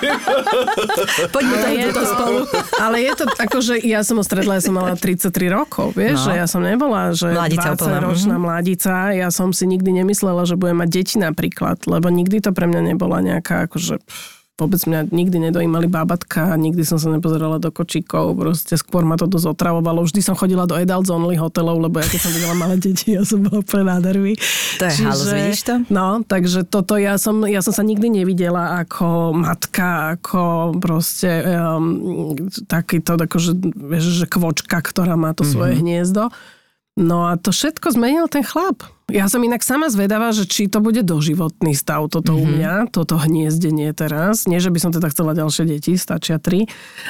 Poďme 1.30 1.56
to 1.56 1.68
je 1.70 1.90
to 1.90 2.04
spolu. 2.06 2.40
Ale 2.78 2.96
je 3.00 3.14
to 3.14 3.24
ako, 3.38 3.58
že 3.62 3.74
ja 3.82 4.02
som 4.02 4.16
ho 4.18 4.24
stretla, 4.26 4.60
ja 4.60 4.64
som 4.64 4.74
mala 4.74 4.94
33 4.94 5.32
rokov, 5.48 5.94
vieš, 5.94 6.20
No. 6.20 6.26
že 6.26 6.32
ja 6.36 6.46
som 6.46 6.60
nebola, 6.60 7.14
že 7.14 7.30
Mladica 7.30 7.72
úplná, 7.72 8.00
20 8.00 8.06
ročná 8.06 8.36
mladica, 8.36 8.94
ja 9.12 9.30
som 9.30 9.50
si 9.50 9.64
nikdy 9.64 9.96
nemyslela, 9.96 10.44
že 10.44 10.56
budem 10.56 10.76
mať 10.78 10.90
deti 10.92 11.16
napríklad, 11.16 11.86
lebo 11.86 12.10
nikdy 12.10 12.42
to 12.42 12.49
pre 12.52 12.66
mňa 12.68 12.94
nebola 12.94 13.22
nejaká 13.22 13.66
akože 13.66 14.00
vôbec 14.60 14.84
mňa 14.84 15.08
nikdy 15.16 15.40
nedojímali 15.40 15.88
bábatka, 15.88 16.60
nikdy 16.60 16.84
som 16.84 17.00
sa 17.00 17.08
nepozerala 17.08 17.64
do 17.64 17.72
kočíkov, 17.72 18.36
proste 18.36 18.76
skôr 18.76 19.08
ma 19.08 19.16
to 19.16 19.24
dosť 19.24 19.56
otravovalo. 19.56 20.04
Vždy 20.04 20.20
som 20.20 20.36
chodila 20.36 20.68
do 20.68 20.76
adults 20.76 21.08
only 21.08 21.40
hotelov, 21.40 21.80
lebo 21.80 22.04
ja 22.04 22.08
keď 22.12 22.20
som 22.20 22.32
videla 22.36 22.56
malé 22.60 22.76
deti, 22.76 23.16
ja 23.16 23.24
som 23.24 23.40
bola 23.40 23.64
úplne 23.64 23.88
nervy. 23.88 24.36
To 24.76 24.84
je 24.84 24.94
halus, 25.00 25.32
vidíš 25.32 25.62
to? 25.64 25.76
No, 25.88 26.28
takže 26.28 26.68
toto 26.68 27.00
ja 27.00 27.16
som, 27.16 27.40
ja 27.48 27.64
som 27.64 27.72
sa 27.72 27.88
nikdy 27.88 28.12
nevidela 28.12 28.84
ako 28.84 29.32
matka, 29.32 30.20
ako 30.20 30.76
proste 30.76 31.40
um, 31.56 32.36
takýto, 32.68 33.16
akože, 33.16 33.56
vieš, 33.64 34.12
že 34.20 34.26
kvočka, 34.28 34.84
ktorá 34.84 35.16
má 35.16 35.32
to 35.32 35.48
svoje 35.48 35.80
Mhm. 35.80 35.80
hniezdo. 35.80 36.24
No 37.00 37.32
a 37.32 37.40
to 37.40 37.56
všetko 37.56 37.96
zmenil 37.96 38.28
ten 38.28 38.44
chlap. 38.44 38.84
Ja 39.12 39.26
som 39.26 39.40
inak 39.40 39.60
sama 39.60 39.88
zvedavá, 39.88 40.30
že 40.30 40.44
či 40.44 40.66
to 40.66 40.80
bude 40.80 41.02
doživotný 41.02 41.74
stav 41.74 42.06
toto 42.08 42.32
Mhm. 42.32 42.38
u 42.38 42.46
mňa, 42.48 42.74
toto 42.90 43.16
hniezdenie 43.16 43.90
teraz. 43.92 44.46
Nie, 44.46 44.58
že 44.58 44.68
by 44.68 44.80
som 44.80 44.92
teda 44.92 45.08
chcela 45.08 45.34
ďalšie 45.34 45.66
deti, 45.68 45.94
stačia 45.96 46.38
tri, 46.38 46.70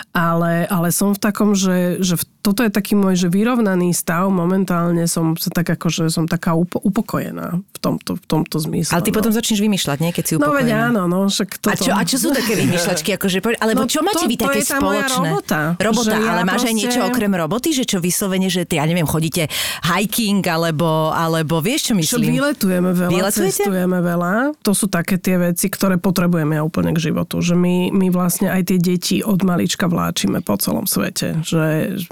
ale, 0.09 0.65
ale 0.65 0.89
som 0.89 1.11
v 1.11 1.19
takom, 1.19 1.53
že, 1.53 1.99
že 1.99 2.15
toto 2.39 2.61
je 2.61 2.69
taký 2.69 2.93
môj 2.93 3.15
že 3.15 3.27
vyrovnaný 3.27 3.91
stav. 3.91 4.27
Momentálne 4.29 5.03
som 5.05 5.35
sa 5.35 5.49
tak 5.49 5.69
akože 5.69 6.07
som 6.07 6.25
taká 6.25 6.53
upo- 6.53 6.79
upokojená 6.79 7.59
v 7.59 7.77
tomto, 7.77 8.15
v 8.15 8.25
tomto 8.25 8.57
zmysle. 8.57 8.91
Ale 8.91 9.01
ty 9.01 9.11
no. 9.11 9.15
potom 9.15 9.29
začneš 9.29 9.59
vymýšľať, 9.59 9.97
nie? 9.99 10.11
Keď 10.11 10.23
si 10.23 10.33
No 10.33 10.49
veď 10.49 10.71
upokojená. 10.71 10.87
áno, 10.89 11.01
no 11.05 11.19
však 11.27 11.49
toto... 11.57 11.69
A 11.69 11.75
čo, 11.77 11.91
a 11.91 12.01
čo 12.01 12.17
sú 12.17 12.29
také 12.31 12.55
vymýšľačky? 12.57 13.09
Akože, 13.13 13.37
alebo 13.55 13.83
No 13.83 13.87
čo 13.87 13.99
máte 14.01 14.23
to- 14.23 14.29
vy 14.29 14.35
to 14.35 14.45
také 14.45 14.61
moja 14.77 15.03
spoločné? 15.03 15.29
robota, 15.29 15.59
Robota, 15.77 16.05
že 16.05 16.15
ja 16.15 16.29
ale 16.29 16.41
máš 16.41 16.55
aj 16.55 16.63
proste- 16.63 16.79
niečo 16.79 16.99
okrem 17.03 17.31
roboty? 17.33 17.67
Že 17.71 17.83
čo 17.85 17.97
vyslovene, 17.99 18.47
že 18.47 18.63
ty, 18.63 18.75
ja 18.75 18.85
neviem, 18.85 19.05
chodíte 19.05 19.51
hiking, 19.85 20.41
alebo, 20.41 20.87
alebo 21.11 21.59
vieš, 21.59 21.88
čo 21.89 21.97
Čo 21.97 22.21
myslím? 22.21 22.37
vyletujeme 22.37 22.91
veľa, 22.93 23.09
Vyletujete? 23.09 23.65
cestujeme 23.65 23.99
veľa. 23.99 24.33
To 24.61 24.71
sú 24.77 24.85
také 24.85 25.17
tie 25.17 25.41
veci, 25.41 25.73
ktoré 25.73 25.97
potrebujeme 25.97 26.61
úplne 26.61 26.93
k 26.93 27.09
životu. 27.09 27.41
Že 27.41 27.57
my, 27.57 27.75
my 27.89 28.07
vlastne 28.13 28.53
aj 28.53 28.69
tie 28.69 28.77
deti 28.77 29.17
od 29.25 29.41
malička 29.41 29.89
vláčime 29.89 30.45
po 30.45 30.53
celom 30.61 30.85
svete. 30.85 31.41
Že, 31.41 31.97
že 31.97 32.07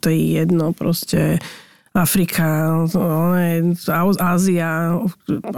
to 0.00 0.08
je 0.08 0.20
jedno 0.40 0.72
proste 0.72 1.36
Afrika, 1.98 2.46
Ázia, 4.22 4.70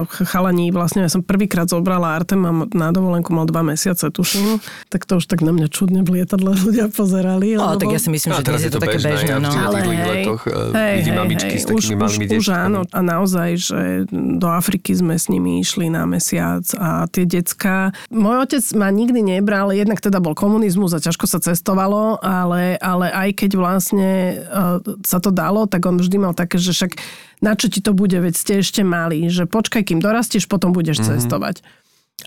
chalani, 0.08 0.72
vlastne 0.72 1.04
ja 1.04 1.10
som 1.12 1.20
prvýkrát 1.20 1.68
zobrala 1.68 2.16
Artema 2.16 2.64
na 2.72 2.88
dovolenku, 2.90 3.30
mal 3.36 3.44
dva 3.44 3.60
mesiace, 3.60 4.08
tuším, 4.08 4.58
tak 4.88 5.04
to 5.04 5.20
už 5.20 5.28
tak 5.28 5.44
na 5.44 5.52
mňa 5.52 5.68
čudne 5.68 6.00
v 6.00 6.20
lietadle 6.20 6.56
ľudia 6.66 6.88
pozerali. 6.88 7.60
Lebo- 7.60 7.76
tak 7.76 7.92
ja 7.92 8.00
si 8.00 8.08
myslím, 8.08 8.40
že 8.40 8.42
dnes 8.44 8.62
je 8.64 8.72
to 8.72 8.80
také 8.80 8.98
bežné, 8.98 9.36
ja 9.36 9.38
no. 9.38 9.52
letoch 9.52 10.42
vidím 10.72 11.14
mamičky 11.20 11.56
s 11.60 11.64
takými 11.68 11.94
už, 11.94 12.00
malými 12.00 12.24
už, 12.34 12.38
už 12.40 12.46
áno, 12.50 12.80
a 12.88 13.00
naozaj, 13.04 13.48
že 13.60 13.80
do 14.10 14.48
Afriky 14.48 14.96
sme 14.96 15.20
s 15.20 15.28
nimi 15.28 15.60
išli 15.60 15.92
na 15.92 16.08
mesiac 16.08 16.64
a 16.80 17.04
tie 17.06 17.28
decka... 17.28 17.92
Môj 18.08 18.48
otec 18.48 18.64
ma 18.74 18.88
nikdy 18.88 19.20
nebral, 19.20 19.70
jednak 19.70 20.00
teda 20.00 20.18
bol 20.18 20.32
komunizmus 20.32 20.96
a 20.96 21.02
ťažko 21.02 21.26
sa 21.28 21.38
cestovalo, 21.38 22.18
ale, 22.24 22.80
ale 22.80 23.12
aj 23.12 23.44
keď 23.44 23.50
vlastne 23.60 24.10
uh, 24.48 24.80
sa 25.04 25.18
to 25.20 25.30
dalo, 25.30 25.68
tak 25.68 25.84
on 25.84 26.00
vždy 26.00 26.16
mal 26.16 26.29
také, 26.32 26.60
že 26.60 26.72
však 26.72 26.96
na 27.40 27.56
čo 27.56 27.72
ti 27.72 27.80
to 27.80 27.96
bude, 27.96 28.14
veď 28.14 28.34
ste 28.36 28.52
ešte 28.60 28.84
malí, 28.84 29.26
že 29.32 29.48
počkaj, 29.48 29.86
kým 29.86 30.00
dorastieš, 30.00 30.46
potom 30.46 30.70
budeš 30.74 31.00
mm-hmm. 31.00 31.10
cestovať. 31.16 31.56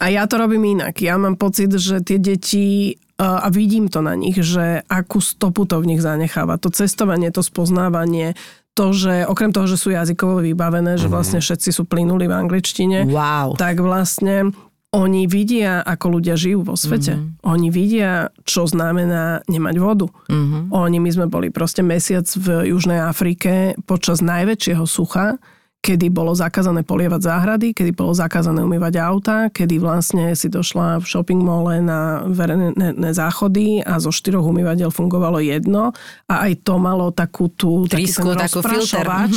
A 0.02 0.10
ja 0.10 0.26
to 0.26 0.42
robím 0.42 0.80
inak. 0.80 0.98
Ja 1.06 1.22
mám 1.22 1.38
pocit, 1.38 1.70
že 1.70 2.02
tie 2.02 2.18
deti 2.18 2.98
a 3.22 3.46
vidím 3.54 3.94
to 3.94 4.02
na 4.02 4.18
nich, 4.18 4.36
že 4.42 4.82
akú 4.90 5.22
stopu 5.22 5.70
to 5.70 5.78
v 5.78 5.94
nich 5.94 6.02
zanecháva. 6.02 6.58
To 6.58 6.74
cestovanie, 6.74 7.30
to 7.30 7.46
spoznávanie, 7.46 8.34
to, 8.74 8.90
že 8.90 9.30
okrem 9.30 9.54
toho, 9.54 9.70
že 9.70 9.78
sú 9.78 9.94
jazykovo 9.94 10.42
vybavené, 10.42 10.98
že 10.98 11.06
vlastne 11.06 11.38
všetci 11.38 11.70
sú 11.70 11.86
plynuli 11.86 12.26
v 12.26 12.34
angličtine, 12.34 13.06
Wow. 13.06 13.54
tak 13.54 13.78
vlastne 13.78 14.50
oni 14.94 15.26
vidia, 15.26 15.82
ako 15.82 16.22
ľudia 16.22 16.38
žijú 16.38 16.62
vo 16.70 16.78
svete. 16.78 17.18
Mm-hmm. 17.18 17.50
Oni 17.50 17.68
vidia, 17.74 18.30
čo 18.46 18.70
znamená 18.70 19.42
nemať 19.50 19.76
vodu. 19.82 20.08
Mm-hmm. 20.30 20.70
Oni, 20.70 20.98
my 21.02 21.10
sme 21.10 21.26
boli 21.26 21.50
proste 21.50 21.82
mesiac 21.82 22.30
v 22.38 22.70
Južnej 22.70 23.02
Afrike 23.02 23.74
počas 23.90 24.22
najväčšieho 24.22 24.86
sucha, 24.86 25.42
kedy 25.84 26.08
bolo 26.08 26.32
zakázané 26.32 26.88
polievať 26.88 27.28
záhrady, 27.28 27.76
kedy 27.76 27.92
bolo 27.92 28.16
zakázané 28.16 28.64
umývať 28.64 29.04
auta, 29.04 29.52
kedy 29.52 29.84
vlastne 29.84 30.32
si 30.32 30.48
došla 30.48 31.04
v 31.04 31.06
shopping 31.06 31.44
mole 31.44 31.84
na 31.84 32.24
verejné 32.24 33.12
záchody 33.12 33.84
a 33.84 34.00
zo 34.00 34.16
štyroch 34.16 34.48
umývateľ 34.48 34.88
fungovalo 34.96 35.44
jedno 35.44 35.92
a 36.32 36.48
aj 36.48 36.64
to 36.64 36.80
malo 36.80 37.12
takú 37.12 37.52
tú 37.52 37.84
taký 37.92 38.08
Trysku, 38.08 38.32
ten 38.32 38.48
takú 38.48 38.64
filter. 38.64 38.80
rozprašovač, 38.80 39.34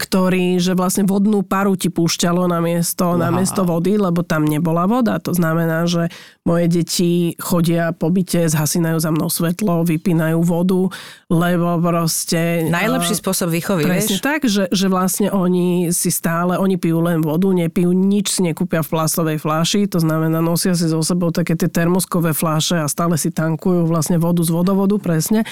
ktorý, 0.00 0.56
že 0.64 0.72
vlastne 0.72 1.04
vodnú 1.04 1.44
paru 1.44 1.76
ti 1.76 1.92
púšťalo 1.92 2.48
na 2.48 2.64
miesto, 2.64 3.20
na 3.20 3.28
miesto 3.28 3.68
vody, 3.68 4.00
lebo 4.00 4.24
tam 4.24 4.48
nebola 4.48 4.88
voda. 4.88 5.20
To 5.20 5.36
znamená, 5.36 5.84
že 5.84 6.08
moje 6.48 6.72
deti 6.72 7.36
chodia 7.36 7.92
po 7.92 8.08
byte, 8.08 8.48
zhasinajú 8.48 8.96
za 8.96 9.12
mnou 9.12 9.28
svetlo, 9.28 9.84
vypínajú 9.84 10.40
vodu, 10.40 10.88
lebo 11.28 11.76
proste... 11.84 12.64
Najlepší 12.72 13.12
eh, 13.12 13.20
spôsob 13.20 13.52
výchovy, 13.52 13.84
Presne 13.84 14.16
vieš? 14.16 14.24
tak, 14.24 14.40
že, 14.48 14.72
že 14.72 14.88
vlastne 14.88 15.28
oni 15.28 15.81
si 15.90 16.14
stále, 16.14 16.54
oni 16.54 16.78
pijú 16.78 17.02
len 17.02 17.18
vodu, 17.18 17.50
nepijú 17.50 17.90
nič, 17.90 18.38
si 18.38 18.40
nekúpia 18.46 18.86
v 18.86 18.92
plastovej 18.94 19.42
fláši, 19.42 19.90
to 19.90 19.98
znamená 19.98 20.38
nosia 20.38 20.78
si 20.78 20.86
so 20.86 21.02
sebou 21.02 21.34
také 21.34 21.58
tie 21.58 21.66
termoskové 21.66 22.30
fláše 22.30 22.78
a 22.78 22.86
stále 22.86 23.18
si 23.18 23.34
tankujú 23.34 23.90
vlastne 23.90 24.22
vodu 24.22 24.44
z 24.46 24.54
vodovodu, 24.54 25.00
presne. 25.02 25.42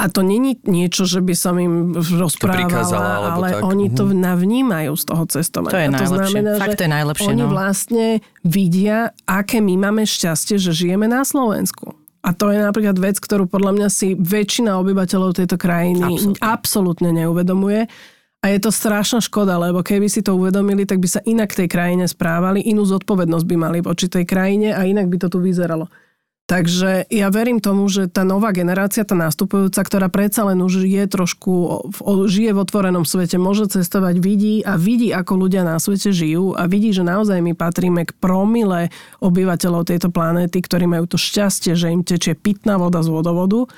A 0.00 0.08
to 0.08 0.24
není 0.24 0.56
niečo, 0.64 1.04
že 1.04 1.20
by 1.20 1.34
som 1.36 1.60
im 1.60 1.92
rozprávala, 1.96 3.36
ale 3.36 3.48
tak. 3.56 3.68
oni 3.68 3.92
to 3.92 4.08
navnímajú 4.08 4.96
z 4.96 5.04
toho 5.04 5.24
cestovania. 5.28 5.72
To 5.72 5.80
je 5.80 5.90
najlepšie. 5.92 6.16
znamená, 6.16 6.50
Fakt 6.56 6.72
že 6.72 6.76
to 6.76 6.84
je 6.84 6.92
najlepšie, 6.92 7.30
Oni 7.32 7.44
no. 7.44 7.52
vlastne 7.52 8.06
vidia, 8.40 9.12
aké 9.28 9.60
my 9.60 9.76
máme 9.76 10.08
šťastie, 10.08 10.56
že 10.56 10.72
žijeme 10.72 11.04
na 11.04 11.20
Slovensku. 11.24 12.00
A 12.20 12.36
to 12.36 12.52
je 12.52 12.60
napríklad 12.60 13.00
vec, 13.00 13.16
ktorú 13.16 13.48
podľa 13.48 13.72
mňa 13.80 13.88
si 13.88 14.12
väčšina 14.12 14.76
obyvateľov 14.76 15.40
tejto 15.40 15.56
krajiny 15.56 16.04
Absolútne. 16.04 16.40
absolútne 16.44 17.10
neuvedomuje. 17.16 17.88
A 18.40 18.48
je 18.48 18.58
to 18.58 18.72
strašná 18.72 19.20
škoda, 19.20 19.60
lebo 19.60 19.84
keby 19.84 20.08
si 20.08 20.24
to 20.24 20.32
uvedomili, 20.32 20.88
tak 20.88 20.96
by 20.96 21.08
sa 21.08 21.20
inak 21.28 21.52
tej 21.52 21.68
krajine 21.68 22.08
správali, 22.08 22.64
inú 22.64 22.88
zodpovednosť 22.88 23.44
by 23.44 23.56
mali 23.60 23.78
voči 23.84 24.08
tej 24.08 24.24
krajine 24.24 24.72
a 24.72 24.88
inak 24.88 25.12
by 25.12 25.16
to 25.20 25.28
tu 25.28 25.44
vyzeralo. 25.44 25.92
Takže 26.50 27.06
ja 27.14 27.30
verím 27.30 27.62
tomu, 27.62 27.86
že 27.86 28.10
tá 28.10 28.26
nová 28.26 28.50
generácia, 28.50 29.06
tá 29.06 29.14
nastupujúca, 29.14 29.86
ktorá 29.86 30.10
predsa 30.10 30.42
len 30.50 30.58
už 30.58 30.82
je 30.82 31.04
trošku, 31.06 31.86
žije 32.26 32.50
v 32.50 32.58
otvorenom 32.58 33.06
svete, 33.06 33.38
môže 33.38 33.70
cestovať, 33.70 34.18
vidí 34.18 34.58
a 34.66 34.74
vidí, 34.74 35.14
ako 35.14 35.46
ľudia 35.46 35.62
na 35.62 35.78
svete 35.78 36.10
žijú 36.10 36.58
a 36.58 36.66
vidí, 36.66 36.90
že 36.90 37.06
naozaj 37.06 37.38
my 37.38 37.54
patríme 37.54 38.02
k 38.02 38.18
promile 38.18 38.90
obyvateľov 39.22 39.94
tejto 39.94 40.10
planéty, 40.10 40.58
ktorí 40.58 40.90
majú 40.90 41.06
to 41.06 41.22
šťastie, 41.22 41.78
že 41.78 41.94
im 41.94 42.02
tečie 42.02 42.34
pitná 42.34 42.82
voda 42.82 42.98
z 43.06 43.14
vodovodu 43.14 43.70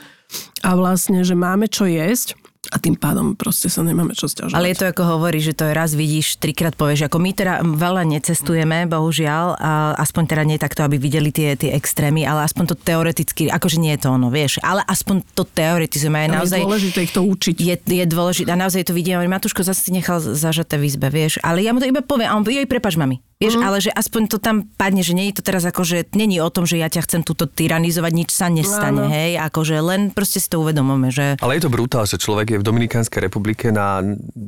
a 0.64 0.72
vlastne, 0.72 1.28
že 1.28 1.36
máme 1.36 1.68
čo 1.68 1.84
jesť 1.84 2.40
a 2.70 2.78
tým 2.78 2.94
pádom 2.94 3.34
proste 3.34 3.66
sa 3.66 3.82
nemáme 3.82 4.14
čo 4.14 4.30
stiažovať. 4.30 4.54
Ale 4.54 4.70
je 4.70 4.78
to 4.78 4.86
ako 4.86 5.02
hovorí, 5.18 5.42
že 5.42 5.50
to 5.50 5.66
je 5.66 5.74
raz 5.74 5.98
vidíš, 5.98 6.38
trikrát 6.38 6.78
povieš. 6.78 7.10
Ako 7.10 7.18
my 7.18 7.34
teda 7.34 7.66
veľa 7.66 8.06
necestujeme, 8.06 8.86
bohužiaľ, 8.86 9.58
a 9.58 9.98
aspoň 9.98 10.22
teda 10.30 10.42
nie 10.46 10.62
takto, 10.62 10.86
aby 10.86 10.94
videli 10.94 11.34
tie, 11.34 11.58
tie 11.58 11.74
extrémy, 11.74 12.22
ale 12.22 12.46
aspoň 12.46 12.70
to 12.70 12.76
teoreticky, 12.78 13.50
akože 13.50 13.82
nie 13.82 13.98
je 13.98 14.06
to 14.06 14.14
ono, 14.14 14.30
vieš, 14.30 14.62
ale 14.62 14.86
aspoň 14.86 15.26
to 15.34 15.42
teoretizujeme 15.42 16.30
Ale 16.30 16.38
naozaj... 16.38 16.62
je 16.62 16.66
dôležité 16.70 16.98
ich 17.02 17.14
to 17.14 17.22
učiť. 17.26 17.56
je, 17.58 17.74
je 17.82 18.06
dôležité 18.06 18.54
a 18.54 18.58
naozaj 18.58 18.86
to 18.86 18.94
vidím, 18.94 19.18
Matúško 19.26 19.66
zase 19.66 19.82
si 19.82 19.90
nechal 19.90 20.22
zažaté 20.22 20.78
v 20.78 20.86
izbe, 20.86 21.10
vieš, 21.10 21.42
ale 21.42 21.66
ja 21.66 21.74
mu 21.74 21.82
to 21.82 21.90
iba 21.90 21.98
poviem 21.98 22.30
a 22.30 22.38
on 22.38 22.46
jej 22.46 22.68
prepač 22.70 22.94
mami. 22.94 23.18
Vieš, 23.42 23.58
Mhm. 23.58 23.64
ale 23.64 23.76
že 23.78 23.90
aspoň 23.90 24.22
to 24.26 24.38
tam 24.38 24.70
padne, 24.72 25.02
že 25.02 25.12
nie 25.12 25.26
je 25.28 25.38
to 25.38 25.42
teraz 25.42 25.66
ako, 25.66 25.82
že 25.82 26.06
není 26.14 26.38
o 26.38 26.46
tom, 26.46 26.62
že 26.62 26.78
ja 26.78 26.86
ťa 26.86 27.02
chcem 27.02 27.20
túto 27.20 27.44
tyranizovať, 27.44 28.12
nič 28.14 28.30
sa 28.30 28.46
nestane, 28.46 29.02
Áno. 29.02 29.10
hej, 29.10 29.34
akože 29.42 29.76
len 29.82 30.00
proste 30.08 30.38
si 30.38 30.46
to 30.46 30.62
uvedomíme, 30.62 31.10
že 31.10 31.34
Ale 31.42 31.58
je 31.58 31.66
to 31.66 31.74
brutál, 31.74 32.06
že 32.06 32.16
človek 32.16 32.54
je 32.54 32.60
v 32.60 32.64
Dominikánskej 32.64 33.18
republike 33.20 33.74
na 33.74 33.98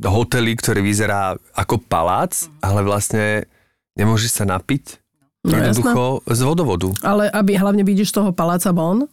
hoteli, 0.06 0.54
ktorý 0.54 0.78
vyzerá 0.78 1.34
ako 1.52 1.82
palác, 1.82 2.46
ale 2.62 2.86
vlastne 2.86 3.50
nemôže 3.92 4.30
sa 4.30 4.46
napiť. 4.46 5.02
No, 5.44 5.60
jednoducho 5.60 6.24
z 6.24 6.40
vodovodu. 6.40 6.88
Ale 7.04 7.28
aby 7.28 7.60
hlavne 7.60 7.84
vidíš 7.84 8.16
toho 8.16 8.32
paláca 8.32 8.72
von, 8.72 9.04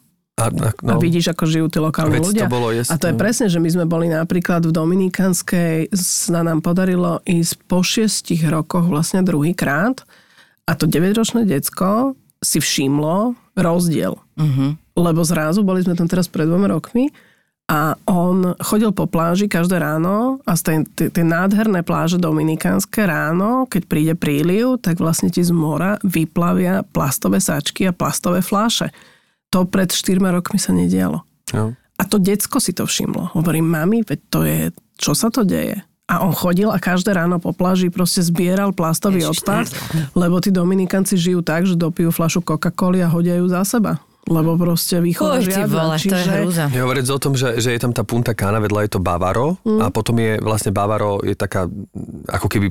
A, 0.41 0.49
No. 0.81 0.97
A 0.97 1.01
vidíš, 1.01 1.31
ako 1.31 1.43
žijú 1.45 1.67
tí 1.69 1.77
lokálni 1.77 2.17
Veď 2.17 2.21
to 2.21 2.29
ľudia. 2.33 2.47
bolo 2.49 2.67
jasné. 2.73 2.91
a 2.91 2.95
to 2.97 3.05
je 3.11 3.15
presne, 3.15 3.47
že 3.47 3.61
my 3.61 3.69
sme 3.69 3.85
boli 3.85 4.09
napríklad 4.09 4.65
v 4.65 4.73
Dominikánskej, 4.73 5.93
sa 5.93 6.41
nám 6.41 6.65
podarilo 6.65 7.21
ísť 7.23 7.53
po 7.69 7.85
šiestich 7.85 8.41
rokoch 8.49 8.89
vlastne 8.89 9.21
druhýkrát 9.21 10.01
A 10.65 10.71
to 10.73 10.89
9-ročné 10.89 11.45
decko 11.45 12.17
si 12.41 12.57
všimlo 12.57 13.37
rozdiel. 13.53 14.17
Uh-huh. 14.17 14.73
Lebo 14.97 15.21
zrazu, 15.21 15.61
boli 15.61 15.85
sme 15.85 15.93
tam 15.93 16.09
teraz 16.09 16.25
pred 16.25 16.49
dvoma 16.49 16.65
rokmi, 16.69 17.13
a 17.71 17.95
on 18.03 18.51
chodil 18.59 18.91
po 18.91 19.07
pláži 19.07 19.47
každé 19.47 19.79
ráno 19.79 20.43
a 20.43 20.59
z 20.59 20.83
tej, 20.91 21.07
tej 21.07 21.23
nádherné 21.23 21.87
pláže 21.87 22.19
dominikánske 22.19 23.07
ráno, 23.07 23.63
keď 23.63 23.81
príde 23.87 24.13
príliv, 24.19 24.83
tak 24.83 24.99
vlastne 24.99 25.31
ti 25.31 25.39
z 25.39 25.55
mora 25.55 25.95
vyplavia 26.03 26.83
plastové 26.83 27.39
sačky 27.39 27.87
a 27.87 27.95
plastové 27.95 28.43
fláše. 28.43 28.91
To 29.51 29.67
pred 29.67 29.91
4 29.91 30.19
rokmi 30.19 30.57
sa 30.57 30.71
nedialo. 30.71 31.27
No. 31.51 31.75
A 31.99 32.03
to 32.07 32.17
decko 32.17 32.57
si 32.57 32.71
to 32.71 32.87
všimlo. 32.87 33.35
Hovorím, 33.35 33.67
mami, 33.67 34.01
veď 34.01 34.19
to 34.31 34.39
je, 34.47 34.71
čo 34.97 35.11
sa 35.13 35.29
to 35.29 35.43
deje? 35.45 35.83
A 36.11 36.23
on 36.27 36.35
chodil 36.35 36.67
a 36.67 36.75
každé 36.75 37.15
ráno 37.15 37.39
po 37.39 37.55
pláži 37.55 37.87
proste 37.87 38.19
zbieral 38.19 38.75
plastový 38.75 39.23
Ježiš, 39.23 39.47
odpad, 39.47 39.67
lebo 40.11 40.43
tí 40.43 40.51
dominikanci 40.51 41.15
žijú 41.15 41.39
tak, 41.39 41.63
že 41.63 41.79
dopijú 41.79 42.11
flašu 42.11 42.43
Coca-Coly 42.43 42.99
a 42.99 43.07
hodia 43.07 43.39
ju 43.39 43.47
za 43.47 43.63
seba. 43.63 44.03
Lebo 44.29 44.53
proste 44.53 45.01
výchova 45.01 45.41
žiadna. 45.41 45.65
vole, 45.65 45.97
to 45.97 46.13
je 46.13 46.25
hrúza. 46.29 46.65
Nehovoriac 46.69 47.09
o 47.09 47.17
tom, 47.17 47.33
že, 47.33 47.57
že 47.57 47.73
je 47.73 47.79
tam 47.81 47.89
tá 47.89 48.05
Punta 48.05 48.37
Cana, 48.37 48.61
vedľa 48.61 48.85
je 48.85 48.91
to 48.93 48.99
Bavaro 49.01 49.57
mm. 49.65 49.81
a 49.81 49.89
potom 49.89 50.13
je 50.21 50.37
vlastne 50.37 50.69
Bavaro 50.69 51.25
je 51.25 51.33
taká 51.33 51.65
ako 52.29 52.45
keby 52.45 52.69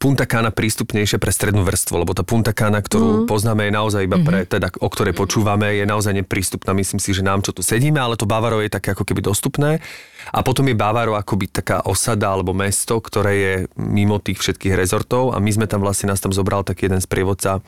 Punta 0.00 0.24
Cana 0.24 0.48
prístupnejšia 0.48 1.20
pre 1.20 1.28
strednú 1.28 1.68
vrstvu, 1.68 2.00
lebo 2.00 2.16
tá 2.16 2.24
Punta 2.24 2.56
Cana, 2.56 2.80
ktorú 2.80 3.24
mm. 3.24 3.26
poznáme, 3.28 3.68
je 3.68 3.72
naozaj 3.76 4.02
iba 4.08 4.16
pre, 4.24 4.48
teda, 4.48 4.72
o 4.80 4.88
ktorej 4.88 5.12
počúvame, 5.12 5.76
je 5.76 5.84
naozaj 5.84 6.16
neprístupná. 6.16 6.72
Myslím 6.72 6.96
si, 6.96 7.12
že 7.12 7.20
nám, 7.20 7.44
čo 7.44 7.52
tu 7.52 7.60
sedíme, 7.60 8.00
ale 8.00 8.16
to 8.16 8.24
Bavaro 8.24 8.64
je 8.64 8.72
také 8.72 8.96
ako 8.96 9.04
keby 9.04 9.20
dostupné. 9.20 9.84
A 10.32 10.40
potom 10.40 10.64
je 10.66 10.74
Bavaro 10.74 11.14
akoby 11.14 11.52
taká 11.52 11.84
osada 11.84 12.32
alebo 12.32 12.56
mesto, 12.56 12.98
ktoré 12.98 13.32
je 13.36 13.54
mimo 13.78 14.16
tých 14.18 14.42
všetkých 14.42 14.74
rezortov 14.74 15.36
a 15.36 15.38
my 15.38 15.50
sme 15.52 15.66
tam 15.68 15.84
vlastne, 15.84 16.10
nás 16.10 16.24
tam 16.24 16.34
zobral 16.34 16.66
taký 16.66 16.88
jeden 16.90 16.98
sprievodca, 16.98 17.62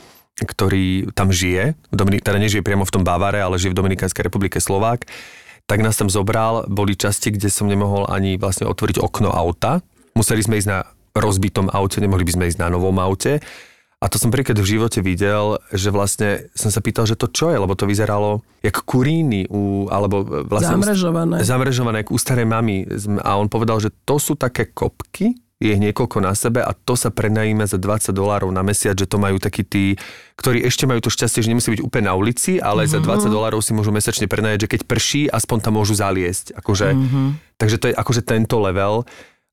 ktorý 0.44 1.10
tam 1.14 1.34
žije, 1.34 1.74
v 1.74 1.96
Dominik- 1.96 2.22
teda 2.22 2.38
nežije 2.38 2.62
priamo 2.62 2.86
v 2.86 2.94
tom 2.94 3.02
Bavare, 3.02 3.42
ale 3.42 3.58
žije 3.58 3.74
v 3.74 3.78
Dominikánskej 3.82 4.26
republike 4.26 4.62
Slovák, 4.62 5.06
tak 5.68 5.84
nás 5.84 5.98
tam 6.00 6.08
zobral, 6.08 6.64
boli 6.70 6.96
časti, 6.96 7.34
kde 7.34 7.52
som 7.52 7.68
nemohol 7.68 8.08
ani 8.08 8.40
vlastne 8.40 8.64
otvoriť 8.64 9.04
okno 9.04 9.28
auta. 9.28 9.84
Museli 10.16 10.40
sme 10.40 10.56
ísť 10.56 10.68
na 10.70 10.88
rozbitom 11.12 11.68
aute, 11.68 12.00
nemohli 12.00 12.24
by 12.24 12.32
sme 12.38 12.44
ísť 12.48 12.58
na 12.62 12.72
novom 12.72 12.96
aute. 13.02 13.42
A 13.98 14.06
to 14.06 14.14
som 14.14 14.30
prvýkrát 14.30 14.54
v 14.54 14.78
živote 14.78 15.02
videl, 15.02 15.58
že 15.74 15.90
vlastne 15.90 16.46
som 16.54 16.70
sa 16.70 16.78
pýtal, 16.78 17.02
že 17.02 17.18
to 17.18 17.26
čo 17.26 17.50
je, 17.50 17.58
lebo 17.58 17.74
to 17.74 17.82
vyzeralo 17.82 18.46
jak 18.62 18.78
kuríny, 18.86 19.50
u, 19.50 19.90
alebo 19.90 20.22
vlastne... 20.46 20.78
Zamrežované. 20.78 21.42
Zamrežované, 21.42 21.96
jak 22.06 22.14
u 22.14 22.18
starej 22.18 22.46
mamy. 22.46 22.86
A 23.26 23.34
on 23.34 23.50
povedal, 23.50 23.82
že 23.82 23.90
to 24.06 24.22
sú 24.22 24.38
také 24.38 24.70
kopky, 24.70 25.34
je 25.58 25.74
ich 25.74 25.82
niekoľko 25.82 26.22
na 26.22 26.38
sebe 26.38 26.62
a 26.62 26.70
to 26.70 26.94
sa 26.94 27.10
prenajíma 27.10 27.66
za 27.66 27.82
20 27.82 28.14
dolárov 28.14 28.46
na 28.54 28.62
mesiac, 28.62 28.94
že 28.94 29.10
to 29.10 29.18
majú 29.18 29.42
takí 29.42 29.66
tí, 29.66 29.98
ktorí 30.38 30.62
ešte 30.62 30.86
majú 30.86 31.02
to 31.02 31.10
šťastie, 31.10 31.42
že 31.42 31.50
nemusí 31.50 31.74
byť 31.74 31.82
úplne 31.82 32.06
na 32.06 32.14
ulici, 32.14 32.62
ale 32.62 32.86
mm-hmm. 32.86 33.02
za 33.02 33.26
20 33.26 33.34
dolárov 33.34 33.58
si 33.58 33.74
môžu 33.74 33.90
mesačne 33.90 34.30
prenajať, 34.30 34.66
že 34.66 34.70
keď 34.78 34.80
prší, 34.86 35.22
aspoň 35.26 35.58
tam 35.66 35.74
môžu 35.74 35.98
zaliesť. 35.98 36.54
Akože, 36.54 36.94
mm-hmm. 36.94 37.26
Takže 37.58 37.76
to 37.82 37.86
je 37.90 37.94
akože 37.98 38.22
tento 38.22 38.56
level. 38.62 39.02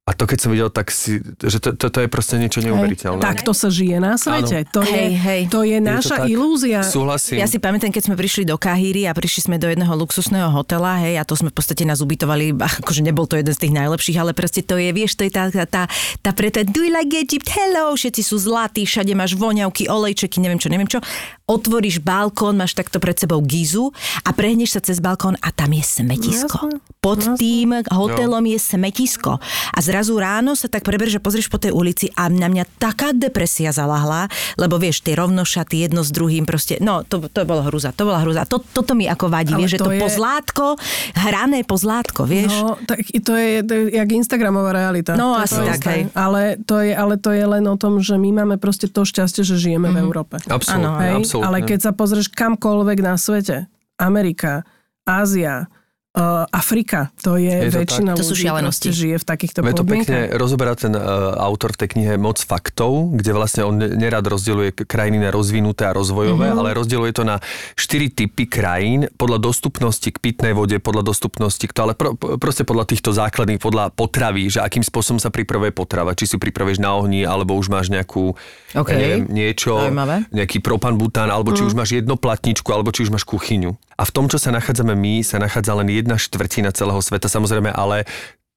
A 0.06 0.14
to 0.14 0.30
keď 0.30 0.38
som 0.38 0.54
videl, 0.54 0.70
tak 0.70 0.94
si, 0.94 1.18
že 1.42 1.58
to, 1.58 1.74
to, 1.74 1.90
to 1.90 2.06
je 2.06 2.06
proste 2.06 2.38
niečo 2.38 2.62
neuveriteľné. 2.62 3.26
Tak 3.26 3.42
to 3.42 3.58
sa 3.58 3.74
žije 3.74 3.98
na 3.98 4.22
svete. 4.22 4.62
To, 4.70 4.86
Hej, 4.86 5.18
je, 5.18 5.18
hej. 5.18 5.42
to 5.50 5.66
je 5.66 5.74
Je 5.74 5.80
to 5.82 5.90
naša 5.90 6.18
tak. 6.22 6.30
ilúzia. 6.30 6.86
Súhlasím. 6.86 7.42
Ja 7.42 7.50
si 7.50 7.58
pamätám, 7.58 7.90
keď 7.90 8.14
sme 8.14 8.14
prišli 8.14 8.46
do 8.46 8.54
Kahíry 8.54 9.10
a 9.10 9.18
prišli 9.18 9.50
sme 9.50 9.58
do 9.58 9.66
jedného 9.66 9.90
luxusného 9.98 10.54
hotela, 10.54 11.02
hej, 11.02 11.18
a 11.18 11.26
to 11.26 11.34
sme 11.34 11.50
v 11.50 11.58
podstate 11.58 11.90
nás 11.90 12.06
ubytovali, 12.06 12.54
akože 12.86 13.02
nebol 13.02 13.26
to 13.26 13.34
jeden 13.34 13.50
z 13.50 13.66
tých 13.66 13.74
najlepších, 13.74 14.18
ale 14.22 14.38
proste 14.38 14.62
to 14.62 14.78
je, 14.78 14.94
vieš, 14.94 15.18
to 15.18 15.26
je 15.26 15.34
tá, 15.34 15.50
tá, 15.50 15.66
tá, 15.66 15.84
tá 16.22 16.32
preto, 16.38 16.62
do 16.62 16.86
you 16.86 16.94
like 16.94 17.10
Egypt, 17.10 17.50
hello, 17.50 17.98
všetci 17.98 18.22
sú 18.22 18.38
zlatí, 18.38 18.86
všade 18.86 19.10
máš 19.18 19.34
voňavky, 19.34 19.90
olejčeky, 19.90 20.38
neviem 20.38 20.62
čo, 20.62 20.70
neviem 20.70 20.86
čo. 20.86 21.02
Otvoríš 21.50 21.98
balkón, 22.06 22.62
máš 22.62 22.78
takto 22.78 23.02
pred 23.02 23.18
sebou 23.18 23.42
gizu 23.42 23.90
a 24.22 24.30
prehneš 24.38 24.78
sa 24.78 24.82
cez 24.86 25.02
balkón 25.02 25.34
a 25.42 25.50
tam 25.50 25.74
je 25.74 25.82
smetisko. 25.82 26.78
Pod 27.02 27.22
tým 27.38 27.86
hotelom 27.90 28.46
je 28.50 28.58
smetisko. 28.58 29.38
A 29.74 29.78
zrazu 29.96 30.20
ráno 30.20 30.60
sa 30.60 30.68
tak 30.68 30.84
prebereš, 30.84 31.16
že 31.16 31.24
pozrieš 31.24 31.48
po 31.48 31.56
tej 31.56 31.72
ulici 31.72 32.12
a 32.12 32.28
na 32.28 32.52
mňa 32.52 32.68
taká 32.76 33.16
depresia 33.16 33.72
zalahla, 33.72 34.28
lebo 34.56 34.76
vieš, 34.76 35.00
tie 35.00 35.16
rovnošaty 35.16 35.88
jedno 35.88 36.04
s 36.04 36.12
druhým 36.12 36.44
proste, 36.44 36.84
no 36.84 37.08
to, 37.08 37.24
to 37.32 37.48
bolo 37.48 37.64
hrúza, 37.64 37.96
to 37.96 38.04
bola 38.04 38.20
hrúza. 38.20 38.44
To, 38.44 38.60
toto 38.60 38.92
mi 38.92 39.08
ako 39.08 39.32
vadí, 39.32 39.56
Ale 39.56 39.64
vieš, 39.64 39.80
že 39.80 39.80
to 39.80 39.96
je- 39.96 40.04
pozlátko, 40.04 40.76
hrané 41.16 41.64
pozlátko, 41.64 42.28
vieš. 42.28 42.52
No, 42.52 42.76
tak 42.78 43.08
i 43.08 43.24
to 43.24 43.32
je, 43.32 43.64
to 43.64 43.72
je 43.72 43.84
jak 43.96 44.10
Instagramová 44.12 44.76
realita. 44.76 45.16
No, 45.16 45.40
To 45.40 45.48
asi 45.48 45.56
to 45.56 45.64
tak, 45.64 45.80
hej. 45.88 46.02
Ale 46.12 46.60
to, 46.60 46.84
je, 46.84 46.92
ale 46.92 47.16
to 47.16 47.32
je 47.32 47.46
len 47.48 47.64
o 47.64 47.80
tom, 47.80 48.04
že 48.04 48.20
my 48.20 48.36
máme 48.36 48.60
proste 48.60 48.92
to 48.92 49.08
šťastie, 49.08 49.48
že 49.48 49.56
žijeme 49.56 49.88
v 49.88 50.04
Európe. 50.04 50.44
Absolútne, 50.44 50.76
Áno, 50.76 50.92
Hej? 51.00 51.14
absolútne. 51.24 51.48
Ale 51.48 51.58
keď 51.64 51.80
sa 51.80 51.92
pozrieš 51.96 52.28
kamkoľvek 52.30 53.00
na 53.00 53.16
svete, 53.16 53.72
Amerika, 53.96 54.68
Ázia, 55.04 55.72
uh, 56.16 56.22
Afrika, 56.50 57.12
to 57.18 57.36
je, 57.36 57.52
Je 57.52 57.70
to 57.70 57.78
väčšina 57.78 58.10
tak. 58.10 58.18
To 58.18 58.24
sú 58.24 58.32
ľudí 58.32 58.44
šialenosti. 58.46 58.88
žije 58.90 59.16
v 59.16 59.26
takýchto 59.26 59.60
Veď 59.60 59.74
to 59.74 59.86
pekne 59.86 60.20
rozoberá 60.34 60.74
ten 60.74 60.92
uh, 60.92 61.04
autor 61.38 61.72
v 61.72 61.78
tej 61.78 61.90
knihe 61.92 62.14
Moc 62.16 62.38
faktov, 62.38 62.92
kde 63.14 63.32
vlastne 63.32 63.62
on 63.62 63.76
ne- 63.76 63.92
nerad 63.92 64.24
rozdieluje 64.24 64.72
k- 64.72 64.86
krajiny 64.86 65.20
na 65.20 65.30
rozvinuté 65.30 65.84
a 65.84 65.92
rozvojové, 65.92 66.48
Mhm. 66.48 66.56
ale 66.56 66.70
rozdieluje 66.74 67.12
to 67.12 67.24
na 67.24 67.38
štyri 67.74 68.08
typy 68.08 68.46
krajín 68.46 69.12
podľa 69.14 69.44
dostupnosti 69.44 70.06
k 70.06 70.18
pitnej 70.18 70.52
vode, 70.52 70.78
podľa 70.78 71.04
dostupnosti 71.06 71.60
k 71.60 71.70
to, 71.70 71.80
ale 71.82 71.94
pro, 71.94 72.10
proste 72.16 72.64
podľa 72.64 72.86
týchto 72.86 73.12
základných, 73.12 73.60
podľa 73.60 73.92
potravy, 73.92 74.48
že 74.48 74.60
akým 74.60 74.82
spôsobom 74.82 75.18
sa 75.18 75.28
pripravuje 75.28 75.72
potrava, 75.72 76.12
či 76.12 76.26
si 76.26 76.36
pripravíš 76.36 76.78
na 76.78 76.94
ohni, 76.94 77.22
alebo 77.22 77.54
už 77.54 77.68
máš 77.68 77.88
nejakú 77.88 78.34
OK. 78.74 78.88
ja 78.88 78.96
neviem, 78.96 79.28
niečo, 79.28 79.76
Zaujímavé. 79.78 80.24
nejaký 80.30 80.60
propan 80.60 80.94
bután, 80.94 81.28
alebo 81.28 81.52
či 81.52 81.62
už 81.62 81.74
máš 81.74 81.92
jedno 81.94 82.16
platničku, 82.16 82.68
alebo 82.68 82.90
či 82.90 83.02
už 83.02 83.12
máš 83.12 83.24
kuchyňu. 83.24 83.76
A 83.96 84.04
v 84.04 84.12
tom, 84.12 84.28
čo 84.28 84.36
sa 84.36 84.52
nachádzame 84.52 84.92
my, 84.92 85.24
sa 85.24 85.40
nachádza 85.40 85.72
len 85.80 85.88
jedna 85.88 86.20
štvrtina 86.20 86.76
celého 86.76 87.00
sveta, 87.00 87.32
samozrejme, 87.32 87.72
ale 87.72 88.04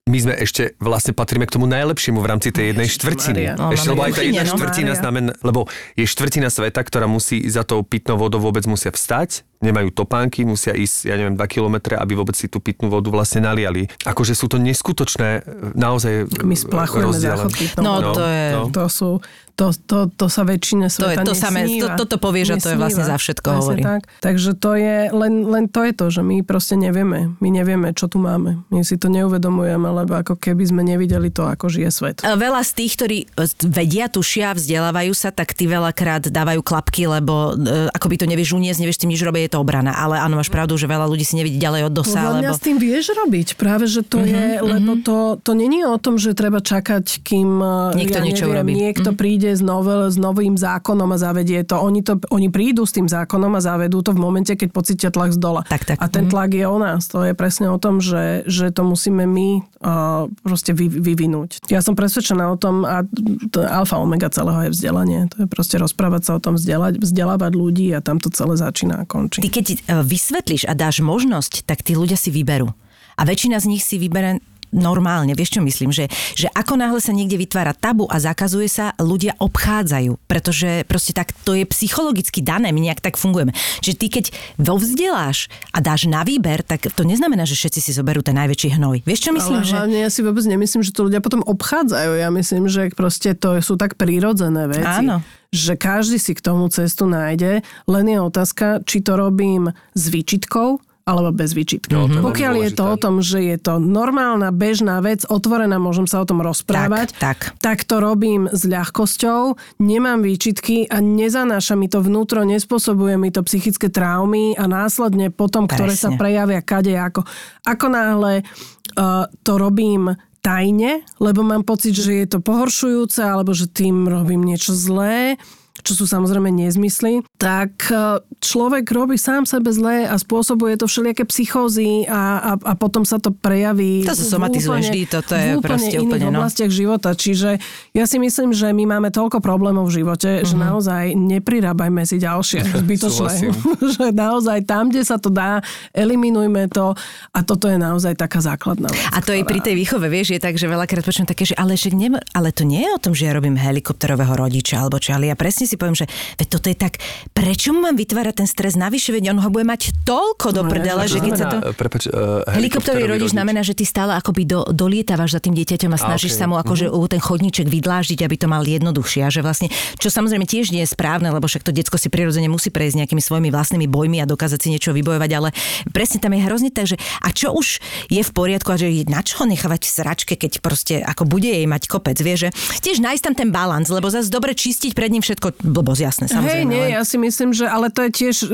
my 0.08 0.18
sme 0.24 0.34
ešte 0.40 0.72
vlastne 0.80 1.12
patríme 1.12 1.44
k 1.44 1.54
tomu 1.54 1.68
najlepšiemu 1.68 2.18
v 2.18 2.26
rámci 2.26 2.48
tej 2.48 2.72
jednej 2.72 2.88
štvrtiny. 2.88 3.42
Mária. 3.52 3.60
No, 3.60 3.70
ešte, 3.76 3.88
lebo 3.92 4.02
aj 4.08 4.12
tá 4.16 4.22
jedna 4.24 4.44
no. 4.48 4.52
štvrtina 4.56 4.92
znamená, 4.96 5.30
lebo 5.44 5.60
je 5.94 6.04
štvrtina 6.08 6.48
sveta, 6.48 6.80
ktorá 6.80 7.04
musí 7.04 7.44
za 7.44 7.62
tou 7.62 7.84
pitnou 7.84 8.16
vodou 8.16 8.40
vôbec 8.40 8.64
musia 8.64 8.88
vstať, 8.88 9.44
nemajú 9.58 9.90
topánky, 9.90 10.46
musia 10.46 10.70
ísť, 10.70 11.10
ja 11.10 11.18
neviem, 11.18 11.34
2 11.34 11.42
kilometre, 11.48 11.98
aby 11.98 12.14
vôbec 12.14 12.34
si 12.34 12.46
tú 12.46 12.58
pitnú 12.58 12.86
vodu 12.88 13.10
vlastne 13.10 13.42
naliali. 13.42 13.90
Akože 14.06 14.32
sú 14.32 14.46
to 14.46 14.56
neskutočné, 14.56 15.42
naozaj 15.74 16.30
My 16.46 16.54
splachujeme 16.54 17.14
záchod 17.14 17.50
No, 17.82 17.98
vodou. 17.98 18.14
to 18.14 18.24
je... 18.24 18.44
no. 18.54 18.62
To 18.70 18.84
sú, 18.86 19.10
to, 19.58 19.74
to, 19.74 20.06
to 20.14 20.26
sa 20.30 20.46
väčšine 20.46 20.86
To 20.86 21.10
je 21.10 21.18
sveta 21.18 21.22
to 21.26 21.34
samé, 21.34 21.66
to- 21.66 21.98
toto 21.98 22.22
povieš 22.22 22.54
a 22.54 22.56
to 22.62 22.68
je 22.70 22.78
vlastne 22.78 23.02
za 23.02 23.18
všetko 23.18 23.48
Presne 23.50 23.58
hovorí. 23.58 23.82
Tak. 23.82 24.00
Takže 24.22 24.50
to 24.54 24.70
je, 24.78 24.96
len, 25.10 25.34
len 25.42 25.64
to 25.66 25.82
je 25.82 25.92
to, 25.92 26.06
že 26.14 26.22
my 26.22 26.46
proste 26.46 26.78
nevieme. 26.78 27.34
My 27.42 27.48
nevieme, 27.50 27.90
čo 27.90 28.06
tu 28.06 28.22
máme. 28.22 28.62
My 28.70 28.86
si 28.86 28.94
to 28.94 29.10
neuvedomujeme, 29.10 29.82
lebo 29.90 30.14
ako 30.14 30.38
keby 30.38 30.62
sme 30.62 30.86
nevideli 30.86 31.34
to, 31.34 31.42
ako 31.42 31.66
žije 31.66 31.90
svet. 31.90 32.16
E, 32.22 32.30
Veľa 32.30 32.62
z 32.62 32.70
tých, 32.78 32.92
ktorí 32.94 33.18
e, 33.26 33.44
vedia, 33.66 34.06
tušia, 34.06 34.54
vzdelávajú 34.54 35.10
sa, 35.10 35.34
tak 35.34 35.58
ty 35.58 35.66
veľakrát 35.66 36.30
dávajú 36.30 36.62
klapky, 36.62 37.10
lebo 37.10 37.58
e, 37.58 37.90
ako 37.90 38.06
by 38.06 38.16
to 38.22 38.26
nevieš 38.30 38.54
uniesť, 38.54 38.78
nevieš 38.78 39.02
tým 39.02 39.10
nič 39.10 39.26
robiť, 39.26 39.47
je 39.48 39.56
to 39.56 39.58
obrana. 39.58 39.90
Ale 39.90 40.14
áno, 40.14 40.36
máš 40.36 40.52
pravdu, 40.52 40.76
že 40.76 40.84
veľa 40.84 41.08
ľudí 41.08 41.24
si 41.24 41.34
nevidí 41.34 41.56
ďalej 41.56 41.88
od 41.88 41.94
dosa, 41.96 42.20
Podľa 42.20 42.34
mňa 42.38 42.50
lebo... 42.52 42.56
s 42.56 42.62
tým 42.62 42.76
vieš 42.76 43.04
robiť. 43.16 43.48
Práve, 43.56 43.88
že 43.88 44.04
to 44.04 44.20
Mhm, 44.20 44.28
je, 44.28 44.46
lebo 44.60 44.90
to, 45.00 45.16
to 45.40 45.52
není 45.52 45.80
o 45.82 45.96
tom, 45.96 46.14
že 46.14 46.36
treba 46.36 46.60
čakať, 46.60 47.22
kým 47.22 47.48
eh, 47.58 47.96
Niekto 47.96 48.18
ja 48.18 48.22
niečo 48.22 48.44
neviem, 48.44 48.54
urobí. 48.54 48.72
Mhm. 48.72 48.80
niekto 48.84 49.10
príde 49.14 49.48
s, 49.48 49.62
novel, 49.62 50.06
s 50.06 50.14
novým 50.14 50.54
zákonom 50.54 51.08
a 51.08 51.16
zavedie 51.16 51.64
to. 51.64 51.78
Oni, 51.78 52.04
to. 52.04 52.20
oni 52.28 52.48
prídu 52.48 52.84
s 52.84 52.92
tým 52.92 53.06
zákonom 53.06 53.48
a 53.50 53.60
zavedú 53.60 54.04
to 54.04 54.12
v 54.12 54.20
momente, 54.20 54.52
keď 54.52 54.68
pocítia 54.68 55.08
tlak 55.08 55.32
z 55.32 55.40
dola. 55.40 55.64
Tak, 55.64 55.88
tak. 55.88 55.96
A 55.96 56.06
ten 56.06 56.28
Mhm. 56.28 56.30
tlak 56.30 56.50
je 56.52 56.66
o 56.66 56.76
nás. 56.76 57.08
To 57.08 57.24
je 57.24 57.32
presne 57.32 57.70
o 57.70 57.78
tom, 57.78 57.98
že, 57.98 58.44
že 58.44 58.68
to 58.68 58.82
musíme 58.82 59.24
my 59.24 59.48
uh, 59.80 60.26
proste 60.42 60.74
vy, 60.74 60.90
vyvinúť. 60.90 61.64
Ja 61.66 61.80
som 61.80 61.94
presvedčená 61.94 62.50
o 62.50 62.58
tom, 62.58 62.82
a 62.82 63.06
to 63.48 63.62
alfa 63.62 63.96
omega 63.96 64.28
celého 64.28 64.66
je 64.66 64.74
vzdelanie. 64.74 65.30
To 65.32 65.44
je 65.44 65.48
proste 65.48 65.78
rozprávať 65.78 66.22
sa 66.26 66.32
o 66.36 66.40
tom, 66.42 66.58
vzdelať, 66.58 66.98
vzdelávať 66.98 67.52
ľudí 67.54 67.94
a 67.94 68.02
tam 68.02 68.18
to 68.18 68.28
celé 68.28 68.58
začína 68.58 69.02
a 69.02 69.04
končí. 69.04 69.37
Ty 69.38 69.46
keď 69.54 69.66
e, 69.70 69.76
vysvetlíš 70.02 70.66
a 70.66 70.74
dáš 70.74 70.98
možnosť, 70.98 71.62
tak 71.62 71.86
tí 71.86 71.94
ľudia 71.94 72.18
si 72.18 72.34
vyberú. 72.34 72.74
A 73.14 73.22
väčšina 73.22 73.62
z 73.62 73.70
nich 73.70 73.86
si 73.86 73.94
vybere 73.94 74.42
normálne, 74.74 75.32
vieš 75.32 75.58
čo 75.58 75.62
myslím, 75.64 75.90
že, 75.90 76.10
že 76.36 76.48
ako 76.52 76.76
náhle 76.76 77.00
sa 77.00 77.12
niekde 77.14 77.40
vytvára 77.40 77.72
tabu 77.72 78.04
a 78.08 78.20
zakazuje 78.20 78.68
sa, 78.68 78.92
ľudia 79.00 79.36
obchádzajú, 79.40 80.18
pretože 80.28 80.84
proste 80.84 81.16
tak 81.16 81.32
to 81.44 81.56
je 81.56 81.64
psychologicky 81.68 82.44
dané, 82.44 82.70
my 82.72 82.80
nejak 82.80 83.00
tak 83.00 83.16
fungujeme. 83.16 83.52
Čiže 83.80 83.96
ty 83.96 84.06
keď 84.08 84.24
vo 84.60 84.76
vzdeláš 84.76 85.48
a 85.72 85.78
dáš 85.80 86.06
na 86.10 86.22
výber, 86.22 86.60
tak 86.64 86.88
to 86.92 87.02
neznamená, 87.04 87.48
že 87.48 87.56
všetci 87.56 87.80
si 87.80 87.90
zoberú 87.96 88.20
ten 88.20 88.36
najväčší 88.36 88.76
hnoj. 88.76 89.04
Vieš 89.04 89.20
čo 89.28 89.30
myslím, 89.34 89.60
Ale 89.62 89.66
že... 89.66 89.74
hlavne 89.74 89.98
ja 90.04 90.10
si 90.10 90.20
vôbec 90.22 90.44
nemyslím, 90.44 90.82
že 90.84 90.92
to 90.94 91.06
ľudia 91.08 91.20
potom 91.24 91.40
obchádzajú. 91.44 92.12
Ja 92.20 92.28
myslím, 92.34 92.68
že 92.68 92.92
proste 92.92 93.32
to 93.34 93.58
sú 93.64 93.80
tak 93.80 93.96
prírodzené 93.96 94.68
veci. 94.68 95.04
Áno. 95.06 95.24
Že 95.48 95.80
každý 95.80 96.20
si 96.20 96.36
k 96.36 96.44
tomu 96.44 96.68
cestu 96.68 97.08
nájde, 97.08 97.64
len 97.88 98.04
je 98.04 98.18
otázka, 98.20 98.84
či 98.84 99.00
to 99.00 99.16
robím 99.16 99.72
s 99.96 100.12
výčitkou 100.12 100.87
alebo 101.08 101.32
bez 101.32 101.56
výčitky. 101.56 101.88
No, 101.88 102.04
Pokiaľ 102.04 102.68
je 102.68 102.70
to 102.76 102.84
o 102.84 102.96
tom, 103.00 103.24
že 103.24 103.40
je 103.40 103.56
to 103.56 103.80
normálna, 103.80 104.52
bežná 104.52 105.00
vec, 105.00 105.24
otvorená, 105.24 105.80
môžem 105.80 106.04
sa 106.04 106.20
o 106.20 106.28
tom 106.28 106.44
rozprávať, 106.44 107.16
Tak, 107.16 107.16
tak. 107.16 107.38
tak 107.64 107.78
to 107.88 108.04
robím 108.04 108.52
s 108.52 108.68
ľahkosťou, 108.68 109.56
nemám 109.80 110.20
výčitky 110.20 110.84
a 110.84 111.00
nezanáša 111.00 111.80
mi 111.80 111.88
to 111.88 112.04
vnútro, 112.04 112.44
nespôsobuje 112.44 113.16
mi 113.16 113.32
to 113.32 113.40
psychické 113.48 113.88
traumy 113.88 114.52
a 114.60 114.68
následne 114.68 115.32
potom, 115.32 115.64
ktoré 115.64 115.96
sa 115.96 116.12
Presne. 116.12 116.20
prejavia 116.20 116.60
kade 116.60 116.92
ako. 116.92 117.24
Ako 117.64 117.86
náhle 117.88 118.44
uh, 118.44 119.24
to 119.40 119.56
robím 119.56 120.12
tajne, 120.38 121.02
lebo 121.18 121.42
mám 121.42 121.64
pocit, 121.66 121.96
že 121.96 122.12
je 122.24 122.26
to 122.28 122.38
pohoršujúce 122.38 123.24
alebo 123.24 123.56
že 123.56 123.66
tým 123.66 124.06
robím 124.06 124.44
niečo 124.44 124.76
zlé, 124.76 125.40
čo 125.82 125.92
sú 125.94 126.04
samozrejme 126.04 126.50
nezmysly, 126.50 127.22
tak 127.38 127.90
e, 127.90 128.18
človek 128.42 128.86
robí 128.90 129.16
sám 129.18 129.46
sebe 129.46 129.70
zlé 129.70 130.06
a 130.06 130.18
spôsobuje 130.18 130.76
to 130.76 130.86
všelijaké 130.86 131.24
psychózy 131.26 132.04
a, 132.06 132.52
a, 132.52 132.52
a 132.56 132.72
potom 132.74 133.02
sa 133.02 133.18
to 133.18 133.30
prejaví 133.30 134.02
To 134.06 134.14
sa 134.14 134.26
somatizuje 134.26 134.88
vždy, 134.88 135.00
toto 135.06 135.32
je 135.34 135.54
v 135.54 135.58
úplne 135.58 135.66
proste 135.66 135.96
iných 135.96 136.08
úplne, 136.08 136.26
no. 136.30 136.38
oblastiach 136.42 136.72
života. 136.72 137.10
Čiže 137.14 137.50
ja 137.94 138.04
si 138.06 138.16
myslím, 138.18 138.50
že 138.52 138.70
my 138.70 138.84
máme 138.98 139.08
toľko 139.10 139.38
problémov 139.38 139.90
v 139.90 140.02
živote, 140.02 140.42
že 140.42 140.54
Mhm. 140.54 140.60
naozaj 140.60 141.04
neprirábajme 141.14 142.02
si 142.04 142.16
ďalšie 142.18 142.60
zbytočné. 142.82 143.34
Že 143.98 144.12
naozaj 144.12 144.68
tam, 144.68 144.90
kde 144.92 145.02
sa 145.06 145.16
to 145.16 145.32
dá, 145.32 145.62
eliminujme 145.94 146.68
to 146.68 146.92
a 147.32 147.38
toto 147.40 147.70
je 147.70 147.78
naozaj 147.78 148.18
taká 148.18 148.42
základná 148.42 148.90
vec. 148.90 149.00
A 149.14 149.22
to 149.22 149.32
je 149.32 149.46
pri 149.46 149.62
tej 149.62 149.74
výchove, 149.78 150.08
vieš, 150.10 150.36
je 150.36 150.40
tak, 150.42 150.58
že 150.58 150.66
veľakrát 150.68 151.04
počujem 151.04 151.28
také, 151.28 151.46
že 151.48 151.54
ale, 151.56 151.78
že 151.78 151.94
nem, 151.94 152.16
ale 152.34 152.48
to 152.52 152.66
nie 152.66 152.84
je 152.84 152.90
o 152.92 153.00
tom, 153.00 153.12
že 153.16 153.30
ja 153.30 153.32
robím 153.32 153.54
helikopterového 153.56 154.34
rodiča 154.34 154.82
alebo 154.82 154.98
čo, 154.98 155.14
ale 155.16 155.30
ja 155.30 155.36
presne 155.38 155.67
si 155.68 155.76
poviem, 155.76 155.92
že 155.92 156.08
veď 156.40 156.48
toto 156.48 156.66
je 156.72 156.76
tak, 156.80 156.96
prečo 157.36 157.76
mu 157.76 157.84
mám 157.84 157.96
vytvárať 158.00 158.34
ten 158.40 158.48
stres 158.48 158.72
navyše, 158.74 159.12
veď 159.12 159.36
on 159.36 159.44
ho 159.44 159.48
bude 159.52 159.68
mať 159.68 159.92
toľko 160.08 160.48
do 160.56 160.62
No, 160.64 160.70
prdele, 160.72 161.04
čo 161.04 161.12
že 161.12 161.18
keď 161.20 161.32
sa 161.36 161.46
to... 161.52 161.58
Prepač, 161.76 162.02
uh, 162.08 162.44
Helikopterový 162.48 163.04
rodič 163.16 163.36
znamená, 163.36 163.60
že 163.60 163.76
ty 163.76 163.84
stále 163.84 164.16
akoby 164.16 164.48
do, 164.48 164.64
dolietávaš 164.72 165.36
za 165.36 165.40
tým 165.44 165.52
dieťaťom 165.52 165.92
a 165.92 165.98
snažíš 165.98 166.32
okej. 166.32 166.40
sa 166.40 166.46
mu 166.48 166.56
akože 166.56 166.86
uh 166.88 167.06
ten 167.08 167.24
chodníček 167.24 167.66
vydláždiť, 167.72 168.20
aby 168.20 168.36
to 168.36 168.46
mal 168.52 168.60
jednoduchšie. 168.60 169.24
A 169.24 169.32
že 169.32 169.40
vlastne, 169.40 169.72
čo 169.96 170.12
samozrejme 170.12 170.44
tiež 170.44 170.76
nie 170.76 170.84
je 170.84 170.92
správne, 170.92 171.32
lebo 171.32 171.48
však 171.48 171.64
to 171.64 171.72
detsko 171.72 171.96
si 171.96 172.12
prirodzene 172.12 172.46
musí 172.52 172.68
prejsť 172.68 173.00
nejakými 173.04 173.22
svojimi 173.24 173.48
vlastnými 173.48 173.88
bojmi 173.88 174.20
a 174.20 174.28
dokázať 174.28 174.60
si 174.60 174.68
niečo 174.76 174.92
vybojovať, 174.92 175.30
ale 175.32 175.48
presne 175.90 176.20
tam 176.20 176.36
je 176.36 176.40
hrozne 176.44 176.70
tak, 176.70 176.84
že 176.84 177.00
a 177.24 177.32
čo 177.32 177.56
už 177.56 177.80
je 178.12 178.20
v 178.20 178.30
poriadku 178.30 178.68
a 178.70 178.76
že 178.76 178.92
na 179.08 179.24
čo 179.24 179.48
nechávať 179.48 179.88
v 179.88 179.90
sračke, 179.90 180.34
keď 180.36 180.60
proste 180.60 181.00
ako 181.00 181.24
bude 181.24 181.48
jej 181.48 181.64
mať 181.64 181.88
kopec, 181.88 182.20
vie, 182.20 182.36
že 182.36 182.48
tiež 182.84 183.00
nájsť 183.00 183.22
tam 183.24 183.34
ten 183.34 183.48
balans, 183.48 183.88
lebo 183.88 184.12
zase 184.12 184.28
dobre 184.28 184.52
čistiť 184.52 184.92
pred 184.92 185.08
ním 185.08 185.24
všetko, 185.24 185.57
blbosť, 185.60 186.00
jasné, 186.00 186.24
Hej, 186.24 186.34
samozrejme. 186.34 186.68
nie, 186.68 186.82
len- 186.82 186.92
ja 186.94 187.02
si 187.02 187.16
myslím, 187.16 187.50
že 187.50 187.64
ale 187.64 187.88
to 187.88 188.02
je 188.02 188.10
tiež 188.12 188.36
uh, 188.44 188.50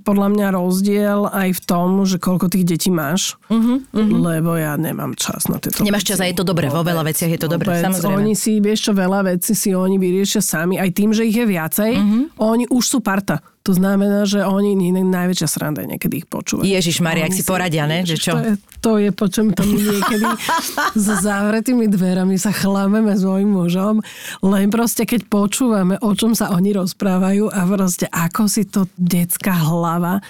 podľa 0.00 0.28
mňa 0.30 0.46
rozdiel 0.52 1.20
aj 1.26 1.48
v 1.52 1.60
tom, 1.62 1.88
že 2.02 2.16
koľko 2.16 2.48
tých 2.48 2.64
detí 2.64 2.88
máš, 2.88 3.36
uh-huh, 3.46 3.84
uh-huh. 3.84 4.18
lebo 4.24 4.54
ja 4.54 4.74
nemám 4.74 5.12
čas 5.12 5.46
na 5.46 5.56
tieto 5.56 5.80
Nemáš 5.80 6.04
čas 6.04 6.18
a 6.18 6.26
je 6.26 6.32
to 6.32 6.42
dobré, 6.42 6.66
vo 6.66 6.80
veľa 6.80 7.04
veciach 7.04 7.28
je 7.28 7.38
to 7.38 7.46
dobré, 7.46 7.78
samozrejme. 7.78 8.16
Oni 8.18 8.32
si, 8.32 8.58
vieš 8.58 8.88
čo, 8.88 8.92
veľa 8.92 9.28
vecí 9.28 9.52
si 9.52 9.70
oni 9.70 9.96
vyriešia 9.96 10.40
sami, 10.40 10.76
aj 10.76 10.90
tým, 10.90 11.10
že 11.10 11.22
ich 11.22 11.34
je 11.34 11.44
viacej, 11.44 11.90
Mhm. 11.94 12.18
oni 12.38 12.64
už 12.66 12.84
sú 12.86 12.98
parta. 12.98 13.44
To 13.66 13.72
znamená, 13.76 14.24
že 14.24 14.44
oni 14.46 14.72
nie- 14.74 14.94
najväčšia 14.94 15.48
sranda 15.48 15.84
je 15.84 15.94
niekedy 15.96 16.24
ich 16.24 16.28
počúvať. 16.28 16.64
Ježiš 16.64 17.04
Maria, 17.04 17.28
ak 17.28 17.36
si 17.36 17.44
poradia, 17.44 17.84
ne? 17.84 18.06
Že 18.06 18.16
čo? 18.16 18.32
To 18.32 18.40
je, 18.40 18.52
to 18.80 18.92
je 18.98 19.10
po 19.12 19.26
čom 19.28 19.52
to 19.52 19.62
my 19.66 19.76
niekedy 19.76 20.26
za 21.08 21.14
zavretými 21.20 21.90
dverami 21.90 22.40
sa 22.40 22.54
chlámeme 22.54 23.12
s 23.12 23.22
mojim 23.26 23.50
mužom, 23.52 24.00
len 24.40 24.66
proste 24.72 25.04
keď 25.04 25.28
počúvame, 25.28 26.00
o 26.00 26.10
čom 26.16 26.32
sa 26.32 26.54
oni 26.54 26.72
rozprávajú 26.72 27.52
a 27.52 27.60
proste 27.68 28.06
ako 28.08 28.42
si 28.48 28.64
to 28.64 28.88
detská 28.96 29.52
hlava 29.52 30.24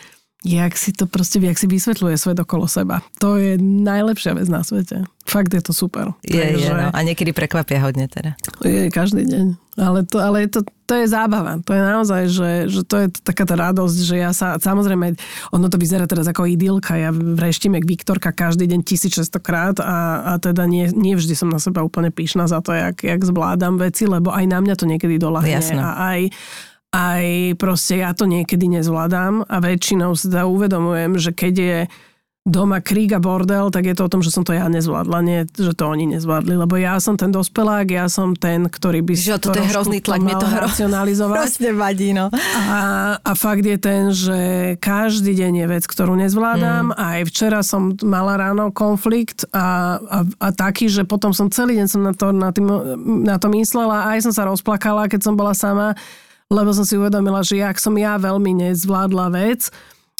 jak 0.46 0.78
si 0.78 0.94
to 0.94 1.10
proste, 1.10 1.42
jak 1.42 1.58
si 1.58 1.66
vysvetľuje 1.66 2.14
svet 2.14 2.38
okolo 2.38 2.70
seba. 2.70 3.02
To 3.18 3.34
je 3.34 3.58
najlepšia 3.58 4.38
vec 4.38 4.46
na 4.46 4.62
svete. 4.62 5.02
Fakt 5.26 5.50
je 5.50 5.60
to 5.60 5.74
super. 5.74 6.14
Je, 6.22 6.38
je, 6.38 6.70
no. 6.70 6.94
A 6.94 6.98
niekedy 7.02 7.34
prekvapia 7.34 7.82
hodne 7.82 8.06
teda. 8.06 8.38
Je 8.62 8.86
každý 8.88 9.26
deň. 9.26 9.46
Ale, 9.78 10.02
to, 10.06 10.18
ale 10.18 10.46
je 10.46 10.58
to, 10.58 10.60
to 10.86 10.94
je 10.94 11.06
zábava. 11.10 11.58
To 11.62 11.70
je 11.74 11.82
naozaj, 11.82 12.22
že, 12.30 12.50
že 12.70 12.82
to 12.82 12.96
je 13.02 13.06
taká 13.22 13.46
tá 13.46 13.54
radosť, 13.54 13.98
že 13.98 14.16
ja 14.18 14.30
sa, 14.34 14.58
samozrejme, 14.58 15.14
ono 15.54 15.66
to 15.70 15.78
vyzerá 15.78 16.06
teraz 16.06 16.26
ako 16.30 16.50
idylka. 16.50 16.98
Ja 16.98 17.10
vreštím 17.14 17.78
jak 17.78 17.86
Viktorka 17.86 18.30
každý 18.30 18.70
deň 18.70 18.80
1600 18.82 19.38
krát 19.42 19.76
a, 19.82 20.22
a 20.22 20.32
teda 20.38 20.66
nie, 20.66 20.90
nie 20.94 21.14
vždy 21.18 21.34
som 21.34 21.50
na 21.50 21.62
seba 21.62 21.82
úplne 21.82 22.10
pyšná 22.10 22.46
za 22.46 22.62
to, 22.62 22.74
jak, 22.74 23.02
jak 23.02 23.20
zvládam 23.22 23.78
veci, 23.78 24.06
lebo 24.06 24.30
aj 24.34 24.46
na 24.48 24.58
mňa 24.62 24.74
to 24.78 24.86
niekedy 24.86 25.18
dolahne. 25.18 25.50
Jasné. 25.50 25.78
A 25.78 26.14
aj, 26.14 26.20
aj 26.88 27.54
proste 27.60 28.00
ja 28.00 28.16
to 28.16 28.24
niekedy 28.24 28.64
nezvládam 28.68 29.44
a 29.44 29.56
väčšinou 29.60 30.16
si 30.16 30.32
teda 30.32 30.48
uvedomujem, 30.48 31.20
že 31.20 31.30
keď 31.36 31.54
je 31.56 31.78
doma 32.48 32.80
krík 32.80 33.12
a 33.12 33.20
bordel, 33.20 33.68
tak 33.68 33.84
je 33.84 33.94
to 33.94 34.08
o 34.08 34.12
tom, 34.12 34.24
že 34.24 34.32
som 34.32 34.40
to 34.40 34.56
ja 34.56 34.64
nezvládla, 34.72 35.18
nie, 35.20 35.44
že 35.52 35.76
to 35.76 35.84
oni 35.84 36.16
nezvládli, 36.16 36.56
lebo 36.56 36.80
ja 36.80 36.96
som 36.96 37.20
ten 37.20 37.28
dospelák, 37.28 37.84
ja 37.92 38.08
som 38.08 38.32
ten, 38.32 38.64
ktorý 38.72 39.04
by 39.04 39.12
Že 39.12 39.36
toto 39.36 39.60
je 39.60 39.68
hrozný 39.68 40.00
tlak, 40.00 40.24
mne 40.24 40.40
to 40.40 40.48
racionalizovať. 40.48 41.60
Vadí, 41.78 42.16
no. 42.16 42.32
A, 42.72 42.80
a 43.20 43.32
fakt 43.36 43.68
je 43.68 43.76
ten, 43.76 44.10
že 44.16 44.38
každý 44.80 45.36
deň 45.36 45.52
je 45.62 45.66
vec, 45.68 45.84
ktorú 45.84 46.16
nezvládam. 46.16 46.90
Mm. 46.90 46.96
Aj 46.96 47.20
včera 47.28 47.60
som 47.60 47.92
mala 48.00 48.40
ráno 48.40 48.72
konflikt 48.72 49.44
a, 49.52 50.00
a, 50.00 50.18
a 50.24 50.48
taký, 50.56 50.88
že 50.88 51.04
potom 51.04 51.36
som 51.36 51.52
celý 51.52 51.76
deň 51.76 51.86
som 51.86 52.00
na 52.00 52.16
to, 52.16 52.32
na, 52.32 52.50
tým, 52.50 52.66
na 53.28 53.36
to 53.36 53.52
myslela. 53.52 54.08
Aj 54.08 54.18
som 54.24 54.32
sa 54.32 54.48
rozplakala, 54.48 55.12
keď 55.12 55.20
som 55.28 55.34
bola 55.36 55.52
sama, 55.52 55.92
lebo 56.48 56.72
som 56.72 56.84
si 56.84 56.96
uvedomila, 56.96 57.44
že 57.44 57.60
jak 57.60 57.76
som 57.76 57.92
ja 58.00 58.16
veľmi 58.16 58.56
nezvládla 58.56 59.26
vec. 59.36 59.68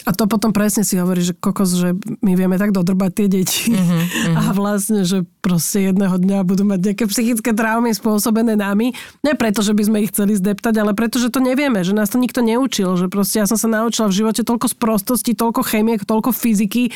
A 0.07 0.15
to 0.15 0.31
potom 0.31 0.55
presne 0.55 0.87
si 0.87 0.95
hovorí, 0.95 1.27
že 1.27 1.35
kokos, 1.35 1.75
že 1.75 1.91
my 2.23 2.33
vieme 2.39 2.55
tak 2.55 2.71
dodrbať 2.71 3.11
tie 3.19 3.27
deti. 3.29 3.75
Mm-hmm. 3.75 4.35
A 4.41 4.43
vlastne, 4.55 5.03
že 5.03 5.27
proste 5.43 5.91
jedného 5.91 6.15
dňa 6.15 6.47
budú 6.47 6.63
mať 6.63 6.81
nejaké 6.81 7.05
psychické 7.11 7.51
traumy 7.51 7.91
spôsobené 7.91 8.55
nami. 8.55 8.95
Nie 9.27 9.35
preto, 9.35 9.59
že 9.61 9.75
by 9.75 9.83
sme 9.85 9.99
ich 10.07 10.15
chceli 10.15 10.39
zdeptať, 10.39 10.79
ale 10.79 10.95
preto, 10.95 11.19
že 11.19 11.35
to 11.35 11.43
nevieme, 11.43 11.83
že 11.83 11.93
nás 11.93 12.15
to 12.15 12.17
nikto 12.17 12.41
neučil. 12.41 12.95
Že 12.95 13.11
proste 13.11 13.43
ja 13.43 13.51
som 13.51 13.59
sa 13.59 13.67
naučila 13.67 14.07
v 14.07 14.23
živote 14.23 14.47
toľko 14.47 14.71
sprostosti, 14.71 15.35
toľko 15.35 15.67
chemiek, 15.67 16.01
toľko 16.07 16.31
fyziky, 16.31 16.95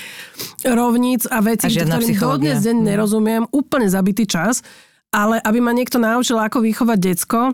rovníc 0.63 1.27
a 1.27 1.43
vecí, 1.43 1.69
A 1.69 1.85
ktorým 1.85 2.17
dodnes 2.17 2.63
deň 2.63 2.77
nerozumiem. 2.87 3.43
Úplne 3.51 3.91
zabitý 3.91 4.31
čas. 4.31 4.63
Ale 5.13 5.37
aby 5.43 5.61
ma 5.61 5.77
niekto 5.77 6.01
naučil, 6.01 6.41
ako 6.41 6.65
vychovať 6.65 6.99
decko, 7.03 7.53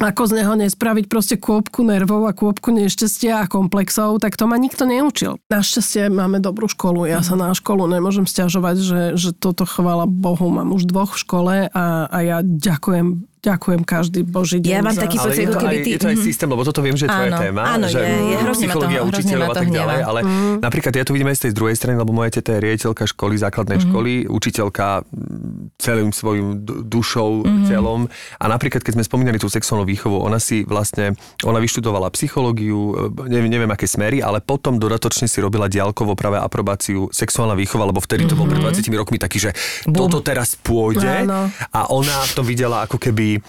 ako 0.00 0.22
z 0.26 0.32
neho 0.40 0.54
nespraviť 0.56 1.06
proste 1.06 1.36
kôpku 1.36 1.84
nervov 1.84 2.24
a 2.24 2.32
kôpku 2.32 2.72
nešťastia 2.72 3.44
a 3.44 3.50
komplexov, 3.50 4.18
tak 4.18 4.34
to 4.34 4.48
ma 4.48 4.56
nikto 4.56 4.88
neučil. 4.88 5.36
Našťastie 5.52 6.08
máme 6.08 6.40
dobrú 6.40 6.66
školu, 6.66 7.04
ja 7.04 7.20
sa 7.20 7.36
na 7.36 7.52
školu 7.52 7.84
nemôžem 7.86 8.24
stiažovať, 8.24 8.76
že, 8.80 9.00
že 9.20 9.30
toto 9.36 9.68
chvála 9.68 10.08
Bohu, 10.08 10.48
mám 10.48 10.72
už 10.72 10.88
dvoch 10.88 11.14
v 11.14 11.22
škole 11.22 11.54
a, 11.68 11.86
a 12.08 12.18
ja 12.24 12.40
ďakujem, 12.40 13.29
ďakujem 13.40 13.80
každý 13.82 14.20
boží 14.22 14.58
deň. 14.58 14.70
Ja 14.70 14.80
mám 14.80 14.92
za- 14.92 15.02
taký 15.02 15.16
Ale 15.16 15.26
pocit, 15.26 15.44
to, 15.44 15.50
ako 15.50 15.64
keby 15.66 15.78
ty- 15.80 15.90
je 15.90 15.98
to 15.98 16.06
aj 16.06 16.16
mhm. 16.16 16.24
systém, 16.24 16.46
lebo 16.46 16.62
toto 16.62 16.80
viem, 16.80 16.92
že 16.92 17.04
je 17.04 17.10
tvoja 17.10 17.26
Áno, 17.26 17.40
téma. 17.40 17.62
áno, 17.66 17.86
že 17.86 17.98
je, 17.98 18.04
je, 18.04 18.36
hrozne 18.36 18.44
ma 18.44 18.44
to- 18.44 18.58
psychológia 18.60 18.98
hrozne 18.98 19.10
učiteľov 19.10 19.40
a 19.42 19.48
to 19.48 19.56
tak 19.56 19.68
ďalej, 19.70 19.98
ale 20.02 20.20
Mhm. 20.20 20.52
napríklad 20.60 20.92
ja 20.92 21.02
to 21.02 21.12
vidím 21.12 21.26
aj 21.26 21.36
z 21.36 21.42
tej 21.42 21.52
druhej 21.54 21.74
strany, 21.74 21.96
lebo 21.96 22.10
moja 22.10 22.30
teta 22.30 22.50
je 22.52 22.60
riaditeľka 22.60 23.04
školy, 23.06 23.34
základnej 23.36 23.76
Mhm. 23.76 23.84
školy, 23.86 24.12
učiteľka 24.28 24.86
mm, 25.02 25.08
celým 25.76 26.08
svojim 26.10 26.46
du- 26.60 26.80
dušou, 26.82 27.30
Mhm. 27.42 27.64
telom. 27.66 28.00
A 28.36 28.44
napríklad, 28.46 28.80
keď 28.80 28.92
sme 28.94 29.02
spomínali 29.02 29.36
tú 29.36 29.48
sexuálnu 29.48 29.84
výchovu, 29.84 30.20
ona 30.20 30.36
si 30.38 30.62
vlastne, 30.62 31.16
ona 31.40 31.56
vyštudovala 31.58 32.12
psychológiu, 32.12 32.78
e, 33.16 33.26
neviem, 33.26 33.48
neviem 33.50 33.70
aké 33.70 33.86
smery, 33.86 34.20
ale 34.20 34.38
potom 34.38 34.76
dodatočne 34.76 35.24
si 35.24 35.40
robila 35.40 35.64
diaľkovo 35.66 36.12
práve 36.14 36.36
aprobáciu 36.36 37.08
sexuálna 37.10 37.54
výchova, 37.54 37.86
lebo 37.86 37.98
vtedy 37.98 38.24
to 38.24 38.34
bol 38.34 38.44
pred 38.44 38.60
20 38.60 38.92
rokmi 38.92 39.16
taký, 39.16 39.40
že 39.40 39.50
Bum. 39.86 39.96
toto 39.96 40.20
teraz 40.20 40.52
pôjde 40.54 41.24
Áno. 41.24 41.48
a 41.48 41.80
ona 41.88 42.12
v 42.26 42.32
tom 42.34 42.44
videla 42.44 42.84
ako 42.84 42.98
keby 42.98 43.29
e, 43.36 43.42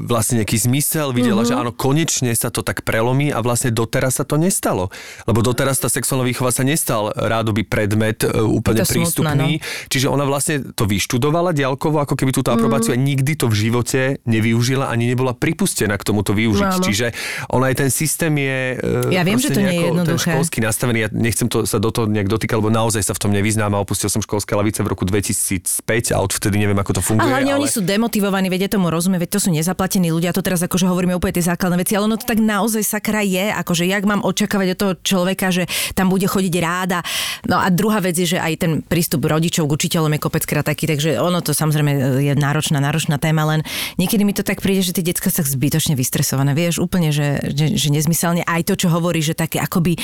vlastne 0.00 0.38
nejaký 0.38 0.56
zmysel, 0.60 1.10
videla, 1.10 1.42
Mhm. 1.42 1.48
že 1.48 1.54
áno, 1.54 1.70
konečne 1.70 2.30
sa 2.32 2.48
to 2.48 2.60
tak 2.60 2.82
prelomí 2.82 3.28
a 3.28 3.38
vlastne 3.38 3.68
doteraz 3.68 4.16
sa 4.16 4.24
to 4.24 4.36
nestalo. 4.36 4.88
Lebo 5.24 5.40
doteraz 5.40 5.76
tá 5.76 5.86
sexuálna 5.86 6.22
výchova 6.24 6.48
sa 6.48 6.62
nestal 6.62 7.10
rádoby 7.10 7.62
predmet 7.62 8.22
e, 8.22 8.30
úplne 8.32 8.80
to 8.80 8.86
smutné, 8.86 9.02
prístupný. 9.34 9.50
Čiže 9.86 10.06
ona 10.06 10.22
vlastne 10.22 10.62
to 10.70 10.84
vyštudovala 10.84 11.50
diaľkovo, 11.50 11.98
ako 11.98 12.14
keby 12.14 12.30
túto 12.32 12.50
aprobáciu 12.50 12.92
Mhm. 12.92 12.96
a 12.96 13.04
nikdy 13.04 13.32
to 13.34 13.46
v 13.46 13.54
živote 13.60 14.00
nevyužila, 14.22 14.86
ani 14.86 15.06
nebola 15.08 15.32
pripustená 15.32 15.94
k 15.94 16.04
tomuto 16.04 16.30
využiť. 16.30 16.72
Áno. 16.72 16.84
Čiže 16.84 17.10
ona 17.48 17.68
aj 17.68 17.76
ten 17.76 17.90
systém 17.90 18.30
je 18.32 18.58
e, 18.76 19.10
Ja 19.10 19.22
viem, 19.22 19.36
že 19.36 19.50
to 19.50 19.58
nie 19.58 19.74
je 19.74 19.82
ten 19.82 19.88
jednoduché. 19.92 20.30
školský 20.30 20.58
nastavený. 20.60 20.98
Ja 21.00 21.08
nechcem 21.08 21.46
to, 21.46 21.64
sa 21.64 21.76
do 21.76 21.90
toho 21.90 22.06
nejak 22.06 22.28
dotýkať, 22.28 22.56
lebo 22.56 22.70
naozaj 22.70 23.02
sa 23.02 23.12
v 23.12 23.20
tom 23.20 23.30
nevyznám 23.32 23.72
a 23.72 23.78
opustil 23.78 24.06
som 24.06 24.20
školské 24.20 24.52
lavice 24.52 24.78
v 24.78 24.88
roku 24.88 25.02
2005 25.02 25.82
a 26.12 26.20
odvtedy 26.20 26.56
neviem, 26.56 26.76
ako 26.76 26.92
to 26.92 27.02
funguje. 27.02 27.26
A 27.26 27.34
hlavne 27.34 27.52
ale... 27.52 27.58
oni 27.58 27.68
sú 27.68 27.80
demotivovaní, 27.80 28.46
vedia 28.46 28.66
tomu 28.66 28.88
rozumieť, 28.88 29.20
veď 29.20 29.30
to 29.32 29.40
sú 29.40 29.48
nezaplatení 29.56 30.12
ľudia, 30.12 30.36
to 30.36 30.44
teraz 30.44 30.60
akože 30.62 30.86
hovoríme 30.86 31.16
úplne 31.16 31.40
tie 31.40 31.48
základné 31.48 31.76
veci, 31.80 31.96
ale 31.96 32.12
ono 32.12 32.20
to 32.20 32.28
tak 32.28 32.38
naozaj 32.38 32.84
sakra 32.84 33.24
je, 33.24 33.48
akože 33.52 33.88
jak 33.88 34.04
mám 34.04 34.20
očakávať 34.22 34.68
od 34.76 34.78
toho 34.78 34.92
človeka, 35.00 35.48
že 35.48 35.64
tam 35.96 36.12
bude 36.12 36.28
chodiť 36.28 36.54
ráda. 36.60 37.00
No 37.48 37.56
a 37.56 37.72
druhá 37.72 38.04
vec 38.04 38.16
je, 38.16 38.36
že 38.36 38.38
aj 38.38 38.54
ten 38.60 38.72
prístup 38.84 39.24
rodičov 39.24 39.66
k 39.66 39.74
učiteľom 39.76 40.12
je 40.16 40.20
kopeckrát 40.20 40.64
taký, 40.66 40.86
takže 40.86 41.16
ono 41.16 41.40
to 41.40 41.56
samozrejme 41.56 42.22
je 42.22 42.32
náročná, 42.36 42.78
náročná 42.78 43.16
téma, 43.16 43.48
len 43.48 43.60
niekedy 43.96 44.22
mi 44.22 44.36
to 44.36 44.44
tak 44.44 44.60
príde, 44.60 44.84
že 44.84 44.94
tie 44.94 45.04
decka 45.04 45.32
sa 45.32 45.42
zbytočne 45.42 45.96
vystresované, 45.96 46.52
vieš, 46.52 46.78
úplne, 46.82 47.10
že, 47.10 47.40
že, 47.52 47.72
že 47.74 47.88
nezmyselne 47.88 48.44
aj 48.44 48.68
to, 48.68 48.74
čo 48.76 48.88
hovorí, 48.92 49.24
že 49.24 49.38
také 49.38 49.58
akoby 49.62 49.96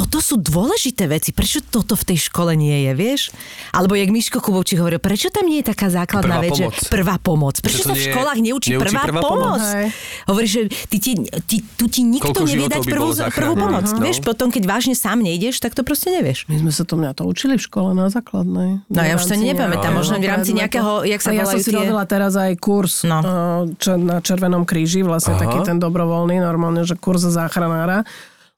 toto 0.00 0.24
sú 0.24 0.40
dôležité 0.40 1.04
veci. 1.04 1.36
Prečo 1.36 1.60
toto 1.60 1.92
v 1.92 2.08
tej 2.08 2.32
škole 2.32 2.56
nie 2.56 2.88
je, 2.88 2.92
vieš? 2.96 3.20
Alebo 3.76 3.92
jak 3.92 4.08
Miško 4.08 4.40
Kubovčík 4.40 4.80
hovoril, 4.80 4.96
prečo 4.96 5.28
tam 5.28 5.44
nie 5.44 5.60
je 5.60 5.68
taká 5.68 5.92
základná 5.92 6.40
Prvá 6.40 6.44
vec, 6.48 6.56
pomoc. 6.56 6.72
že 6.72 6.88
prvá 6.88 7.16
pomoc? 7.20 7.54
Prečo 7.60 7.84
sa 7.84 7.92
v 7.92 8.00
školách 8.08 8.38
neučí, 8.40 8.72
neučí 8.72 8.80
prvá, 8.80 9.02
prvá 9.04 9.20
pomoc? 9.20 9.60
pomoc. 9.60 9.92
Hovorí, 10.24 10.46
že 10.48 10.60
ty, 10.88 10.96
ti, 10.96 11.12
ti, 11.44 11.56
tu 11.76 11.84
ti 11.92 12.00
nikto 12.00 12.32
Koľko 12.32 12.48
nevie 12.48 12.68
dať 12.72 12.82
prvú, 12.88 13.10
prvú 13.12 13.54
pomoc. 13.54 13.84
no. 13.92 14.00
Vieš, 14.00 14.24
potom 14.24 14.48
keď 14.48 14.62
vážne 14.64 14.96
sám 14.96 15.20
nejdeš, 15.20 15.60
tak 15.60 15.76
to 15.76 15.84
proste 15.84 16.08
nevieš. 16.08 16.48
My 16.48 16.56
sme 16.56 16.72
sa 16.72 16.88
to 16.88 16.96
mňa 16.96 17.12
to 17.12 17.28
učili 17.28 17.60
v 17.60 17.62
škole 17.62 17.92
na 17.92 18.08
základnej. 18.08 18.80
No, 18.88 19.00
ja 19.04 19.20
už 19.20 19.28
to 19.28 19.36
nepamätám, 19.36 19.92
možno 19.92 20.16
v 20.16 20.24
rámci 20.24 20.56
nejakého, 20.56 21.04
jak 21.04 21.20
sa 21.20 21.36
ja 21.36 21.44
som 21.44 21.60
si 21.60 21.68
robila 21.68 22.08
teraz 22.08 22.32
aj 22.40 22.56
kurz 22.56 23.04
No. 23.04 23.20
čo, 23.76 24.00
na 24.00 24.24
Červenom 24.24 24.64
kríži, 24.64 25.04
vlastne 25.04 25.36
taký 25.36 25.60
ten 25.66 25.76
dobrovoľný, 25.76 26.40
normálne, 26.40 26.86
že 26.86 26.96
kurz 26.96 27.26
záchranára. 27.26 28.06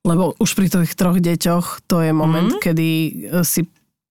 Lebo 0.02 0.34
už 0.42 0.58
pri 0.58 0.66
tých 0.66 0.98
troch 0.98 1.22
deťoch 1.22 1.86
to 1.86 2.02
je 2.02 2.10
moment, 2.10 2.58
mm. 2.58 2.60
kedy 2.60 2.88
e, 2.90 3.10
si 3.46 3.62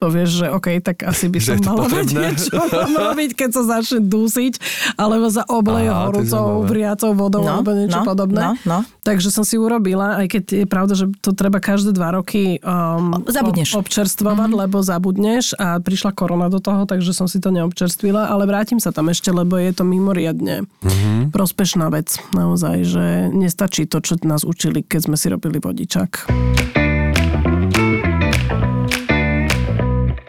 povieš, 0.02 0.30
že 0.42 0.46
OK, 0.50 0.82
tak 0.82 1.06
asi 1.06 1.30
by 1.30 1.38
som 1.38 1.62
mala 1.62 1.86
vedieť, 1.86 2.50
čo 2.50 2.58
mám 2.58 3.14
robiť, 3.14 3.38
keď 3.38 3.50
sa 3.54 3.64
začne 3.78 4.02
dusiť, 4.02 4.54
alebo 4.98 5.30
sa 5.30 5.46
obleje 5.46 5.94
horúcou, 5.94 6.66
vriacou 6.66 7.14
vodou, 7.14 7.46
No, 7.46 7.62
alebo 7.62 7.78
niečo 7.78 8.02
no, 8.02 8.06
podobné. 8.10 8.42
no, 8.42 8.52
no. 8.66 8.80
Takže 9.06 9.30
som 9.30 9.46
si 9.46 9.62
urobila, 9.62 10.18
aj 10.22 10.28
keď 10.30 10.44
je 10.62 10.66
pravda, 10.66 10.94
že 10.98 11.06
to 11.22 11.38
treba 11.38 11.62
každé 11.62 11.94
dva 11.94 12.18
roky 12.18 12.58
um, 12.66 13.22
Zabudneš. 13.30 13.78
ob- 13.78 13.86
občerstvovať, 13.86 14.48
mm-hmm. 14.48 14.62
lebo 14.64 14.78
zabudneš 14.80 15.52
a 15.60 15.78
prišla 15.84 16.16
korona 16.16 16.48
do 16.48 16.64
toho, 16.64 16.88
takže 16.88 17.12
som 17.12 17.28
si 17.28 17.44
to 17.44 17.52
neobčerstvila, 17.52 18.32
ale 18.32 18.48
vrátim 18.48 18.80
sa 18.80 18.96
tam 18.96 19.12
ešte, 19.12 19.30
lebo 19.30 19.60
je 19.60 19.76
to 19.76 19.84
mimoriadne 19.84 20.64
mm-hmm. 20.64 21.36
prospešná 21.36 21.92
vec. 21.92 22.16
Naozaj, 22.32 22.78
že 22.88 23.06
nestačí 23.36 23.84
to, 23.86 24.00
čo 24.00 24.16
nás 24.24 24.48
učili, 24.48 24.80
keď 24.82 25.12
sme 25.12 25.18
si 25.20 25.28
robili 25.28 25.60
vodičak. 25.60 26.32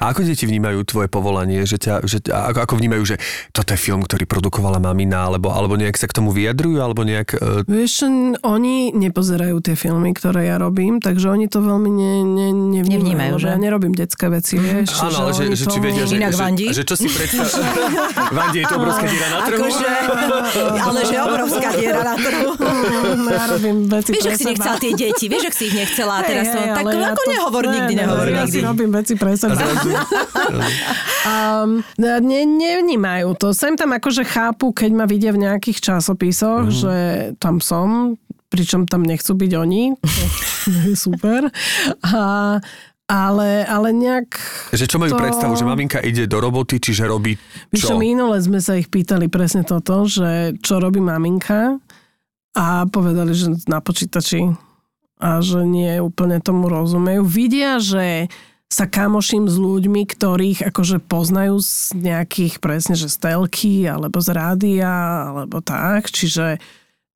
A 0.02 0.10
ako 0.10 0.26
deti 0.26 0.50
vnímajú 0.50 0.82
tvoje 0.82 1.06
povolanie? 1.06 1.62
Že 1.62 1.76
ťa, 1.78 1.94
že, 2.02 2.18
ako, 2.26 2.58
ako 2.66 2.74
vnímajú, 2.74 3.02
že 3.06 3.16
toto 3.54 3.70
je 3.70 3.78
film, 3.78 4.02
ktorý 4.02 4.26
produkovala 4.26 4.82
mamina, 4.82 5.30
alebo, 5.30 5.54
alebo 5.54 5.78
nejak 5.78 5.94
sa 5.94 6.10
k 6.10 6.18
tomu 6.18 6.34
vyjadrujú, 6.34 6.82
alebo 6.82 7.06
nejak... 7.06 7.38
Uh, 7.38 7.62
Vieš, 7.70 8.10
oni 8.42 8.90
nepozerajú 8.90 9.62
tie 9.62 9.78
filmy, 9.78 10.10
ktoré 10.10 10.50
ja 10.50 10.58
robím, 10.58 10.98
takže 10.98 11.30
oni 11.30 11.46
to 11.46 11.62
veľmi 11.62 11.86
ne, 11.86 12.12
ne, 12.26 12.48
nevnímajú, 12.82 12.98
Nevnímajú, 12.98 13.34
že? 13.38 13.46
ja 13.54 13.58
nerobím 13.62 13.94
detské 13.94 14.26
veci, 14.26 14.58
vieš. 14.58 14.90
áno, 14.98 15.22
ale 15.22 15.30
že, 15.38 15.46
oni 15.46 15.54
že 15.54 15.64
či 15.70 15.78
vedia, 15.78 16.02
že, 16.02 16.14
Inak 16.18 16.34
že, 16.34 16.40
Vandi? 16.42 16.66
že, 16.74 16.82
čo 16.82 16.94
si 16.98 17.06
predstav... 17.06 17.46
Vandi 18.42 18.58
je 18.58 18.66
to 18.66 18.74
obrovská 18.82 19.06
diera 19.06 19.28
na 19.30 19.38
trhu. 19.46 19.62
Akože, 19.62 19.86
ale 20.90 21.00
že 21.06 21.16
obrovská 21.22 21.68
diera 21.78 22.02
na 22.02 22.14
trhu. 22.18 22.50
Ja 23.32 23.48
robím 23.48 23.88
veci 23.88 24.12
Vieš, 24.12 24.24
ak 24.28 24.36
si 24.36 24.44
nechcela 24.44 24.76
tie 24.76 24.92
deti, 24.92 25.24
vieš, 25.30 25.44
ak 25.48 25.54
si 25.56 25.64
ich 25.72 25.74
nechcela 25.74 26.20
a 26.20 26.22
teraz 26.22 26.52
to, 26.52 26.58
tak 26.60 26.84
ja 26.84 27.08
ako 27.12 27.22
to- 27.22 27.30
nehovor 27.32 27.64
ne, 27.64 27.72
nikdy, 27.72 27.92
ne, 27.96 28.00
nehovor 28.04 28.26
ja 28.28 28.44
nikdy. 28.44 28.52
si 28.52 28.58
robím 28.60 28.90
veci 28.92 29.12
pre 29.16 29.32
seba. 29.34 29.56
Um, 31.22 31.86
ne, 32.02 32.42
nevnímajú 32.44 33.38
to. 33.38 33.54
Sem 33.54 33.78
tam 33.78 33.94
akože 33.94 34.26
chápu, 34.26 34.74
keď 34.74 34.90
ma 34.90 35.06
vidia 35.06 35.30
v 35.30 35.46
nejakých 35.46 35.78
časopisoch, 35.78 36.66
mm. 36.66 36.74
že 36.74 36.96
tam 37.38 37.62
som, 37.62 38.18
pričom 38.50 38.90
tam 38.90 39.06
nechcú 39.06 39.32
byť 39.38 39.52
oni. 39.54 39.82
To 40.66 40.78
je 40.90 40.94
super. 40.98 41.46
A, 42.02 42.58
ale, 43.06 43.50
ale 43.66 43.88
nejak... 43.94 44.34
Že 44.74 44.86
čo 44.86 44.96
majú 44.98 45.14
To- 45.14 45.20
predstavu, 45.22 45.52
že 45.54 45.64
maminka 45.66 45.98
ide 46.02 46.26
do 46.26 46.38
roboty, 46.38 46.78
čiže 46.78 47.06
robí 47.06 47.38
Čo? 47.74 47.94
čo? 47.94 48.00
minule 48.00 48.38
sme 48.42 48.58
sa 48.58 48.78
ich 48.78 48.90
pýtali 48.90 49.26
presne 49.26 49.62
toto, 49.62 50.06
že 50.06 50.58
čo 50.62 50.78
robí 50.78 50.98
maminka 50.98 51.78
a 52.52 52.84
povedali, 52.86 53.32
že 53.32 53.62
na 53.66 53.80
počítači 53.80 54.52
a 55.22 55.38
že 55.38 55.62
nie 55.62 56.02
úplne 56.02 56.42
tomu 56.42 56.66
rozumejú. 56.66 57.22
Vidia, 57.22 57.78
že 57.78 58.26
sa 58.72 58.88
kamoším 58.88 59.52
s 59.52 59.60
ľuďmi, 59.60 60.08
ktorých 60.08 60.72
akože 60.72 61.04
poznajú 61.04 61.60
z 61.60 61.92
nejakých 61.92 62.56
presne, 62.56 62.96
že 62.96 63.12
z 63.12 63.20
telky, 63.20 63.84
alebo 63.84 64.16
z 64.24 64.32
rádia, 64.32 64.88
alebo 65.28 65.60
tak, 65.60 66.08
čiže 66.08 66.56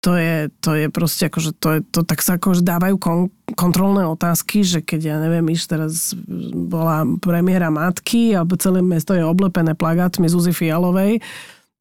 to 0.05 0.13
je, 0.21 0.53
to 0.61 0.77
je 0.77 0.87
proste 0.93 1.33
akože 1.33 1.57
to, 1.57 1.69
je, 1.73 1.81
to 1.89 2.01
tak 2.05 2.21
sa 2.21 2.37
akože 2.37 2.61
dávajú 2.61 2.97
kon, 3.01 3.21
kontrolné 3.57 4.05
otázky, 4.05 4.61
že 4.63 4.85
keď 4.85 5.01
ja 5.01 5.17
neviem, 5.17 5.49
iš 5.51 5.65
teraz 5.65 6.13
bola 6.53 7.09
premiéra 7.25 7.73
matky 7.73 8.37
alebo 8.37 8.61
celé 8.61 8.85
mesto 8.85 9.17
je 9.17 9.25
oblepené 9.25 9.73
plagátmi 9.73 10.29
Zuzy 10.29 10.53
Fialovej, 10.53 11.25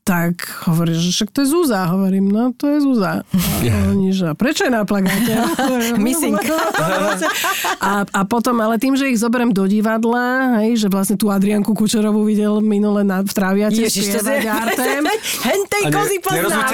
tak 0.06 0.46
hovorí, 0.70 0.94
že 0.94 1.10
však 1.10 1.34
to 1.34 1.42
je 1.42 1.48
Zúza. 1.50 1.82
Hovorím, 1.90 2.30
no 2.30 2.54
to 2.54 2.70
je 2.70 2.78
Zúza. 2.78 3.26
A 3.26 3.78
oni, 3.90 4.14
že 4.14 4.38
prečo 4.38 4.62
je 4.62 4.70
na 4.70 4.86
plagáte? 4.86 5.34
Missing. 5.98 6.38
a, 7.82 8.06
a 8.06 8.22
potom, 8.30 8.54
ale 8.62 8.78
tým, 8.78 8.94
že 8.94 9.10
ich 9.10 9.18
zoberiem 9.18 9.50
do 9.50 9.66
divadla, 9.66 10.62
hej, 10.62 10.86
že 10.86 10.88
vlastne 10.94 11.18
tú 11.18 11.34
Adrianku 11.34 11.74
Kučerovú 11.74 12.22
videl 12.22 12.62
minule 12.62 13.02
na, 13.02 13.26
v 13.26 13.34
Tráviate 13.34 13.82
Ježiš, 13.82 14.22
to. 14.22 14.30
Artem. 14.62 15.10
Hentej 15.42 15.84
kozy 15.90 16.18
poznám. 16.22 16.70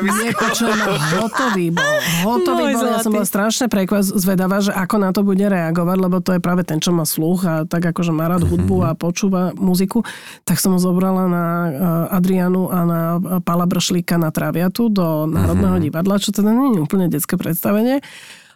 Nepočujem, 0.00 0.78
hotový 1.20 1.68
bol. 1.68 1.96
Hotový 2.24 2.64
Môj 2.72 2.74
bol. 2.80 2.84
Ja 2.88 3.04
som 3.04 3.12
zlatý. 3.12 3.16
bola 3.20 3.26
strašne 3.28 3.66
prekvap, 3.68 4.08
zvedavá, 4.08 4.64
že 4.64 4.72
ako 4.72 4.96
na 4.96 5.12
to 5.12 5.20
bude 5.20 5.44
reagovať, 5.44 5.96
lebo 6.00 6.16
to 6.24 6.32
je 6.32 6.40
práve 6.40 6.64
ten, 6.64 6.80
čo 6.80 6.96
má 6.96 7.04
sluch 7.04 7.44
a 7.44 7.68
tak 7.68 7.92
akože 7.92 8.16
má 8.16 8.24
rád 8.24 8.48
hudbu 8.48 8.88
a 8.88 8.96
počúva 8.96 9.52
muziku. 9.52 10.00
Tak 10.48 10.56
som 10.56 10.72
ho 10.72 10.80
zobrala 10.80 11.28
na 11.28 11.44
eh, 11.68 12.16
Adrianu 12.22 12.70
a 12.70 12.78
na 12.86 13.00
Pala 13.42 13.66
Bršlíka 13.66 14.14
na 14.14 14.30
Traviatu 14.30 14.86
do 14.86 15.26
Národného 15.26 15.82
divadla, 15.82 16.22
čo 16.22 16.30
teda 16.30 16.54
nie 16.54 16.78
je 16.78 16.80
úplne 16.86 17.10
detské 17.10 17.34
predstavenie. 17.34 17.98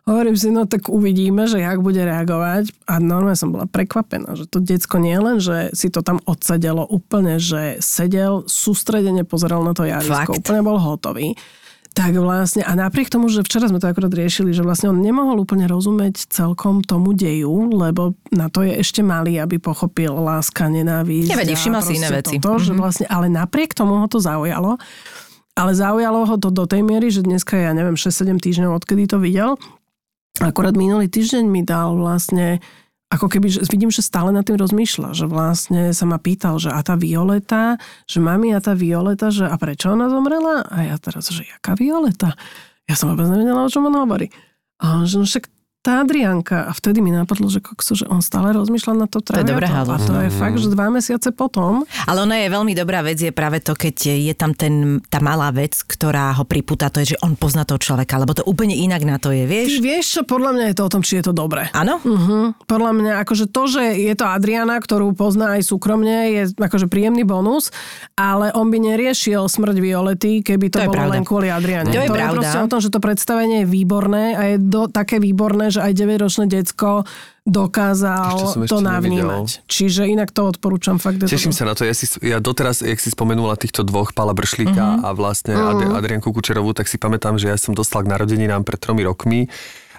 Hovorím 0.06 0.38
si, 0.38 0.54
no 0.54 0.70
tak 0.70 0.86
uvidíme, 0.86 1.50
že 1.50 1.58
jak 1.58 1.82
bude 1.82 1.98
reagovať. 1.98 2.70
A 2.86 3.02
normálne 3.02 3.34
som 3.34 3.50
bola 3.50 3.66
prekvapená, 3.66 4.38
že 4.38 4.46
to 4.46 4.62
decko 4.62 5.02
nie 5.02 5.18
len, 5.18 5.42
že 5.42 5.74
si 5.74 5.90
to 5.90 5.98
tam 6.06 6.22
odsedelo 6.22 6.86
úplne, 6.86 7.42
že 7.42 7.82
sedel, 7.82 8.46
sústredene 8.46 9.26
pozeral 9.26 9.66
na 9.66 9.74
to 9.74 9.82
javisko, 9.82 10.30
Fakt? 10.30 10.38
úplne 10.46 10.62
bol 10.62 10.78
hotový. 10.78 11.34
Tak 11.96 12.12
vlastne, 12.20 12.60
a 12.60 12.76
napriek 12.76 13.08
tomu, 13.08 13.32
že 13.32 13.40
včera 13.40 13.72
sme 13.72 13.80
to 13.80 13.88
akorát 13.88 14.12
riešili, 14.12 14.52
že 14.52 14.60
vlastne 14.60 14.92
on 14.92 15.00
nemohol 15.00 15.40
úplne 15.40 15.64
rozumieť 15.64 16.28
celkom 16.28 16.84
tomu 16.84 17.16
deju, 17.16 17.72
lebo 17.72 18.12
na 18.28 18.52
to 18.52 18.60
je 18.68 18.76
ešte 18.76 19.00
malý, 19.00 19.40
aby 19.40 19.56
pochopil 19.56 20.12
láska, 20.12 20.68
nenávisť. 20.68 21.32
Nevadí, 21.32 21.52
a 21.52 21.58
všímal 21.58 21.80
si 21.80 21.96
iné 21.96 22.12
veci. 22.12 22.36
Toto, 22.36 22.60
že 22.60 22.76
Mhm. 22.76 22.78
vlastne, 22.78 23.06
ale 23.08 23.32
napriek 23.32 23.72
tomu 23.72 23.96
ho 23.96 24.06
to 24.12 24.20
zaujalo. 24.20 24.76
Ale 25.56 25.72
zaujalo 25.72 26.28
ho 26.28 26.36
to 26.36 26.52
do 26.52 26.68
tej 26.68 26.84
miery, 26.84 27.08
že 27.08 27.24
dneska, 27.24 27.56
ja 27.56 27.72
neviem, 27.72 27.96
6-7 27.96 28.36
týždňov, 28.36 28.76
odkedy 28.76 29.08
to 29.08 29.16
videl. 29.16 29.56
Akorát 30.36 30.76
minulý 30.76 31.08
týždeň 31.08 31.48
mi 31.48 31.64
dal 31.64 31.96
vlastne 31.96 32.60
ako 33.06 33.30
keby, 33.30 33.46
že 33.46 33.62
vidím, 33.70 33.90
že 33.94 34.02
stále 34.02 34.34
nad 34.34 34.42
tým 34.42 34.58
rozmýšľa, 34.58 35.14
že 35.14 35.26
vlastne 35.30 35.94
sa 35.94 36.04
ma 36.10 36.18
pýtal, 36.18 36.58
že 36.58 36.74
a 36.74 36.82
tá 36.82 36.98
Violeta, 36.98 37.78
že 38.10 38.18
mami 38.18 38.50
a 38.50 38.58
tá 38.58 38.74
Violeta, 38.74 39.30
že 39.30 39.46
a 39.46 39.54
prečo 39.54 39.94
ona 39.94 40.10
zomrela? 40.10 40.66
A 40.66 40.90
ja 40.90 40.96
teraz, 40.98 41.30
že 41.30 41.46
jaká 41.46 41.78
Violeta? 41.78 42.34
Ja 42.90 42.98
som 42.98 43.14
vôbec 43.14 43.30
nevedela, 43.30 43.62
o 43.62 43.70
čom 43.70 43.86
on 43.86 43.94
hovorí. 43.94 44.30
A 44.82 45.00
on, 45.00 45.06
že 45.06 45.22
no 45.22 45.24
však 45.24 45.46
tá 45.86 46.02
Adrianka. 46.02 46.66
A 46.66 46.74
vtedy 46.74 46.98
mi 46.98 47.14
napadlo, 47.14 47.46
že, 47.46 47.62
kokso, 47.62 47.94
že 47.94 48.10
on 48.10 48.18
stále 48.18 48.50
rozmýšľa 48.50 48.92
na 48.98 49.06
to 49.06 49.22
je 49.22 49.46
dobré 49.46 49.70
traviato. 49.70 49.94
A 49.94 49.98
to 50.02 50.14
je 50.26 50.30
fakt, 50.34 50.58
že 50.58 50.66
dva 50.66 50.90
mesiace 50.90 51.30
potom. 51.30 51.86
Ale 52.10 52.26
ona 52.26 52.42
je 52.42 52.50
veľmi 52.50 52.74
dobrá 52.74 53.06
vec, 53.06 53.22
je 53.22 53.30
práve 53.30 53.62
to, 53.62 53.78
keď 53.78 53.94
je 54.18 54.34
tam 54.34 54.50
ten, 54.50 54.98
tá 55.06 55.22
malá 55.22 55.54
vec, 55.54 55.78
ktorá 55.86 56.34
ho 56.34 56.42
pripúta, 56.42 56.90
to 56.90 56.98
je, 57.06 57.14
že 57.14 57.22
on 57.22 57.38
pozná 57.38 57.62
toho 57.62 57.78
človeka, 57.78 58.18
lebo 58.18 58.34
to 58.34 58.42
úplne 58.42 58.74
inak 58.74 59.06
na 59.06 59.22
to 59.22 59.30
je, 59.30 59.46
Ty 59.46 59.52
vieš? 59.52 59.70
vieš 59.78 60.06
čo, 60.18 60.20
podľa 60.26 60.50
mňa 60.58 60.64
je 60.72 60.74
to 60.74 60.82
o 60.82 60.90
tom, 60.90 61.02
či 61.06 61.22
je 61.22 61.24
to 61.30 61.32
dobré. 61.36 61.70
Áno? 61.70 62.02
Uh-huh. 62.02 62.50
Podľa 62.66 62.90
mňa, 62.96 63.12
akože 63.22 63.46
to, 63.46 63.62
že 63.70 63.82
je 63.94 64.14
to 64.18 64.26
Adriana, 64.26 64.82
ktorú 64.82 65.14
pozná 65.14 65.54
aj 65.54 65.62
súkromne, 65.70 66.34
je 66.34 66.42
akože 66.58 66.90
príjemný 66.90 67.22
bonus, 67.22 67.70
ale 68.18 68.50
on 68.58 68.72
by 68.72 68.82
neriešil 68.82 69.46
smrť 69.46 69.76
Violety, 69.78 70.42
keby 70.42 70.66
to, 70.72 70.82
To 70.82 70.90
bolo 70.90 70.98
pravda. 70.98 71.14
len 71.14 71.22
kvôli 71.22 71.48
Adriane. 71.52 71.92
To 71.92 72.00
je 72.00 72.08
to 72.08 72.16
je 72.16 72.18
pravda. 72.18 72.34
proste 72.42 72.58
o 72.58 72.68
tom, 72.72 72.80
že 72.82 72.88
to 72.90 72.98
predstavenie 72.98 73.62
je 73.62 73.68
výborné 73.68 74.24
a 74.34 74.42
je 74.50 74.56
do, 74.58 74.88
také 74.88 75.20
výborné, 75.20 75.68
že 75.76 75.80
aj 75.82 75.92
9-ročné 75.94 76.44
decko 76.46 77.04
dokázal 77.46 78.36
to 78.64 78.76
nevidel. 78.76 78.82
navnímať. 78.82 79.62
Čiže 79.64 80.02
inak 80.04 80.28
to 80.30 80.48
odporúčam 80.48 80.96
fakt. 80.96 81.18
to 81.18 81.26
Teším 81.26 81.50
dobré. 81.50 81.58
sa 81.58 81.64
na 81.64 81.74
to. 81.74 81.82
Ja, 81.82 81.92
si, 81.92 82.04
ja 82.20 82.38
doteraz, 82.38 82.80
jak 82.80 82.96
si 82.96 83.08
spomenula 83.08 83.54
týchto 83.54 83.80
dvoch, 83.82 84.10
Pala 84.10 84.32
Bršlíka 84.32 84.74
Mhm. 84.98 85.00
a 85.00 85.08
vlastne 85.12 85.54
Ad- 85.54 85.94
Adrianku 85.94 86.28
Kučerovú, 86.28 86.72
tak 86.72 86.84
si 86.84 86.96
pamätám, 86.96 87.36
že 87.36 87.46
ja 87.46 87.56
som 87.56 87.70
dostal 87.70 88.02
k 88.02 88.10
narodeninám 88.10 88.62
pred 88.62 88.76
tromi 88.76 89.02
rokmi 89.02 89.46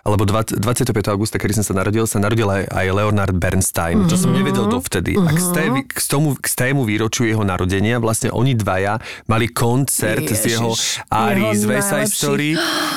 alebo 0.08 0.24
20, 0.24 0.56
25. 0.58 0.88
augusta, 1.10 1.36
kedy 1.36 1.54
som 1.54 1.66
sa 1.66 1.76
narodil, 1.76 2.08
sa 2.08 2.18
narodil 2.18 2.48
aj, 2.48 2.64
aj 2.66 2.86
Leonard 2.90 3.36
Bernstein, 3.36 4.08
čo 4.08 4.16
som 4.16 4.32
Mhm. 4.32 4.38
nevedel 4.38 4.66
dovtedy. 4.66 5.14
A 5.14 5.28
k, 5.28 5.38
sté, 5.38 5.62
k, 5.68 6.00
tomu, 6.02 6.34
k 6.34 6.48
stému 6.48 6.82
výročiu 6.82 7.28
jeho 7.28 7.44
narodenia 7.44 7.98
vlastne 7.98 8.32
oni 8.32 8.56
dvaja 8.56 8.98
mali 9.26 9.48
koncert 9.48 10.24
z 10.26 10.56
jeho 10.56 10.72
Ježiš, 10.72 11.04
ári 11.06 11.44
jeho 11.44 11.52
z 11.54 11.64
West 11.66 11.90
Side 11.90 12.08
Story 12.10 12.50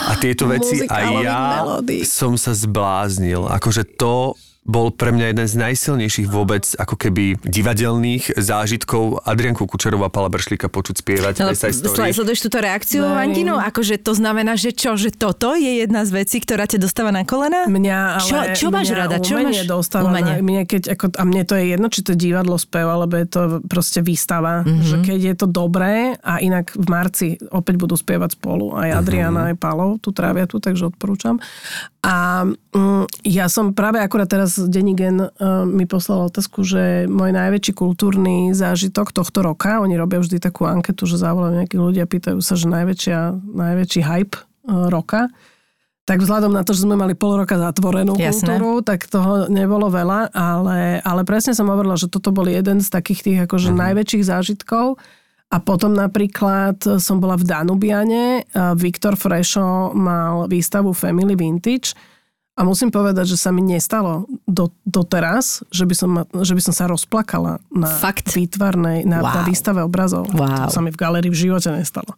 a 0.06 0.12
tieto 0.14 0.46
veci 0.46 0.86
a 0.86 0.96
ja 1.16 1.38
melódií. 1.58 2.06
som 2.06 2.38
sa 2.38 2.54
zbláznil. 2.54 3.50
Akože 3.50 3.82
to 3.90 4.38
bol 4.70 4.88
pre 4.88 5.10
mňa 5.10 5.26
jeden 5.28 5.46
z 5.46 5.54
najsilnejších 5.58 6.26
vôbec 6.26 6.62
ako 6.74 6.94
keby 6.96 7.42
divadelných 7.42 8.38
zážitkov 8.38 9.20
Adrianku 9.22 9.66
Kučerová 9.66 10.06
a 10.06 10.12
Pala 10.12 10.28
Bršlíka 10.28 10.66
počuť 10.66 10.96
spievať 10.96 11.34
No, 11.36 11.50
Story. 11.50 12.14
sleduješ 12.14 12.40
túto 12.40 12.58
reakciu, 12.58 13.02
No. 13.02 13.12
Vantinu? 13.12 13.56
Akože 13.56 13.98
to 13.98 14.12
znamená, 14.12 14.54
že 14.54 14.70
čo, 14.70 14.94
že 14.94 15.10
toto 15.10 15.52
je 15.52 15.82
jedna 15.82 16.02
z 16.02 16.14
vecí, 16.14 16.38
ktorá 16.38 16.64
ťa 16.64 16.78
dostáva 16.78 17.10
na 17.10 17.22
kolena? 17.22 17.66
Mňa, 17.66 17.98
ale 18.16 18.28
Čo- 18.46 18.46
čo 18.54 18.66
máš 18.68 18.88
mňa 18.88 18.96
rada? 18.96 19.16
Čo 19.18 19.34
máš- 19.36 19.66
dostáva 19.66 20.06
umenie? 20.06 20.34
Na, 20.34 20.40
mne 20.40 20.62
keď, 20.64 20.82
ako, 20.90 21.04
a 21.10 21.22
mne 21.24 21.42
to 21.42 21.54
je 21.54 21.64
jedno, 21.68 21.86
či 21.88 22.00
to 22.00 22.12
divadlo, 22.14 22.54
spev, 22.54 22.86
alebo 22.86 23.14
je 23.14 23.26
to 23.26 23.40
proste 23.64 23.98
výstava. 24.00 24.60
Mhm. 24.60 24.68
Mm-hmm. 24.70 24.84
Že 24.84 24.96
keď 25.02 25.20
je 25.20 25.34
to 25.34 25.46
dobré 25.46 25.94
a 26.16 26.38
inak 26.38 26.70
v 26.70 26.86
marci 26.86 27.26
opäť 27.50 27.74
budú 27.76 27.94
spievať 27.94 28.34
spolu. 28.34 28.70
Aj 28.72 28.92
Adriana, 28.92 29.42
Mhm. 29.42 29.48
aj 29.48 29.56
Palo 29.56 29.86
tu 29.96 30.10
trávia 30.10 30.44
tu, 30.44 30.58
takže 30.58 30.86
odporúčam. 30.86 31.40
A 32.00 32.44
mm, 32.46 33.04
ja 33.22 33.46
som 33.46 33.72
práve 33.72 33.98
akurát 33.98 34.24
teraz 34.26 34.59
Denní 34.68 34.92
gen 34.92 35.16
uh, 35.22 35.30
mi 35.64 35.88
poslal 35.88 36.28
otázku, 36.28 36.60
že 36.66 37.08
môj 37.08 37.32
najväčší 37.32 37.72
kultúrny 37.72 38.52
zážitok 38.52 39.14
tohto 39.14 39.40
roka, 39.40 39.80
oni 39.80 39.96
robia 39.96 40.20
vždy 40.20 40.42
takú 40.42 40.68
anketu, 40.68 41.08
že 41.08 41.16
zavolajú 41.16 41.62
nejakých 41.62 41.80
ľudí 41.80 42.00
a 42.02 42.10
pýtajú 42.10 42.38
sa, 42.44 42.58
že 42.58 42.68
najväčšia, 42.68 43.18
najväčší 43.54 44.00
hype 44.04 44.36
uh, 44.36 44.92
roka. 44.92 45.32
Tak 46.08 46.26
vzhľadom 46.26 46.50
na 46.50 46.66
to, 46.66 46.74
že 46.74 46.82
sme 46.84 46.98
mali 46.98 47.14
pol 47.14 47.38
roka 47.38 47.54
zatvorenú 47.54 48.18
Jasné. 48.18 48.58
kultúru, 48.58 48.82
tak 48.82 49.06
toho 49.06 49.46
nebolo 49.46 49.86
veľa, 49.86 50.34
ale, 50.34 50.98
ale 51.06 51.22
presne 51.22 51.54
som 51.54 51.70
hovorila, 51.70 51.94
že 51.94 52.10
toto 52.10 52.34
bol 52.34 52.50
jeden 52.50 52.82
z 52.82 52.90
takých 52.90 53.20
tých 53.22 53.38
akože 53.46 53.70
najväčších 53.70 54.26
zážitkov. 54.26 54.98
A 55.50 55.56
potom 55.58 55.94
napríklad 55.94 56.78
som 57.02 57.18
bola 57.18 57.34
v 57.34 57.42
Danubiane, 57.42 58.46
Viktor 58.78 59.18
Frešo 59.18 59.94
mal 59.94 60.46
výstavu 60.46 60.94
Family 60.94 61.34
Vintage 61.34 61.94
a 62.54 62.60
musím 62.62 62.90
povedať, 62.90 63.24
že 63.24 63.40
sa 63.40 63.50
mi 63.50 63.62
nestalo 63.62 64.26
do, 64.44 64.68
doteraz, 64.82 65.64
že 65.70 65.86
by, 65.86 65.94
som, 65.96 66.10
že 66.44 66.52
by 66.52 66.62
som 66.62 66.74
sa 66.76 66.84
rozplakala 66.86 67.62
na 67.72 67.88
Fakt? 67.88 68.34
výtvarnej, 68.36 69.06
na, 69.08 69.22
na 69.22 69.40
Wow. 69.40 69.48
výstave 69.48 69.80
obrazov. 69.80 70.28
Wow. 70.28 70.68
To 70.68 70.74
sa 70.74 70.82
mi 70.84 70.92
v 70.92 70.98
galérii 70.98 71.32
v 71.32 71.40
živote 71.48 71.72
nestalo. 71.72 72.12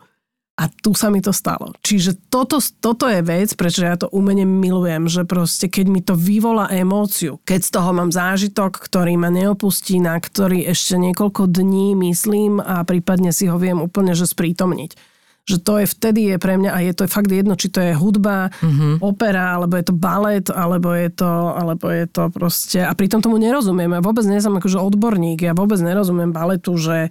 A 0.53 0.69
tu 0.69 0.93
sa 0.93 1.09
mi 1.09 1.25
to 1.25 1.33
stalo. 1.33 1.73
Čiže 1.81 2.29
toto, 2.29 2.61
toto 2.61 3.09
je 3.09 3.25
vec, 3.25 3.57
prečo 3.57 3.83
ja 3.83 3.97
to 3.97 4.13
umenie 4.13 4.45
milujem, 4.45 5.09
že 5.09 5.25
proste 5.25 5.65
keď 5.65 5.87
mi 5.89 6.05
to 6.05 6.13
vyvolá 6.13 6.69
emóciu, 6.69 7.41
keď 7.49 7.61
z 7.63 7.71
toho 7.73 7.91
mám 7.97 8.13
zážitok, 8.13 8.77
ktorý 8.77 9.17
ma 9.17 9.33
neopustí, 9.33 9.97
na 9.97 10.21
ktorý 10.21 10.69
ešte 10.69 11.01
niekoľko 11.01 11.49
dní 11.49 11.97
myslím 11.97 12.61
a 12.61 12.85
prípadne 12.85 13.33
si 13.33 13.49
ho 13.49 13.57
viem 13.57 13.81
úplne 13.81 14.13
že 14.13 14.29
sprítomniť. 14.29 15.12
Že 15.43 15.57
to 15.67 15.73
je 15.83 15.87
vtedy 15.91 16.21
je 16.31 16.37
pre 16.39 16.55
mňa, 16.55 16.71
a 16.71 16.79
je 16.87 16.95
to 16.95 17.11
fakt 17.11 17.27
jedno, 17.27 17.59
či 17.59 17.67
to 17.67 17.83
je 17.83 17.99
hudba, 17.99 18.55
mm-hmm. 18.63 19.03
opera, 19.03 19.59
alebo 19.59 19.75
je 19.75 19.91
to 19.91 19.95
balet, 19.95 20.47
alebo 20.55 20.95
je 20.95 21.11
to, 21.11 21.33
alebo 21.59 21.91
je 21.91 22.07
to 22.07 22.23
proste... 22.31 22.79
A 22.79 22.95
pritom 22.95 23.19
tomu 23.19 23.43
nerozumiem. 23.43 23.91
Ja 23.91 23.99
vôbec 23.99 24.23
nie 24.23 24.39
som 24.39 24.55
akože 24.55 24.79
odborník, 24.79 25.43
ja 25.43 25.51
vôbec 25.51 25.83
nerozumiem 25.83 26.31
baletu, 26.31 26.79
že 26.79 27.11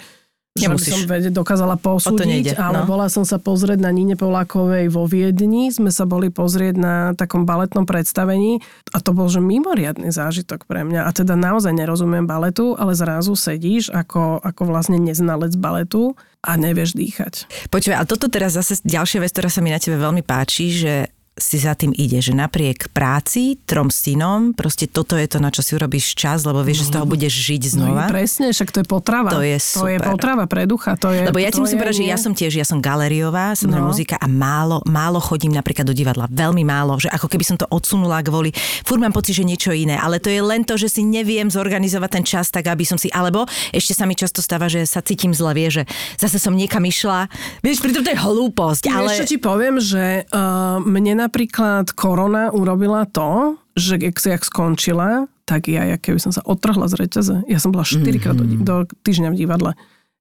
že 0.52 0.68
by 0.68 0.76
Nemusíš. 0.76 0.92
som 0.92 1.02
vede, 1.08 1.30
dokázala 1.32 1.80
posúdiť, 1.80 2.28
nejde, 2.28 2.54
ale 2.60 2.84
no. 2.84 2.88
bola 2.92 3.08
som 3.08 3.24
sa 3.24 3.40
pozrieť 3.40 3.80
na 3.80 3.88
Nine 3.88 4.20
Polákovej 4.20 4.92
vo 4.92 5.08
Viedni, 5.08 5.72
sme 5.72 5.96
sa 5.96 6.04
boli 6.04 6.28
pozrieť 6.28 6.76
na 6.76 6.96
takom 7.16 7.48
baletnom 7.48 7.88
predstavení 7.88 8.60
a 8.92 9.00
to 9.00 9.16
bol 9.16 9.32
že 9.32 9.40
mimoriadný 9.40 10.12
zážitok 10.12 10.68
pre 10.68 10.84
mňa. 10.84 11.08
A 11.08 11.10
teda 11.16 11.40
naozaj 11.40 11.72
nerozumiem 11.72 12.28
baletu, 12.28 12.76
ale 12.76 12.92
zrazu 13.00 13.32
sedíš 13.32 13.96
ako, 13.96 14.44
ako 14.44 14.62
vlastne 14.68 15.00
neznalec 15.00 15.56
baletu 15.56 16.20
a 16.44 16.60
nevieš 16.60 17.00
dýchať. 17.00 17.48
Počúvaj, 17.72 18.04
a 18.04 18.10
toto 18.10 18.28
teraz 18.28 18.52
zase 18.52 18.84
ďalšia 18.84 19.24
vec, 19.24 19.32
ktorá 19.32 19.48
sa 19.48 19.64
mi 19.64 19.72
na 19.72 19.80
tebe 19.80 19.96
veľmi 19.96 20.20
páči, 20.20 20.68
že 20.68 20.94
si 21.42 21.58
za 21.60 21.74
tým 21.76 21.92
ide, 21.98 22.22
že 22.22 22.32
napriek 22.32 22.94
práci, 22.94 23.60
trom 23.66 23.90
synom, 23.92 24.54
proste 24.56 24.88
toto 24.88 25.20
je 25.20 25.28
to, 25.28 25.42
na 25.42 25.50
čo 25.50 25.66
si 25.66 25.76
urobíš 25.76 26.16
čas, 26.16 26.46
lebo 26.46 26.62
vieš, 26.62 26.86
že 26.86 26.88
z 26.88 26.92
toho 26.96 27.06
budeš 27.10 27.34
žiť 27.34 27.62
znova. 27.76 28.08
No, 28.08 28.14
presne, 28.14 28.54
však 28.54 28.70
to 28.72 28.78
je 28.82 28.88
potrava. 28.88 29.30
To 29.34 29.44
je 29.44 29.58
To 29.58 29.90
je 29.90 29.98
super. 30.00 30.16
potrava 30.16 30.46
pre 30.46 30.70
ducha. 30.70 30.96
To 31.02 31.10
je, 31.12 31.28
Lebo 31.28 31.42
ja 31.42 31.50
ti 31.50 31.60
musím 31.60 31.82
povedať, 31.82 32.06
že 32.06 32.06
ja 32.08 32.18
som 32.18 32.32
tiež, 32.32 32.54
ja 32.56 32.66
som 32.66 32.80
galeriová, 32.80 33.58
som 33.58 33.74
no. 33.74 33.82
No. 33.82 33.90
muzika 33.90 34.16
a 34.22 34.30
málo, 34.30 34.86
málo 34.86 35.18
chodím 35.18 35.52
napríklad 35.58 35.90
do 35.90 35.96
divadla. 35.98 36.30
Veľmi 36.30 36.62
málo, 36.62 37.02
že 37.02 37.10
ako 37.10 37.26
keby 37.26 37.44
som 37.44 37.58
to 37.58 37.66
odsunula 37.74 38.22
kvôli, 38.22 38.54
furt 38.86 39.02
mám 39.02 39.12
pocit, 39.12 39.34
že 39.34 39.48
niečo 39.48 39.74
iné, 39.74 39.98
ale 39.98 40.22
to 40.22 40.30
je 40.30 40.40
len 40.44 40.62
to, 40.62 40.78
že 40.78 40.94
si 40.94 41.02
neviem 41.02 41.50
zorganizovať 41.50 42.10
ten 42.14 42.24
čas 42.28 42.54
tak, 42.54 42.70
aby 42.70 42.86
som 42.86 43.02
si, 43.02 43.10
alebo 43.10 43.50
ešte 43.74 43.98
sa 43.98 44.06
mi 44.06 44.14
často 44.14 44.44
stáva, 44.46 44.70
že 44.70 44.86
sa 44.86 45.02
cítim 45.02 45.34
zle, 45.34 45.58
vie, 45.58 45.68
že 45.74 45.84
zase 46.22 46.38
som 46.38 46.54
niekam 46.54 46.86
išla. 46.86 47.26
Vieš, 47.66 47.82
pritom 47.82 48.06
to 48.06 48.14
je 48.14 48.20
hlúposť, 48.20 48.84
ale... 48.92 49.18
Ešte 49.18 49.36
ti 49.36 49.40
poviem, 49.42 49.82
že 49.82 50.28
uh, 50.30 50.78
mne 50.84 51.26
napríklad 51.32 51.96
korona 51.96 52.52
urobila 52.52 53.08
to, 53.08 53.56
že 53.80 53.96
jak, 53.96 54.20
jak 54.20 54.44
skončila, 54.44 55.32
tak 55.48 55.72
ja, 55.72 55.88
ja 55.88 55.96
keby 55.96 56.20
som 56.20 56.36
sa 56.36 56.44
otrhla 56.44 56.92
z 56.92 57.00
reťaze, 57.00 57.36
ja 57.48 57.56
som 57.56 57.72
bola 57.72 57.88
4 57.88 58.04
krát 58.20 58.36
do, 58.36 58.44
Mhm. 58.44 58.68
do 58.68 58.84
týždňa 59.08 59.32
v 59.32 59.40
divadle. 59.40 59.72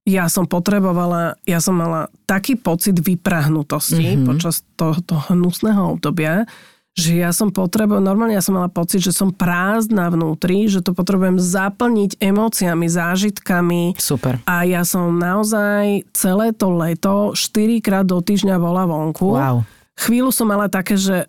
Ja 0.07 0.31
som 0.31 0.47
potrebovala, 0.47 1.35
ja 1.51 1.59
som 1.59 1.75
mala 1.83 2.07
taký 2.31 2.55
pocit 2.55 2.95
vyprahnutosti 2.95 4.23
Mhm. 4.23 4.27
počas 4.31 4.63
toho, 4.79 5.03
toho 5.03 5.35
hnusného 5.35 5.99
obdobia, 5.99 6.47
že 6.95 7.19
ja 7.19 7.35
som 7.35 7.51
potrebovala, 7.51 8.07
normálne 8.07 8.39
ja 8.39 8.43
som 8.43 8.55
mala 8.55 8.71
pocit, 8.71 9.03
že 9.03 9.11
som 9.11 9.35
prázdna 9.35 10.11
vnútri, 10.15 10.71
že 10.71 10.79
to 10.79 10.95
potrebujem 10.95 11.43
zaplniť 11.43 12.23
emóciami, 12.23 12.87
zážitkami, 12.87 13.99
Super. 13.99 14.39
a 14.47 14.63
ja 14.63 14.87
som 14.87 15.11
naozaj 15.19 16.07
celé 16.15 16.55
to 16.55 16.71
leto 16.71 17.35
4 17.35 17.83
krát 17.83 18.07
do 18.07 18.23
týždňa 18.23 18.63
bola 18.63 18.87
vonku. 18.87 19.35
Wow. 19.35 19.67
Chvíľu 20.01 20.33
som 20.33 20.49
mala 20.49 20.73
také, 20.73 20.97
že 20.97 21.29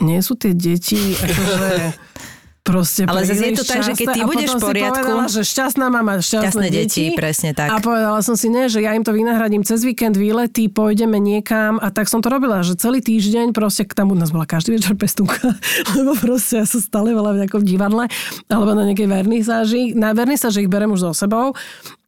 nie 0.00 0.18
sú 0.24 0.34
tie 0.34 0.56
deti 0.56 1.14
akože 1.14 1.70
proste 2.60 3.08
Ale 3.08 3.24
zase 3.24 3.44
je 3.50 3.56
to 3.56 3.64
tak, 3.64 3.80
že 3.82 3.92
keď 3.96 4.06
ty 4.14 4.20
budeš 4.22 4.50
v 4.56 4.62
poriadku- 4.62 5.00
povedala, 5.00 5.26
že 5.32 5.42
šťastná 5.42 5.86
mama, 5.88 6.20
šťastné, 6.20 6.44
Šťastné 6.44 6.66
deti, 6.68 7.04
presne 7.16 7.50
tak. 7.56 7.72
A 7.72 7.80
povedala 7.80 8.20
som 8.20 8.36
si, 8.36 8.52
ne, 8.52 8.68
že 8.68 8.84
ja 8.84 8.92
im 8.92 9.02
to 9.02 9.16
vynahradím 9.16 9.64
cez 9.64 9.80
víkend, 9.80 10.14
výlety, 10.14 10.68
pôjdeme 10.68 11.16
niekam 11.16 11.80
a 11.80 11.88
tak 11.88 12.06
som 12.06 12.20
to 12.20 12.28
robila, 12.28 12.60
že 12.60 12.76
celý 12.76 13.00
týždeň 13.00 13.56
proste 13.56 13.88
tam 13.88 14.12
u 14.12 14.16
nás 14.16 14.30
bola 14.30 14.44
každý 14.44 14.76
večer 14.76 14.94
pestunka, 14.94 15.56
lebo 15.96 16.12
proste 16.20 16.62
ja 16.62 16.66
som 16.68 16.80
stále 16.84 17.16
bola 17.16 17.32
v 17.32 17.44
nejakom 17.44 17.64
divadle 17.64 18.06
alebo 18.52 18.70
na 18.76 18.84
nejakej 18.92 19.08
vernisáži. 19.08 19.82
Na 19.96 20.12
vernisáži 20.12 20.68
ich 20.68 20.70
berem 20.70 20.92
už 20.92 21.10
so 21.10 21.12
sebou, 21.16 21.56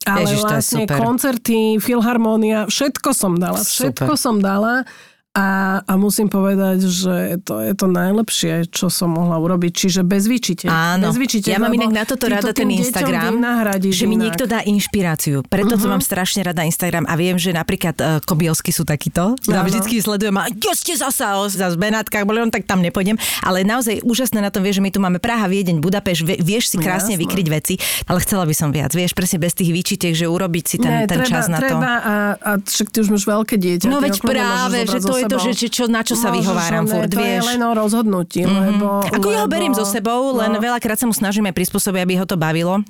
ale 0.05 0.29
Ježiš, 0.29 0.41
vlastne 0.45 0.85
super. 0.85 0.99
koncerty, 1.01 1.81
filharmónia, 1.81 2.69
všetko 2.69 3.11
som 3.17 3.41
dala, 3.41 3.63
všetko 3.63 4.15
Super. 4.15 4.21
som 4.21 4.37
dala. 4.39 4.85
A, 5.33 5.81
a 5.89 5.97
musím 5.97 6.29
povedať, 6.29 6.85
že 6.85 7.41
to 7.41 7.65
je 7.65 7.73
to 7.73 7.89
najlepšie, 7.89 8.69
čo 8.69 8.93
som 8.93 9.17
mohla 9.17 9.41
urobiť. 9.41 9.73
Čiže 9.73 10.05
bez 10.05 10.29
výčite. 10.29 10.69
Áno, 10.69 11.09
bez 11.09 11.17
výčite, 11.17 11.49
ja 11.49 11.57
mám 11.57 11.73
inak 11.73 11.89
na 11.89 12.05
toto 12.05 12.29
rada 12.29 12.53
to 12.53 12.61
ten 12.61 12.69
Instagram, 12.69 13.41
že 13.81 14.05
mi 14.05 14.21
inak. 14.21 14.25
niekto 14.29 14.45
dá 14.45 14.61
inšpiráciu. 14.61 15.41
Preto 15.49 15.81
uh-huh. 15.81 15.89
to 15.89 15.89
mám 15.89 16.05
strašne 16.05 16.45
rada 16.45 16.61
Instagram 16.69 17.09
a 17.09 17.17
viem, 17.17 17.41
že 17.41 17.49
napríklad 17.57 17.97
uh, 17.97 18.21
Kobielsky 18.21 18.77
sú 18.77 18.85
takíto. 18.85 19.33
Ja 19.49 19.65
vždycky 19.65 20.05
sledujem 20.05 20.37
a 20.37 20.53
jo 20.53 20.77
ste 20.77 21.01
zasa, 21.01 21.41
o, 21.41 21.49
v 21.49 21.81
Benátkach, 21.81 22.29
boli 22.29 22.45
on 22.45 22.53
tak 22.53 22.69
tam 22.69 22.85
nepôjdem. 22.85 23.17
Ale 23.41 23.65
naozaj 23.65 24.05
úžasné 24.05 24.45
na 24.45 24.53
tom 24.53 24.61
vie, 24.61 24.77
že 24.77 24.85
my 24.85 24.93
tu 24.93 25.01
máme 25.01 25.17
Praha, 25.17 25.49
Viedeň, 25.49 25.81
Budapeš, 25.81 26.29
vie, 26.29 26.37
vieš 26.45 26.69
si 26.69 26.77
krásne 26.77 27.17
Jasné. 27.17 27.25
vykryť 27.25 27.47
veci, 27.49 27.75
ale 28.05 28.21
chcela 28.21 28.45
by 28.45 28.53
som 28.53 28.69
viac. 28.69 28.93
Vieš, 28.93 29.17
presne 29.17 29.41
bez 29.41 29.57
tých 29.57 29.73
výčitiek, 29.73 30.13
že 30.13 30.29
urobiť 30.29 30.65
si 30.69 30.77
ten, 30.77 30.93
Ne, 30.93 31.09
ten 31.09 31.25
treba, 31.25 31.33
čas 31.33 31.49
na 31.49 31.57
to. 31.57 31.73
treba 31.73 31.93
a, 32.05 32.15
a 32.37 32.51
však 32.61 32.93
ty 32.93 33.01
už 33.01 33.09
máš 33.17 33.25
veľké 33.25 33.57
dieťa. 33.57 33.89
No 33.89 34.05
veď 34.05 34.21
práve, 34.21 34.85
že 34.85 35.01
to 35.01 35.22
je 35.23 35.31
to, 35.31 35.39
že, 35.39 35.51
čo, 35.71 35.85
na 35.87 36.03
čo 36.03 36.19
sa 36.19 36.29
Môžeš, 36.29 36.37
vyhováram 36.43 36.85
ne, 36.85 36.91
furt, 36.91 37.09
to 37.09 37.19
vieš. 37.23 37.31
je 37.31 37.41
len 37.55 37.61
o 37.63 37.73
rozhodnutí, 37.73 38.43
lebo... 38.43 39.07
Ako 39.07 39.29
ja 39.31 39.43
ho 39.43 39.47
lebo- 39.47 39.55
beriem 39.55 39.73
so 39.73 39.87
sebou, 39.87 40.35
len 40.35 40.53
no. 40.53 40.59
veľakrát 40.59 40.99
sa 40.99 41.07
mu 41.07 41.15
snažím 41.15 41.47
aj 41.47 41.55
prispôsobiť, 41.55 42.01
aby 42.03 42.15
ho 42.19 42.27
to 42.27 42.35
bavilo. 42.35 42.83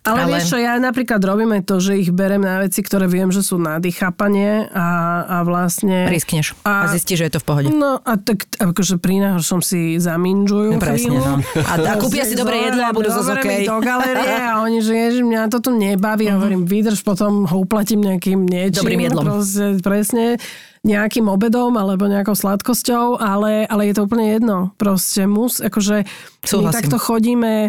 Ale, 0.00 0.24
Ale- 0.24 0.40
vieš 0.40 0.48
čo, 0.48 0.56
ja 0.56 0.80
napríklad 0.80 1.20
robím 1.20 1.60
aj 1.60 1.62
to, 1.68 1.76
že 1.76 1.92
ich 2.00 2.08
berem 2.08 2.40
na 2.40 2.64
veci, 2.64 2.80
ktoré 2.80 3.04
viem, 3.04 3.28
že 3.28 3.44
sú 3.44 3.60
na 3.60 3.76
dýchapanie 3.76 4.72
a, 4.72 4.88
a 5.28 5.36
vlastne... 5.44 6.08
Riskneš 6.08 6.56
a, 6.64 6.88
A- 6.88 6.92
zistíš, 6.96 7.20
že 7.20 7.24
je 7.28 7.32
to 7.36 7.40
v 7.44 7.46
pohode. 7.46 7.68
No 7.68 8.00
a 8.00 8.16
tak 8.16 8.48
akože 8.56 8.96
pri 8.96 9.20
najhoršom 9.20 9.60
si 9.60 10.00
zaminžujú 10.00 10.72
No, 10.72 10.80
presne, 10.80 11.20
no. 11.20 11.44
A- 11.68 11.76
a 11.84 11.94
kúpia 12.00 12.24
si 12.24 12.32
dobré 12.32 12.72
jedlo 12.72 12.80
a 12.80 12.96
budú 12.96 13.12
zase 13.12 13.44
ich 13.44 13.68
do 13.68 13.76
galerie 13.84 14.40
a 14.40 14.64
oni, 14.64 14.80
že 14.80 14.96
ježi, 14.96 15.20
mňa 15.20 15.52
toto 15.52 15.68
nebaví. 15.68 16.32
A 16.32 16.40
hovorím, 16.40 16.64
vydrž, 16.64 17.04
potom 17.04 17.44
ho 17.44 17.56
uplatím 17.60 18.00
nejakým 18.00 18.40
niečím. 18.40 18.80
Dobrým 18.80 19.04
jedlom. 19.04 19.24
Proste, 19.28 19.84
presne 19.84 20.40
nejakým 20.80 21.28
obedom 21.28 21.76
alebo 21.76 22.08
nejakou 22.08 22.32
sladkosťou, 22.32 23.20
ale, 23.20 23.68
ale 23.68 23.92
je 23.92 23.94
to 24.00 24.08
úplne 24.08 24.32
jedno. 24.32 24.72
Proste 24.80 25.28
mus, 25.28 25.60
akože 25.60 26.08
my 26.08 26.46
Súhlasím. 26.48 26.76
takto 26.76 26.96
chodíme 26.96 27.68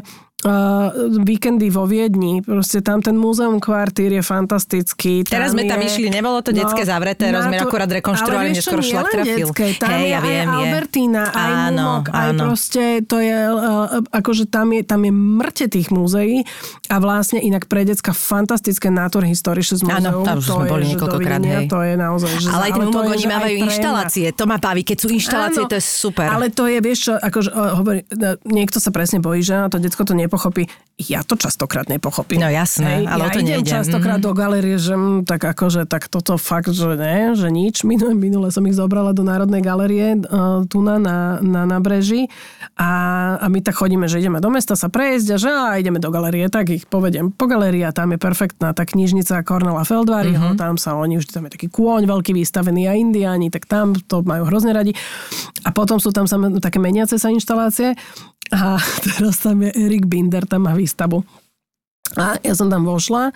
víkendy 1.22 1.70
vo 1.70 1.86
Viedni. 1.86 2.42
Proste 2.42 2.82
tam 2.82 3.00
ten 3.00 3.14
múzeum 3.14 3.58
kvartír 3.58 4.12
je 4.12 4.24
fantastický. 4.24 5.22
Teraz 5.24 5.52
sme 5.52 5.66
tam 5.66 5.80
je- 5.80 5.88
išli, 5.88 6.08
nebolo 6.08 6.42
to 6.42 6.52
detské 6.52 6.82
zavreté, 6.82 7.30
na 7.30 7.40
rozmer 7.40 7.62
akurát 7.62 7.90
rekonštruovali, 7.92 8.52
neskoro 8.52 8.82
šlak 8.82 9.08
trafil. 9.08 9.48
detské, 9.48 9.78
tam 9.78 9.90
Hej, 9.92 10.02
je 10.02 10.10
ja 10.10 10.20
viem, 10.20 10.44
aj 10.44 10.52
je. 10.52 10.58
Albertína, 10.62 11.24
aj 11.28 11.52
Áno, 11.68 11.88
Mumok, 11.92 12.06
aj 12.10 12.28
áno. 12.28 12.42
proste 12.44 12.84
to 13.04 13.18
je, 13.18 13.38
uh, 13.48 13.60
akože 14.12 14.44
tam 14.46 14.68
je, 14.72 14.82
tam 14.82 15.02
je 15.02 15.12
mŕte 15.12 15.66
tých 15.68 15.88
múzeí 15.90 16.42
a 16.88 16.96
vlastne 16.98 17.38
inak 17.38 17.66
pre 17.66 17.84
decka 17.84 18.12
fantastické 18.12 18.90
Naturhistorisches 18.90 19.82
Áno, 19.84 19.94
múzeum. 19.94 20.26
tam 20.26 20.38
to 20.38 20.46
sme 20.52 20.66
je, 20.66 20.70
boli 20.70 20.84
niekoľkokrát, 20.92 21.42
hej. 21.42 21.66
To 21.68 21.80
je 21.80 21.94
naozaj, 21.96 22.32
že 22.38 22.48
Ale 22.50 22.64
aj 22.66 22.74
ten 22.74 22.82
to 22.82 22.90
umok, 22.92 23.04
je, 23.04 23.12
oni 23.12 23.26
mávajú 23.28 23.56
inštalácie. 23.62 24.26
To 24.34 24.44
ma 24.44 24.58
baví, 24.58 24.82
keď 24.82 24.98
sú 24.98 25.08
inštalácie, 25.08 25.62
Áno, 25.62 25.70
to 25.70 25.76
je 25.76 25.84
super. 25.84 26.28
Ale 26.28 26.50
to 26.50 26.66
je, 26.66 26.78
vieš 26.80 27.00
čo, 27.08 27.14
akože 27.14 27.50
o, 27.52 27.62
hovorí, 27.78 28.00
no, 28.12 28.30
niekto 28.46 28.78
sa 28.78 28.90
presne 28.90 29.20
bojí, 29.20 29.42
že 29.42 29.54
to 29.68 29.78
detsko 29.78 30.04
to 30.04 30.14
nepochopí. 30.32 30.64
Ja 31.02 31.20
to 31.22 31.34
častokrát 31.34 31.90
nepochopím. 31.90 32.40
No 32.40 32.48
jasné, 32.48 33.04
ale 33.04 33.28
ja 33.28 33.34
to 33.34 33.42
idem 33.42 33.60
nejde. 33.60 33.74
častokrát 33.74 34.22
Mhm. 34.22 34.24
do 34.24 34.32
galerie, 34.32 34.78
že 34.78 34.94
mm, 34.94 35.26
tak 35.26 35.44
akože, 35.44 35.84
tak 35.84 36.08
toto 36.08 36.38
fakt, 36.38 36.70
že 36.70 36.94
ne, 36.94 37.34
že 37.34 37.50
nič. 37.50 37.82
Minule, 37.90 38.14
minule 38.14 38.48
som 38.48 38.64
ich 38.64 38.74
zobrala 38.74 39.10
do 39.10 39.22
Národnej 39.22 39.60
galerie 39.60 40.16
uh, 40.16 40.62
tu 40.64 40.80
na, 40.80 40.96
na, 40.96 41.18
na 41.38 41.66
nábreží 41.66 42.30
a, 42.76 42.92
a 43.36 43.46
my 43.48 43.60
tak 43.60 43.76
chodíme, 43.76 44.06
že 44.06 44.20
ideme 44.20 44.38
do 44.38 44.48
mesta 44.48 44.74
sa 44.74 44.88
prejsť 44.88 45.28
a 45.28 45.38
že 45.38 45.50
a 45.50 45.76
ideme 45.76 45.98
do 45.98 46.08
galerie, 46.08 46.48
tak 46.48 46.70
ich 46.70 46.86
povedem 46.86 47.28
po 47.30 47.46
galerii 47.46 47.82
a 47.82 47.92
tam 47.92 48.14
je 48.14 48.20
perfektná 48.20 48.72
tá 48.72 48.86
knižnica 48.86 49.42
Cornela 49.42 49.82
Feldváriho, 49.82 50.54
Mhm. 50.54 50.58
tam 50.58 50.78
sa 50.78 50.94
oni 50.96 51.18
už 51.18 51.28
tam 51.28 51.50
je 51.50 51.58
taký 51.58 51.68
kôň 51.68 52.06
veľký 52.06 52.32
vystavený 52.32 52.86
a 52.86 52.94
indiáni, 52.94 53.50
tak 53.50 53.66
tam 53.66 53.98
to 53.98 54.22
majú 54.22 54.46
hrozne 54.46 54.72
radi. 54.72 54.94
A 55.62 55.70
potom 55.72 55.98
sú 55.98 56.10
tam 56.10 56.24
sam, 56.24 56.62
také 56.62 56.78
meniace 56.78 57.18
sa 57.18 57.28
inštalácie 57.28 57.98
a 58.52 58.78
teraz 59.06 59.40
tam 59.42 59.64
je 59.64 59.72
Erik 59.74 60.06
Binder, 60.06 60.44
tam 60.46 60.68
má 60.68 60.76
výstavu. 60.76 61.24
A 62.20 62.36
ja 62.44 62.54
som 62.54 62.68
tam 62.68 62.84
vošla 62.84 63.32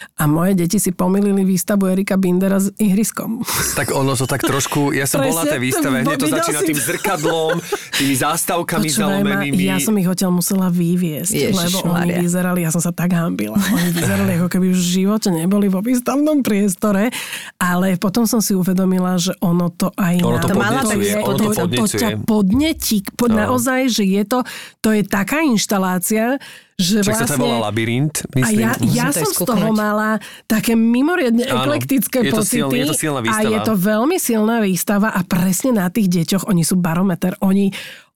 a 0.00 0.24
moje 0.24 0.54
deti 0.54 0.76
si 0.76 0.90
pomýlili 0.90 1.42
výstavu 1.42 1.84
Erika 1.86 2.14
Bindera 2.14 2.56
s 2.56 2.72
ihriskom. 2.74 3.44
Tak 3.72 3.90
ono 3.90 4.12
to 4.12 4.24
tak 4.24 4.40
trošku, 4.40 4.90
ja 4.90 5.04
som 5.04 5.20
bol 5.20 5.30
na 5.30 5.44
tej 5.44 5.56
Presne, 5.56 5.60
výstave, 5.60 5.96
hneď 6.02 6.16
to 6.16 6.26
začína 6.26 6.58
si 6.58 6.66
tým 6.66 6.80
zrkadlom, 6.80 7.54
tými 7.94 8.14
zástavkami 8.14 8.86
Počúvaj 8.86 8.96
ma, 8.96 9.12
zalomenými. 9.36 9.60
ja 9.62 9.76
som 9.76 9.92
ich 9.94 10.04
odtiaľ 10.04 10.32
musela 10.34 10.66
vyviesť, 10.66 11.32
lebo 11.32 11.44
oni 11.44 11.52
Ježišmaria. 11.52 12.16
vyzerali, 12.18 12.60
ja 12.60 12.70
som 12.70 12.80
sa 12.80 12.90
tak 12.90 13.10
hambila, 13.10 13.56
oni 13.56 13.90
vyzerali 13.98 14.32
ako 14.36 14.48
keby 14.48 14.66
v 14.68 14.78
živote 14.78 15.28
neboli 15.28 15.66
vo 15.66 15.78
výstavnom 15.78 16.40
priestore, 16.40 17.12
ale 17.56 17.94
potom 17.94 18.24
som 18.24 18.38
si 18.38 18.52
uvedomila, 18.52 19.14
že 19.14 19.36
ono 19.38 19.68
to 19.68 19.92
aj 19.94 20.14
Ono 20.18 20.38
to 20.38 20.48
na- 20.48 20.56
podnecuje, 20.80 21.04
je- 21.06 21.16
ono 21.18 21.34
to 21.34 21.44
to, 21.44 21.44
to 21.44 21.52
ťa 21.52 21.60
podnecuje. 21.60 22.06
podnetí, 22.24 22.96
po, 23.14 23.26
No. 23.26 23.36
naozaj, 23.46 23.80
že 23.90 24.04
je 24.06 24.22
to, 24.24 24.38
to 24.78 24.90
je 24.90 25.02
taká 25.02 25.40
inštalácia, 25.40 26.40
že 26.80 26.96
Však 27.04 27.12
sa 27.14 27.28
to 27.28 27.36
vlastne... 27.36 27.44
volá 27.44 27.58
labyrint, 27.68 28.14
A 28.24 28.32
myslím. 28.40 28.64
ja, 28.64 28.72
ja 28.80 29.06
to 29.12 29.20
som 29.20 29.30
z 29.30 29.38
toho 29.44 29.68
mala 29.70 30.16
také 30.46 30.72
mimoriadne 30.72 31.44
Áno, 31.44 31.68
eklektické 31.68 32.24
je 32.24 32.32
to 32.32 32.40
pocity. 32.40 32.56
silný- 32.56 32.80
je 32.80 32.86
to 32.88 32.96
silná 32.96 33.20
A 33.20 33.24
výstava. 33.24 33.52
je 33.52 33.60
to 33.60 33.74
veľmi 33.76 34.16
silná 34.16 34.56
výstava 34.58 35.08
a 35.12 35.20
presne 35.22 35.70
na 35.76 35.86
tých 35.86 36.08
deťoch, 36.08 36.48
oni 36.48 36.62
sú 36.62 36.74
barometer, 36.74 37.36
oni, 37.38 37.68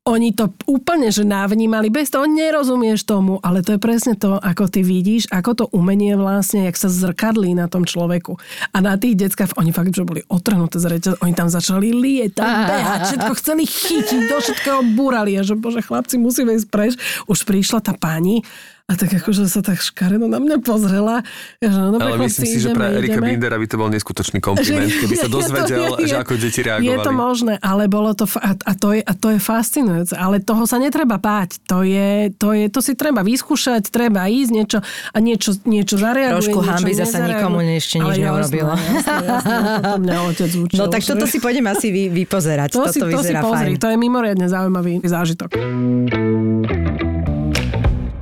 oni 0.05 0.37
to 0.37 0.53
úplne, 0.69 1.09
že 1.09 1.25
navnímali, 1.25 1.89
bez 1.89 2.13
toho 2.13 2.29
nerozumieš 2.29 3.09
tomu, 3.09 3.41
ale 3.41 3.65
to 3.65 3.73
je 3.73 3.81
presne 3.81 4.13
to, 4.13 4.37
ako 4.37 4.69
ty 4.69 4.85
vidíš, 4.85 5.33
ako 5.33 5.51
to 5.57 5.65
umenie 5.73 6.13
vlastne, 6.13 6.69
jak 6.69 6.77
sa 6.77 6.93
zrkadlí 6.93 7.57
na 7.57 7.73
tom 7.73 7.89
človeku. 7.89 8.37
A 8.77 8.85
na 8.85 9.01
tých 9.01 9.17
deckách, 9.17 9.57
oni 9.57 9.73
fakt, 9.73 9.97
že 9.97 10.05
boli 10.05 10.21
otrhnuté 10.29 10.77
z 10.77 10.93
reťaz, 10.93 11.15
oni 11.25 11.33
tam 11.33 11.49
začali 11.49 11.89
lietať, 11.97 12.53
behať, 12.69 13.01
všetko 13.17 13.33
chceli 13.41 13.65
chytiť, 13.65 14.21
do 14.29 14.37
všetkého 14.45 14.81
búrali 14.93 15.41
a 15.41 15.43
že 15.43 15.57
bože, 15.57 15.81
chlapci, 15.81 16.21
musíme 16.21 16.53
ísť 16.53 16.69
preč. 16.69 16.93
Už 17.25 17.49
prišla 17.49 17.81
tá 17.81 17.97
pani 17.97 18.45
a 18.85 19.01
tak 19.01 19.17
akože 19.17 19.49
sa 19.49 19.65
tak 19.65 19.81
škaredo 19.81 20.29
na 20.29 20.37
mňa 20.37 20.61
pozrela. 20.61 21.25
Ja, 21.57 21.73
že 21.73 21.81
no, 21.81 21.97
dobre, 21.97 22.05
Ale 22.05 22.29
myslím 22.29 22.45
si, 22.45 22.61
že 22.61 22.69
pre 22.69 22.93
Erika 22.93 23.17
ideme. 23.17 23.33
Bindera 23.33 23.57
by 23.57 23.65
to 23.65 23.81
bol 23.81 23.89
neskutočný 23.89 24.45
kompliment, 24.45 24.93
keby 24.93 25.17
sa 25.17 25.25
Je 25.25 25.33
to- 25.33 25.37
dozvedel, 25.41 25.83
je- 25.97 26.13
že 26.13 26.17
ako 26.21 26.33
deti 26.37 26.61
Je 26.61 26.69
to 26.69 26.69
reagovali. 26.69 27.17
možné, 27.17 27.55
ale 27.65 27.89
bolo 27.89 28.13
to, 28.13 28.29
a, 28.37 28.53
a, 28.53 28.73
to 28.77 28.93
je, 28.93 29.01
a 29.01 29.13
to 29.17 29.33
je 29.33 29.41
fascinujúce, 29.41 30.13
ale 30.13 30.37
toho 30.39 30.69
sa 30.69 30.77
netreba 30.77 31.17
báť. 31.17 31.65
To, 31.65 31.81
je, 31.81 32.29
to, 32.37 32.53
je, 32.53 32.69
to 32.69 32.85
si 32.85 32.93
treba 32.93 33.25
vyskúšať, 33.25 33.89
treba 33.89 34.29
ísť 34.29 34.51
niečo 34.53 34.79
a 34.85 35.17
niečo, 35.17 35.57
niečo 35.65 35.97
zareaguje. 35.97 36.45
Trošku 36.45 36.61
hanby 36.61 36.93
zasa 36.93 37.25
nikomu 37.25 37.65
ešte 37.65 38.05
nič 38.05 38.21
neurobilo. 38.21 38.69
Jasné, 38.77 39.17
jasné, 39.25 39.57
to 39.81 39.97
mňa 39.97 40.17
otec 40.29 40.51
učil. 40.61 40.77
No 40.77 40.93
tak 40.93 41.01
toto 41.01 41.25
si 41.25 41.41
pôjdem 41.41 41.65
asi 41.73 41.89
vy, 41.89 42.13
vypozerať. 42.13 42.77
to 42.77 42.85
toto 42.85 42.93
si, 42.93 43.01
to 43.01 43.21
si 43.25 43.33
pozri, 43.33 43.73
fajn. 43.75 43.81
to 43.81 43.87
je 43.89 43.97
mimoriadne 43.97 44.45
zaujímavý 44.45 45.01
zážitok. 45.01 45.57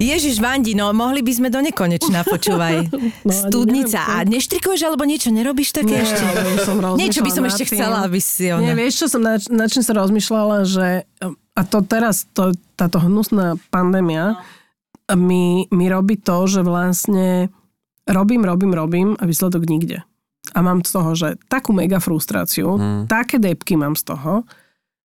Ježiš, 0.02 0.42
Vandi, 0.42 0.74
no 0.74 0.90
mohli 0.90 1.22
by 1.22 1.32
sme 1.32 1.48
do 1.48 1.62
nekonečna, 1.62 2.26
počúvaj. 2.26 2.74
No, 3.22 3.30
Studnica. 3.30 4.02
ani 4.02 4.34
A 4.34 4.38
neštrikuješ 4.38 4.82
alebo 4.82 5.06
niečo 5.06 5.30
nerobíš 5.30 5.70
také 5.70 5.94
Nie, 5.94 6.02
ešte? 6.02 6.24
som 6.66 6.76
Niečo 6.98 7.22
by 7.22 7.30
som 7.30 7.44
ešte 7.46 7.70
chcela, 7.70 8.02
aby 8.02 8.18
si 8.18 8.50
ona... 8.50 8.62
Nie, 8.62 8.74
vieš, 8.74 9.04
čo 9.04 9.06
som 9.06 9.22
na, 9.22 9.38
na 9.38 9.70
čím 9.70 9.82
sa 9.86 9.94
rozmýšľala, 9.94 10.66
že 10.66 11.06
a 11.52 11.60
to 11.62 11.78
teraz, 11.86 12.26
to, 12.34 12.56
táto 12.74 12.98
hnusná 12.98 13.60
pandémia 13.70 14.42
mi, 15.12 15.68
mi 15.70 15.86
robí 15.86 16.18
to, 16.18 16.48
že 16.50 16.64
vlastne 16.66 17.52
robím, 18.08 18.42
robím, 18.42 18.72
robím 18.74 19.08
a 19.20 19.24
výsledok 19.28 19.68
nikde. 19.68 20.02
A 20.52 20.58
mám 20.60 20.82
z 20.82 20.90
toho, 20.90 21.10
že 21.14 21.28
takú 21.46 21.70
mega 21.70 22.02
frustráciu, 22.02 22.74
Hmm. 22.74 23.04
také 23.06 23.38
depky 23.38 23.78
mám 23.78 23.94
z 23.94 24.10
toho, 24.10 24.42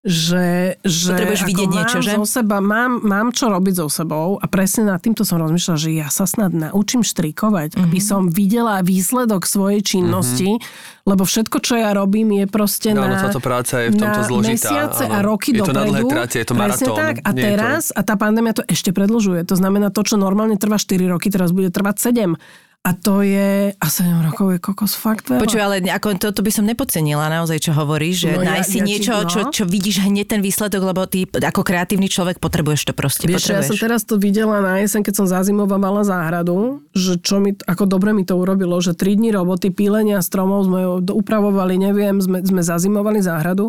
že, 0.07 0.79
že 0.87 1.11
Potrebuješ 1.11 1.41
ako 1.43 1.49
vidieť 1.51 1.67
mám 1.67 1.75
niečo, 1.75 1.97
že? 1.99 2.11
Zo 2.15 2.23
seba, 2.23 2.63
mám, 2.63 3.03
mám 3.03 3.35
čo 3.35 3.51
robiť 3.51 3.83
so 3.83 3.91
sebou 3.91 4.39
a 4.39 4.45
presne 4.47 4.87
nad 4.87 5.03
týmto 5.03 5.27
som 5.27 5.35
rozmýšľala, 5.43 5.75
že 5.75 5.91
ja 5.91 6.07
sa 6.07 6.23
snad 6.23 6.55
naučím 6.55 7.03
štrikovať, 7.03 7.75
mm-hmm. 7.75 7.83
Mhm. 7.83 7.91
aby 7.91 7.99
som 7.99 8.21
videla 8.31 8.79
výsledok 8.79 9.43
svojej 9.43 9.83
činnosti, 9.83 10.55
mm-hmm. 10.55 11.03
lebo 11.11 11.27
všetko, 11.27 11.59
čo 11.59 11.75
ja 11.75 11.91
robím, 11.91 12.39
je 12.39 12.45
proste 12.47 12.95
No, 12.95 13.03
na, 13.03 13.19
táto 13.19 13.43
práca 13.43 13.83
je 13.83 13.91
v 13.91 13.99
tomto 13.99 14.21
na 14.23 14.27
zložitá, 14.31 14.71
mesiace 14.71 15.03
a 15.11 15.19
áno. 15.19 15.27
roky 15.35 15.51
Je 15.51 15.59
to 15.59 15.75
na 15.75 15.83
dopredu. 15.83 15.91
dlhé 15.91 16.01
trate, 16.07 16.35
je 16.39 16.47
to 16.47 16.55
maratón, 16.55 16.95
tak. 16.95 17.15
A 17.27 17.29
nie 17.35 17.43
je 17.43 17.43
to- 17.43 17.49
teraz, 17.51 17.83
a 17.91 18.01
tá 18.07 18.15
pandémia 18.15 18.53
to 18.55 18.63
ešte 18.63 18.95
predlžuje. 18.95 19.43
To 19.43 19.59
znamená, 19.59 19.91
to, 19.91 20.07
čo 20.07 20.15
normálne 20.15 20.55
trvá 20.55 20.79
4 20.79 21.03
roky, 21.11 21.27
teraz 21.27 21.51
bude 21.51 21.67
trvať 21.67 21.99
7. 21.99 22.39
A 22.88 22.95
to 22.95 23.19
je, 23.19 23.75
a 23.75 23.85
7 23.91 24.07
rokov 24.23 24.55
je 24.55 24.59
kokos 24.63 24.95
fakt 24.95 25.27
veľa. 25.27 25.43
Počuj, 25.43 25.59
ale 25.59 25.83
ako 25.83 26.15
to, 26.15 26.31
to 26.31 26.39
by 26.39 26.55
som 26.55 26.63
nepocenila 26.63 27.27
naozaj, 27.27 27.59
čo 27.59 27.75
hovoríš, 27.75 28.15
že 28.23 28.29
No 28.31 28.47
ja- 28.47 28.55
nájsť 28.55 28.69
si 28.71 28.79
ja 28.79 28.85
niečo, 28.88 29.13
no. 29.13 29.27
čo, 29.27 29.39
čo 29.51 29.63
vidíš 29.67 30.07
hneď 30.07 30.31
ten 30.31 30.39
výsledok, 30.39 30.81
lebo 30.88 31.03
ty 31.03 31.27
ako 31.27 31.67
kreatívny 31.67 32.07
človek 32.07 32.39
potrebuješ 32.39 32.88
to 32.88 32.93
proste. 32.95 33.27
Vieš, 33.27 33.51
ja 33.51 33.59
potrebuješ. 33.59 33.67
som 33.67 33.75
teraz 33.75 34.07
to 34.07 34.15
videla 34.15 34.63
na 34.63 34.79
jeseň, 34.79 35.03
keď 35.03 35.13
som 35.19 35.27
zazimovala 35.27 36.07
záhradu, 36.07 36.79
že 36.95 37.19
čo 37.19 37.43
mi, 37.43 37.59
ako 37.59 37.83
dobre 37.91 38.15
mi 38.15 38.23
to 38.23 38.39
urobilo, 38.39 38.79
že 38.79 38.95
3 38.95 39.19
dní 39.19 39.35
roboty, 39.35 39.67
pílenia 39.67 40.23
stromov 40.23 40.71
sme 40.71 40.88
upravovali, 41.11 41.75
neviem, 41.75 42.15
sme, 42.23 42.39
sme 42.39 42.63
zazimovali 42.63 43.19
záhradu 43.19 43.67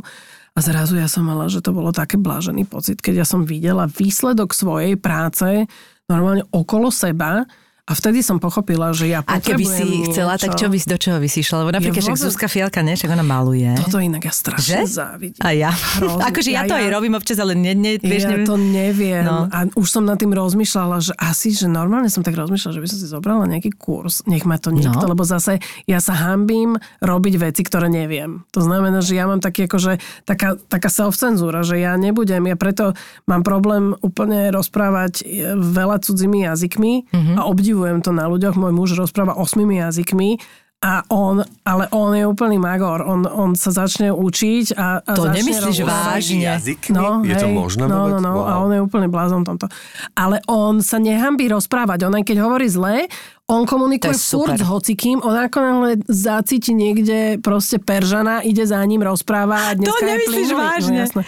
a 0.54 0.62
zrazu 0.62 0.94
ja 0.94 1.10
som 1.10 1.26
mala, 1.26 1.50
že 1.50 1.58
to 1.58 1.74
bolo 1.74 1.90
také 1.90 2.14
blážený 2.14 2.70
pocit, 2.70 3.02
keď 3.02 3.22
ja 3.22 3.26
som 3.26 3.42
videla 3.42 3.90
výsledok 3.90 4.54
svojej 4.54 4.94
práce 4.94 5.66
normálne 6.06 6.46
okolo 6.54 6.94
seba 6.94 7.50
a 7.88 7.92
vtedy 7.92 8.20
som 8.20 8.36
pochopila, 8.36 8.92
že 8.92 9.08
ja 9.08 9.20
A 9.22 9.38
keby 9.38 9.64
si 9.64 9.80
potrebujem 9.80 10.04
chcela, 10.06 10.32
niečo. 10.34 10.44
tak 10.44 10.52
čo 10.54 10.66
by, 10.66 10.76
do 10.78 10.96
čoho 10.98 11.16
by 11.16 11.26
si 11.26 11.38
išla? 11.40 11.56
Lebo 11.58 11.70
napríklad, 11.72 12.02
však 12.02 12.14
vôbec- 12.14 12.26
Zuzka 12.28 12.46
Fialka, 12.46 12.80
ne? 12.80 12.92
Však 12.92 13.08
ona 13.08 13.22
maluje. 13.22 13.70
Toto 13.78 13.96
inak 13.98 14.20
ja 14.20 14.30
strašne 14.30 14.84
Že? 14.84 14.92
závidím. 14.92 15.40
A 15.40 15.48
ja. 15.50 15.72
Akože 16.28 16.50
ja 16.50 16.56
Ja- 16.58 16.68
to 16.68 16.74
aj 16.74 16.84
ja- 16.84 16.92
robím 16.92 17.14
občas, 17.14 17.36
ale 17.36 17.54
ne, 17.54 17.72
ne, 17.72 17.96
vieš, 17.96 18.22
ja 18.22 18.30
neviem. 18.30 18.44
to 18.44 18.54
neviem. 18.54 19.24
No. 19.24 19.48
A 19.48 19.64
už 19.72 19.88
som 19.88 20.02
nad 20.02 20.14
tým 20.14 20.30
rozmýšľala, 20.30 21.00
že 21.00 21.12
asi, 21.14 21.48
že 21.50 21.66
normálne 21.66 22.06
som 22.06 22.20
tak 22.20 22.34
rozmýšľala, 22.34 22.72
že 22.72 22.82
by 22.82 22.88
som 22.88 22.98
si 22.98 23.06
zobrala 23.06 23.46
nejaký 23.46 23.72
kurz. 23.72 24.20
Nech 24.24 24.44
ma 24.44 24.54
to 24.54 24.68
niekto, 24.68 25.00
No. 25.00 25.08
lebo 25.08 25.22
zase 25.22 25.56
ja 25.84 25.98
sa 25.98 26.12
hambím 26.14 26.74
robiť 26.98 27.34
veci, 27.38 27.62
ktoré 27.62 27.88
neviem. 27.88 28.44
To 28.50 28.60
znamená, 28.60 29.00
že 29.00 29.14
ja 29.14 29.24
mám 29.24 29.38
taký 29.38 29.64
akože 29.64 29.96
taká, 30.24 30.60
taká 30.60 30.88
self-cenzúra, 30.88 31.62
že 31.62 31.78
ja 31.78 31.94
nebudem, 31.94 32.44
ja 32.44 32.54
preto 32.54 32.92
mám 33.24 33.40
problém 33.40 33.96
úplne 33.98 34.50
rozprávať 34.50 35.22
e, 35.22 35.54
veľa 35.54 35.96
cudzími 35.98 36.44
jazykmi 36.44 36.92
Mhm. 37.00 37.06
mm-hmm. 37.08 37.36
a 37.36 37.42
obdivujem 37.44 37.76
to 38.02 38.10
na 38.10 38.26
ľuďoch. 38.26 38.58
Môj 38.58 38.72
muž 38.74 38.88
rozpráva 38.98 39.36
osmými 39.38 39.78
jazykmi 39.78 40.40
a 40.78 41.02
on, 41.10 41.42
ale 41.66 41.90
on 41.90 42.14
je 42.14 42.22
úplný 42.22 42.54
magor. 42.54 43.02
On, 43.02 43.26
on 43.26 43.58
sa 43.58 43.74
začne 43.74 44.14
učiť 44.14 44.78
a, 44.78 45.02
a 45.02 45.12
To 45.18 45.26
začne 45.26 45.42
nemyslíš 45.42 45.78
vážne? 45.82 46.46
Jazykmi? 46.46 47.26
je 47.26 47.34
to 47.34 47.50
možné 47.50 47.90
No, 47.90 48.06
no, 48.06 48.22
no. 48.22 48.32
Wow. 48.38 48.46
A 48.46 48.52
on 48.62 48.70
je 48.70 48.80
úplne 48.86 49.10
blázon 49.10 49.42
tomto. 49.42 49.66
Ale 50.14 50.38
on 50.46 50.78
sa 50.78 51.02
nehambí 51.02 51.50
rozprávať. 51.50 52.06
On 52.06 52.14
aj 52.14 52.22
keď 52.22 52.46
hovorí 52.46 52.70
zle, 52.70 53.10
on 53.48 53.64
komunikuje 53.64 54.12
To 54.12 54.20
furt 54.20 54.60
s 54.60 54.64
hocikým. 54.68 55.24
On 55.24 55.32
ako 55.32 55.58
náhle 55.64 55.90
zacíti 56.04 56.76
niekde 56.76 57.40
proste 57.40 57.80
Peržana, 57.80 58.44
ide 58.44 58.68
za 58.68 58.76
ním, 58.84 59.00
rozpráva. 59.00 59.72
A 59.72 59.74
dneska 59.74 60.04
je 60.04 60.12
nemyslíš 60.12 60.48
plynulý. 60.52 60.60
vážne? 60.60 60.92
No, 60.92 61.00
jasné. 61.00 61.22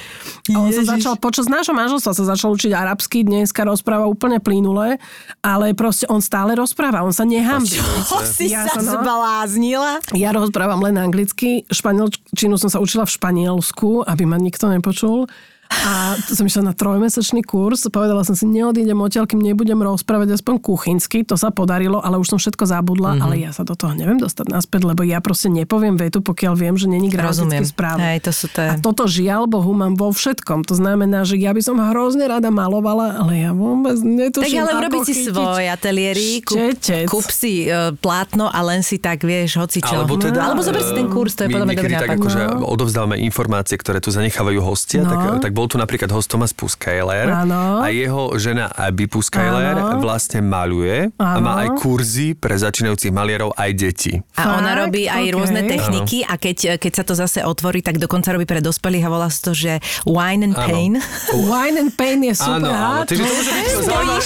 On 0.53 0.69
sa 0.69 0.83
začal, 0.85 1.15
počas 1.17 1.49
nášho 1.49 1.73
manželstva 1.73 2.13
sa 2.13 2.25
začal 2.29 2.53
učiť 2.53 2.77
arabsky, 2.77 3.25
dneska 3.25 3.65
rozpráva 3.65 4.05
úplne 4.05 4.37
plynule, 4.37 5.01
ale 5.41 5.73
proste 5.73 6.05
on 6.13 6.21
stále 6.21 6.53
rozpráva, 6.53 7.01
on 7.01 7.17
sa 7.17 7.25
nehambí. 7.25 7.81
To 8.13 8.21
si 8.29 8.53
Ja 8.53 8.69
sa 8.69 8.85
no. 8.85 9.01
zbláznila. 9.01 10.05
Ja 10.13 10.37
rozprávam 10.37 10.85
len 10.85 11.01
anglicky, 11.01 11.65
španielčinu 11.73 12.61
som 12.61 12.69
sa 12.69 12.85
učila 12.85 13.09
v 13.09 13.17
Španielsku, 13.17 14.05
aby 14.05 14.29
ma 14.29 14.37
nikto 14.37 14.69
nepočul. 14.69 15.25
A 15.71 16.19
to 16.27 16.35
som 16.35 16.45
išla 16.45 16.67
na 16.67 16.75
trojmesačný 16.75 17.47
kurz, 17.47 17.87
povedala 17.89 18.27
som 18.27 18.35
si, 18.35 18.43
neodídem 18.43 18.99
odtiaľ, 18.99 19.25
kým 19.25 19.39
nebudem 19.39 19.79
rozprávať 19.79 20.35
aspoň 20.35 20.59
kuchynsky, 20.59 21.23
to 21.23 21.39
sa 21.39 21.49
podarilo, 21.49 22.03
ale 22.03 22.19
už 22.19 22.27
som 22.27 22.39
všetko 22.43 22.67
zabudla, 22.67 23.17
mm-hmm. 23.17 23.25
ale 23.25 23.35
ja 23.39 23.51
sa 23.55 23.63
do 23.63 23.79
toho 23.79 23.95
neviem 23.95 24.19
dostať 24.19 24.51
naspäť, 24.51 24.83
lebo 24.85 25.07
ja 25.07 25.23
proste 25.23 25.47
nepoviem 25.47 25.95
vetu, 25.95 26.21
pokiaľ 26.21 26.53
viem, 26.59 26.75
že 26.75 26.91
není 26.91 27.07
gramaticky 27.09 27.63
správne. 27.65 28.19
Hej, 28.19 28.27
to 28.27 28.33
sú 28.35 28.47
to... 28.51 28.61
A 28.61 28.75
toto 28.77 29.07
žiaľ 29.07 29.47
Bohu 29.47 29.71
mám 29.71 29.95
vo 29.95 30.11
všetkom. 30.11 30.67
To 30.67 30.75
znamená, 30.75 31.23
že 31.23 31.39
ja 31.39 31.55
by 31.55 31.63
som 31.63 31.79
hrozne 31.79 32.27
rada 32.27 32.51
malovala, 32.51 33.23
ale 33.23 33.39
ja 33.39 33.55
vôbec 33.55 33.95
netuším, 34.03 34.61
Tak 34.61 34.63
ale 34.67 34.73
urobiť 34.85 35.01
si 35.07 35.15
svoj 35.31 35.65
ateliéri, 35.71 36.43
kúp, 36.43 36.59
štetec. 36.77 37.07
kúp 37.07 37.27
si 37.31 37.71
uh, 37.71 37.95
plátno 37.95 38.51
a 38.51 38.59
len 38.67 38.83
si 38.83 38.99
tak 38.99 39.23
vieš, 39.23 39.57
hoci 39.57 39.79
čo. 39.81 40.03
Alebo 40.03 40.19
teda, 40.19 40.51
Alebo 40.51 40.67
zober 40.67 40.83
si 40.83 40.93
ten 40.99 41.07
kurz, 41.07 41.39
to 41.39 41.47
je 41.47 41.55
podľa 41.55 41.67
mňa 41.71 41.77
dobrý 41.79 41.95
niekedy 41.95 42.03
tak 42.05 42.11
nápad. 42.11 42.21
akože 42.21 42.41
odovzdávame 42.67 43.17
informácie, 43.23 43.79
ktoré 43.79 44.03
tu 44.03 44.11
zanechávajú 44.11 44.61
hostia, 44.61 45.01
No. 45.01 45.09
tak, 45.09 45.49
tak 45.49 45.53
bol 45.61 45.69
tu 45.69 45.77
napríklad 45.77 46.09
host 46.09 46.33
Thomas 46.33 46.57
Puskajler 46.57 47.29
a 47.29 47.85
jeho 47.93 48.33
žena 48.41 48.73
Abby 48.73 49.05
Puskajler 49.05 50.01
vlastne 50.01 50.41
maluje 50.41 51.13
a 51.21 51.37
má 51.37 51.69
aj 51.69 51.77
kurzy 51.77 52.33
pre 52.33 52.57
začínajúcich 52.57 53.13
malierov 53.13 53.53
aj 53.61 53.71
deti. 53.77 54.25
A 54.41 54.57
ona 54.57 54.73
Fakt? 54.73 54.81
robí 54.89 55.05
aj 55.05 55.21
OK. 55.29 55.35
rôzne 55.37 55.61
techniky 55.69 56.25
a 56.25 56.41
keď, 56.41 56.81
keď 56.81 56.93
sa 56.97 57.05
to 57.05 57.13
zase 57.13 57.45
otvorí, 57.45 57.85
tak 57.85 58.01
dokonca 58.01 58.33
robí 58.33 58.49
pre 58.49 58.65
dospelých 58.65 59.05
a 59.05 59.11
volá 59.13 59.29
sa 59.29 59.53
to, 59.53 59.53
že 59.53 59.85
wine 60.09 60.49
and 60.49 60.57
pain. 60.57 60.97
Wine 61.45 61.77
and 61.77 61.93
pain 61.93 62.25
je 62.25 62.33
super. 62.41 62.65
Áno, 62.65 62.73
áno, 62.73 63.03
takže 63.05 63.21
to 63.21 63.33
môže 63.37 63.53
byť 63.53 63.67
zaujímavé. 63.85 64.23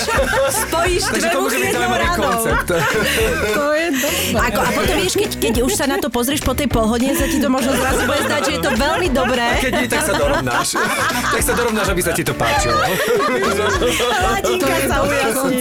Spojíš 0.54 1.02
Takže 1.18 1.28
to 1.34 1.38
môže 1.42 1.58
byť 1.58 1.70
zaujímavý 1.74 2.08
koncept. 2.14 2.68
to 3.58 3.64
je 3.74 3.86
dobré. 3.90 4.38
Ako, 4.38 4.60
a 4.62 4.70
potom 4.70 4.96
vieš, 5.02 5.14
keď, 5.18 5.30
keď 5.42 5.54
už 5.66 5.72
sa 5.74 5.90
na 5.90 5.98
to 5.98 6.14
pozrieš 6.14 6.46
po 6.46 6.54
tej 6.54 6.70
polhodine, 6.70 7.18
sa 7.18 7.26
ti 7.26 7.42
to 7.42 7.50
možno 7.50 7.74
zrazu 7.74 8.06
bude 8.06 8.22
zdať, 8.22 8.40
že 8.46 8.52
je 8.54 8.60
to 8.62 8.70
veľmi 8.78 9.08
dobré. 9.10 9.48
Keď 9.58 9.72
nie, 9.82 9.88
tak 9.90 10.02
sa 10.06 10.14
dorovnáš. 10.14 10.68
tak 11.30 11.42
sa 11.42 11.52
dorovnáš, 11.54 11.88
aby 11.92 12.02
sa 12.02 12.12
ti 12.12 12.22
to 12.26 12.34
páčilo. 12.36 12.76
Hladinka 12.76 14.64
To 14.64 14.66
je 14.68 14.80
sa 14.84 14.96
dobrý 15.00 15.16
ujasní. 15.16 15.58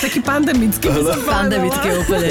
Taký 0.00 0.20
pandemický. 0.22 0.86
Pandemicky 1.26 1.88
úplne. 1.98 2.30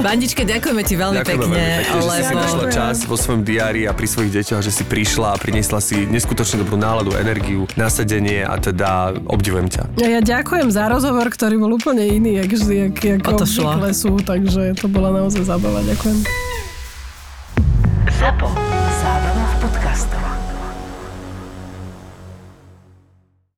Bandičke, 0.00 0.42
ďakujeme 0.46 0.82
ti 0.86 0.94
veľmi 0.94 1.16
Ďakujeme 1.22 1.42
pekne, 1.42 1.56
veľmi 1.56 1.78
pekne, 1.82 1.96
že 1.96 2.00
si 2.00 2.22
si 2.22 2.34
lebo... 2.34 2.42
našla 2.42 2.64
čas 2.70 2.96
vo 3.04 3.16
svojom 3.18 3.42
diári 3.42 3.82
a 3.88 3.92
pri 3.96 4.06
svojich 4.06 4.32
deťoch, 4.42 4.60
že 4.62 4.72
si 4.72 4.84
prišla 4.86 5.34
a 5.34 5.36
priniesla 5.40 5.78
si 5.82 6.06
neskutočne 6.06 6.62
dobrú 6.62 6.76
náladu, 6.78 7.16
energiu, 7.16 7.66
nasadenie 7.74 8.44
a 8.44 8.54
teda 8.60 9.16
obdivujem 9.26 9.68
ťa. 9.70 9.82
Ja, 10.00 10.08
ja 10.18 10.20
ďakujem 10.20 10.68
za 10.70 10.86
rozhovor, 10.90 11.28
ktorý 11.32 11.58
bol 11.58 11.76
úplne 11.76 12.04
iný, 12.06 12.38
jak 12.44 12.50
vždy, 12.52 12.74
jak, 12.90 12.96
jak 13.00 13.20
O 13.26 13.32
to 13.34 13.46
šlo. 13.48 13.74
obvykle 13.76 13.90
sú, 13.92 14.12
takže 14.22 14.76
to 14.78 14.86
bola 14.86 15.10
naozaj 15.10 15.42
zábava. 15.46 15.82
Ďakujem. 15.82 16.18
ZAPO. 18.16 18.48